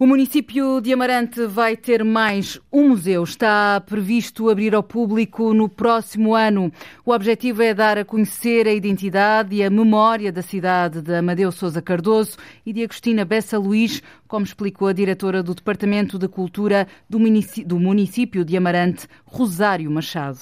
O 0.00 0.06
município 0.06 0.80
de 0.80 0.92
Amarante 0.92 1.44
vai 1.44 1.76
ter 1.76 2.04
mais 2.04 2.56
um 2.72 2.90
museu. 2.90 3.24
Está 3.24 3.80
previsto 3.80 4.48
abrir 4.48 4.72
ao 4.72 4.80
público 4.80 5.52
no 5.52 5.68
próximo 5.68 6.36
ano. 6.36 6.72
O 7.04 7.10
objetivo 7.10 7.62
é 7.62 7.74
dar 7.74 7.98
a 7.98 8.04
conhecer 8.04 8.68
a 8.68 8.72
identidade 8.72 9.56
e 9.56 9.64
a 9.64 9.68
memória 9.68 10.30
da 10.30 10.40
cidade 10.40 11.02
de 11.02 11.16
Amadeu 11.16 11.50
Sousa 11.50 11.82
Cardoso 11.82 12.38
e 12.64 12.72
de 12.72 12.84
Agostina 12.84 13.24
Bessa 13.24 13.58
Luís, 13.58 14.00
como 14.28 14.44
explicou 14.44 14.86
a 14.86 14.92
diretora 14.92 15.42
do 15.42 15.52
Departamento 15.52 16.16
de 16.16 16.28
Cultura 16.28 16.86
do 17.10 17.18
município 17.18 18.44
de 18.44 18.56
Amarante, 18.56 19.08
Rosário 19.24 19.90
Machado. 19.90 20.38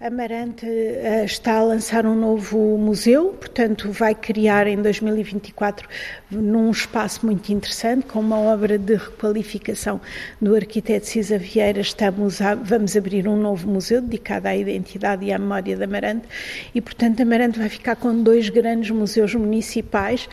Amarante 0.00 0.66
uh, 0.66 1.24
está 1.24 1.58
a 1.58 1.64
lançar 1.64 2.06
um 2.06 2.14
novo 2.14 2.58
museu, 2.78 3.36
portanto, 3.38 3.90
vai 3.90 4.14
criar 4.14 4.66
em 4.66 4.80
2024 4.80 5.88
num 6.30 6.70
espaço 6.70 7.24
muito 7.24 7.50
interessante, 7.50 8.06
com 8.06 8.20
uma 8.20 8.38
obra 8.38 8.78
de 8.78 8.94
requalificação 8.94 10.00
do 10.40 10.54
arquiteto 10.54 11.06
Cisa 11.06 11.38
Vieira. 11.38 11.80
Estamos 11.80 12.40
a, 12.40 12.54
vamos 12.54 12.96
abrir 12.96 13.26
um 13.26 13.36
novo 13.36 13.68
museu 13.68 14.00
dedicado 14.00 14.48
à 14.48 14.56
identidade 14.56 15.24
e 15.24 15.32
à 15.32 15.38
memória 15.38 15.76
de 15.76 15.82
Amarante, 15.82 16.26
e, 16.74 16.80
portanto, 16.80 17.22
Amarante 17.22 17.58
vai 17.58 17.68
ficar 17.68 17.96
com 17.96 18.22
dois 18.22 18.48
grandes 18.48 18.90
museus 18.90 19.34
municipais. 19.34 20.28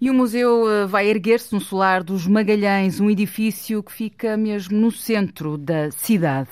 E 0.00 0.10
o 0.10 0.14
museu 0.14 0.68
eh, 0.68 0.86
vai 0.86 1.06
erguer-se 1.08 1.52
no 1.52 1.60
solar 1.60 2.02
dos 2.02 2.26
Magalhães, 2.26 2.98
um 2.98 3.08
edifício 3.08 3.82
que 3.82 3.92
fica 3.92 4.36
mesmo 4.36 4.76
no 4.76 4.90
centro 4.90 5.56
da 5.56 5.90
cidade. 5.92 6.50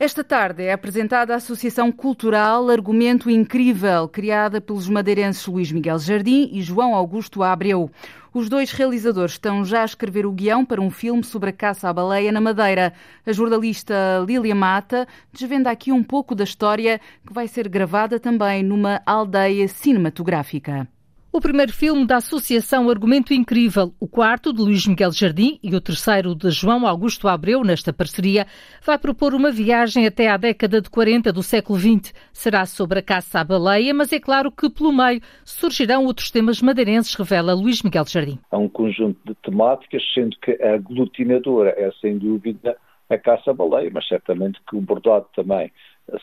Esta 0.00 0.22
tarde 0.22 0.62
é 0.62 0.72
apresentada 0.72 1.32
a 1.34 1.38
Associação 1.38 1.90
Cultural 1.90 2.70
Argumento 2.70 3.28
Incrível, 3.28 4.06
criada 4.06 4.60
pelos 4.60 4.88
madeirenses 4.88 5.44
Luís 5.44 5.72
Miguel 5.72 5.98
Jardim 5.98 6.50
e 6.52 6.62
João 6.62 6.94
Augusto 6.94 7.42
Abreu. 7.42 7.90
Os 8.32 8.48
dois 8.48 8.70
realizadores 8.70 9.32
estão 9.32 9.64
já 9.64 9.82
a 9.82 9.84
escrever 9.84 10.24
o 10.24 10.30
guião 10.30 10.64
para 10.64 10.80
um 10.80 10.88
filme 10.88 11.24
sobre 11.24 11.50
a 11.50 11.52
caça 11.52 11.88
à 11.88 11.92
baleia 11.92 12.30
na 12.30 12.40
Madeira. 12.40 12.92
A 13.26 13.32
jornalista 13.32 14.24
Lília 14.24 14.54
Mata 14.54 15.04
desvenda 15.32 15.68
aqui 15.68 15.90
um 15.90 16.04
pouco 16.04 16.32
da 16.32 16.44
história 16.44 17.00
que 17.26 17.32
vai 17.32 17.48
ser 17.48 17.68
gravada 17.68 18.20
também 18.20 18.62
numa 18.62 19.02
aldeia 19.04 19.66
cinematográfica. 19.66 20.86
O 21.30 21.42
primeiro 21.42 21.74
filme 21.74 22.06
da 22.06 22.16
Associação 22.16 22.88
Argumento 22.88 23.34
Incrível, 23.34 23.92
o 24.00 24.08
quarto 24.08 24.50
de 24.50 24.62
Luís 24.62 24.86
Miguel 24.86 25.12
Jardim 25.12 25.58
e 25.62 25.76
o 25.76 25.80
terceiro 25.80 26.34
de 26.34 26.50
João 26.50 26.86
Augusto 26.86 27.28
Abreu, 27.28 27.62
nesta 27.62 27.92
parceria, 27.92 28.46
vai 28.82 28.96
propor 28.96 29.34
uma 29.34 29.50
viagem 29.50 30.06
até 30.06 30.28
à 30.28 30.38
década 30.38 30.80
de 30.80 30.88
40 30.88 31.30
do 31.30 31.42
século 31.42 31.78
XX. 31.78 32.14
Será 32.32 32.64
sobre 32.64 33.00
a 33.00 33.02
caça 33.02 33.40
à 33.40 33.44
baleia, 33.44 33.92
mas 33.92 34.10
é 34.10 34.18
claro 34.18 34.50
que 34.50 34.70
pelo 34.70 34.90
meio 34.90 35.20
surgirão 35.44 36.06
outros 36.06 36.30
temas 36.30 36.62
madeirenses, 36.62 37.14
revela 37.14 37.52
Luís 37.52 37.82
Miguel 37.82 38.06
Jardim. 38.06 38.38
Há 38.50 38.56
um 38.56 38.68
conjunto 38.68 39.20
de 39.26 39.34
temáticas, 39.34 40.02
sendo 40.14 40.34
que 40.38 40.52
a 40.62 40.76
aglutinadora 40.76 41.74
é 41.76 41.90
sem 42.00 42.16
dúvida 42.16 42.74
a 43.10 43.18
caça 43.18 43.50
à 43.50 43.54
baleia, 43.54 43.90
mas 43.92 44.08
certamente 44.08 44.58
que 44.66 44.76
o 44.76 44.80
bordado 44.80 45.26
também 45.36 45.70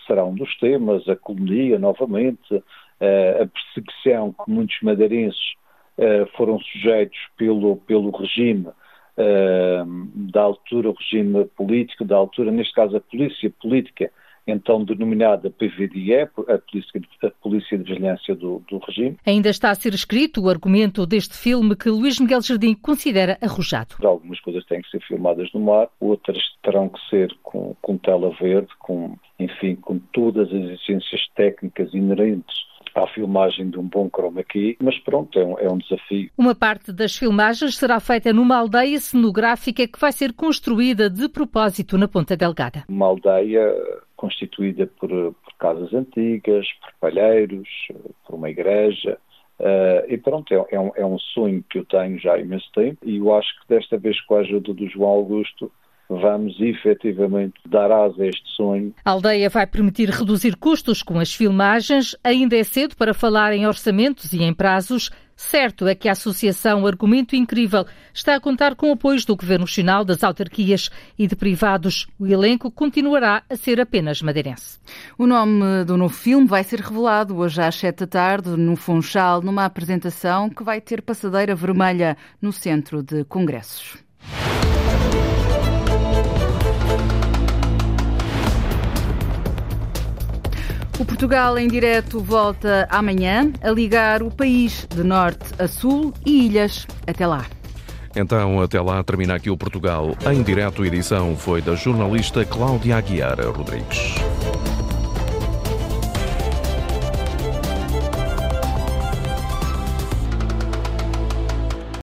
será 0.07 0.25
um 0.25 0.33
dos 0.33 0.57
temas, 0.57 1.07
a 1.07 1.15
colonia 1.15 1.77
novamente, 1.77 2.63
a 2.99 3.47
perseguição 3.47 4.33
que 4.33 4.49
muitos 4.49 4.77
madeirenses 4.81 5.55
eh, 5.97 6.25
foram 6.35 6.59
sujeitos 6.59 7.17
pelo, 7.37 7.77
pelo 7.77 8.11
regime 8.11 8.67
eh, 9.15 9.83
da 10.13 10.41
altura, 10.41 10.89
o 10.89 10.93
regime 10.93 11.45
político, 11.55 12.03
da 12.03 12.17
altura, 12.17 12.51
neste 12.51 12.73
caso 12.73 12.97
a 12.97 12.99
polícia 12.99 13.49
política, 13.61 14.11
então 14.45 14.83
denominada 14.83 15.49
PVDE, 15.49 16.13
a 16.19 16.27
Polícia, 16.27 17.01
a 17.23 17.29
polícia 17.41 17.77
de 17.77 17.83
Vigilância 17.85 18.35
do, 18.35 18.61
do, 18.69 18.77
Regime. 18.79 19.17
Ainda 19.25 19.49
está 19.49 19.71
a 19.71 19.75
ser 19.75 19.93
escrito 19.93 20.43
o 20.43 20.49
argumento 20.49 21.05
deste 21.05 21.35
filme 21.35 21.75
que 21.77 21.89
Luís 21.89 22.19
Miguel 22.19 22.41
Jardim 22.41 22.75
considera 22.75 23.37
arrojado. 23.41 23.95
Algumas 24.03 24.39
coisas 24.41 24.65
têm 24.65 24.81
que 24.81 24.89
ser 24.89 25.01
filmadas 25.01 25.51
no 25.53 25.61
mar, 25.61 25.87
outras 25.99 26.37
terão 26.61 26.89
que 26.89 26.99
ser 27.09 27.33
com, 27.41 27.73
com 27.81 27.97
tela 27.97 28.29
verde, 28.39 28.67
com, 28.79 29.17
enfim, 29.39 29.75
com 29.75 29.97
todas 30.11 30.47
as 30.49 30.53
exigências 30.53 31.21
técnicas 31.35 31.93
inerentes 31.93 32.65
à 32.95 33.07
filmagem 33.07 33.69
de 33.69 33.77
um 33.77 33.83
bom 33.83 34.09
chroma 34.09 34.43
key, 34.43 34.77
mas 34.81 34.97
pronto, 34.99 35.37
é 35.37 35.45
um, 35.45 35.59
é 35.59 35.69
um 35.69 35.77
desafio. 35.77 36.29
Uma 36.37 36.55
parte 36.55 36.93
das 36.93 37.15
filmagens 37.15 37.77
será 37.77 37.99
feita 37.99 38.31
numa 38.31 38.57
aldeia 38.57 38.99
cenográfica 38.99 39.87
que 39.87 39.99
vai 39.99 40.11
ser 40.11 40.33
construída 40.33 41.09
de 41.09 41.27
propósito 41.27 41.97
na 41.97 42.07
Ponta 42.07 42.37
Delgada. 42.37 42.83
Uma 42.87 43.07
aldeia 43.07 43.73
constituída 44.15 44.87
por, 44.99 45.09
por 45.09 45.53
casas 45.59 45.93
antigas, 45.93 46.65
por 46.81 46.93
palheiros, 46.99 47.67
por 48.25 48.35
uma 48.35 48.49
igreja, 48.49 49.17
Uh, 49.57 50.03
e 50.09 50.17
pronto, 50.17 50.53
é, 50.53 50.75
é, 50.75 50.77
um, 50.77 50.91
é, 50.97 51.05
um, 51.05 51.17
sonho 51.17 51.63
que 51.69 51.79
eu 51.79 51.85
tenho 51.85 52.19
já 52.19 52.33
há 52.33 52.39
imenso 52.39 52.69
tempo 52.73 52.97
e 53.05 53.15
eu 53.15 53.33
acho 53.33 53.47
que 53.61 53.73
desta 53.73 53.97
vez 53.97 54.19
com 54.25 54.35
a 54.35 54.39
ajuda 54.39 54.73
do 54.73 54.85
João 54.89 55.11
Augusto 55.11 55.71
vamos 56.09 56.59
efetivamente 56.59 57.55
dar 57.67 57.91
asa 57.91 58.23
a 58.23 58.27
este 58.27 58.47
sonho. 58.55 58.93
A 59.03 59.11
aldeia 59.11 59.49
vai 59.49 59.65
permitir 59.65 60.09
reduzir 60.09 60.55
custos 60.55 61.01
com 61.01 61.19
as 61.19 61.33
filmagens. 61.33 62.15
Ainda 62.23 62.55
é 62.55 62.63
cedo 62.63 62.95
para 62.95 63.13
falar 63.13 63.53
em 63.53 63.67
orçamentos 63.67 64.31
e 64.33 64.43
em 64.43 64.53
prazos. 64.53 65.09
Certo 65.35 65.85
é 65.85 65.93
que 65.93 66.07
a 66.07 66.13
Associação 66.13 66.87
Argumento 66.87 67.35
Incrível 67.35 67.85
está 68.13 68.35
a 68.35 68.39
contar 68.39 68.73
com 68.75 68.89
apoios 68.91 69.25
do 69.25 69.35
Governo 69.35 69.65
Nacional, 69.65 70.05
das 70.05 70.23
autarquias 70.23 70.89
e 71.19 71.27
de 71.27 71.35
privados. 71.35 72.07
O 72.17 72.25
elenco 72.25 72.71
continuará 72.71 73.43
a 73.49 73.55
ser 73.57 73.81
apenas 73.81 74.21
madeirense. 74.21 74.79
O 75.17 75.27
nome 75.27 75.83
do 75.83 75.97
novo 75.97 76.13
filme 76.13 76.47
vai 76.47 76.63
ser 76.63 76.79
revelado 76.79 77.35
hoje 77.35 77.61
às 77.61 77.75
sete 77.75 77.99
da 77.99 78.07
tarde 78.07 78.51
no 78.51 78.77
Funchal, 78.77 79.41
numa 79.41 79.65
apresentação 79.65 80.49
que 80.49 80.63
vai 80.63 80.79
ter 80.79 81.01
passadeira 81.01 81.53
vermelha 81.53 82.15
no 82.41 82.53
Centro 82.53 83.03
de 83.03 83.25
Congressos. 83.25 83.97
O 90.97 91.03
Portugal 91.03 91.57
em 91.57 91.67
direto 91.67 92.21
volta 92.21 92.87
amanhã 92.89 93.51
a 93.61 93.69
ligar 93.69 94.23
o 94.23 94.31
país 94.31 94.87
de 94.89 95.03
norte 95.03 95.43
a 95.59 95.67
sul 95.67 96.13
e 96.25 96.45
ilhas. 96.45 96.87
Até 97.05 97.27
lá. 97.27 97.45
Então, 98.15 98.61
até 98.61 98.79
lá 98.79 99.03
termina 99.03 99.35
aqui 99.35 99.49
o 99.49 99.57
Portugal 99.57 100.15
em 100.31 100.41
direto. 100.41 100.85
Edição 100.85 101.35
foi 101.35 101.61
da 101.61 101.75
jornalista 101.75 102.45
Cláudia 102.45 102.95
Aguiar 102.95 103.37
Rodrigues. 103.41 104.15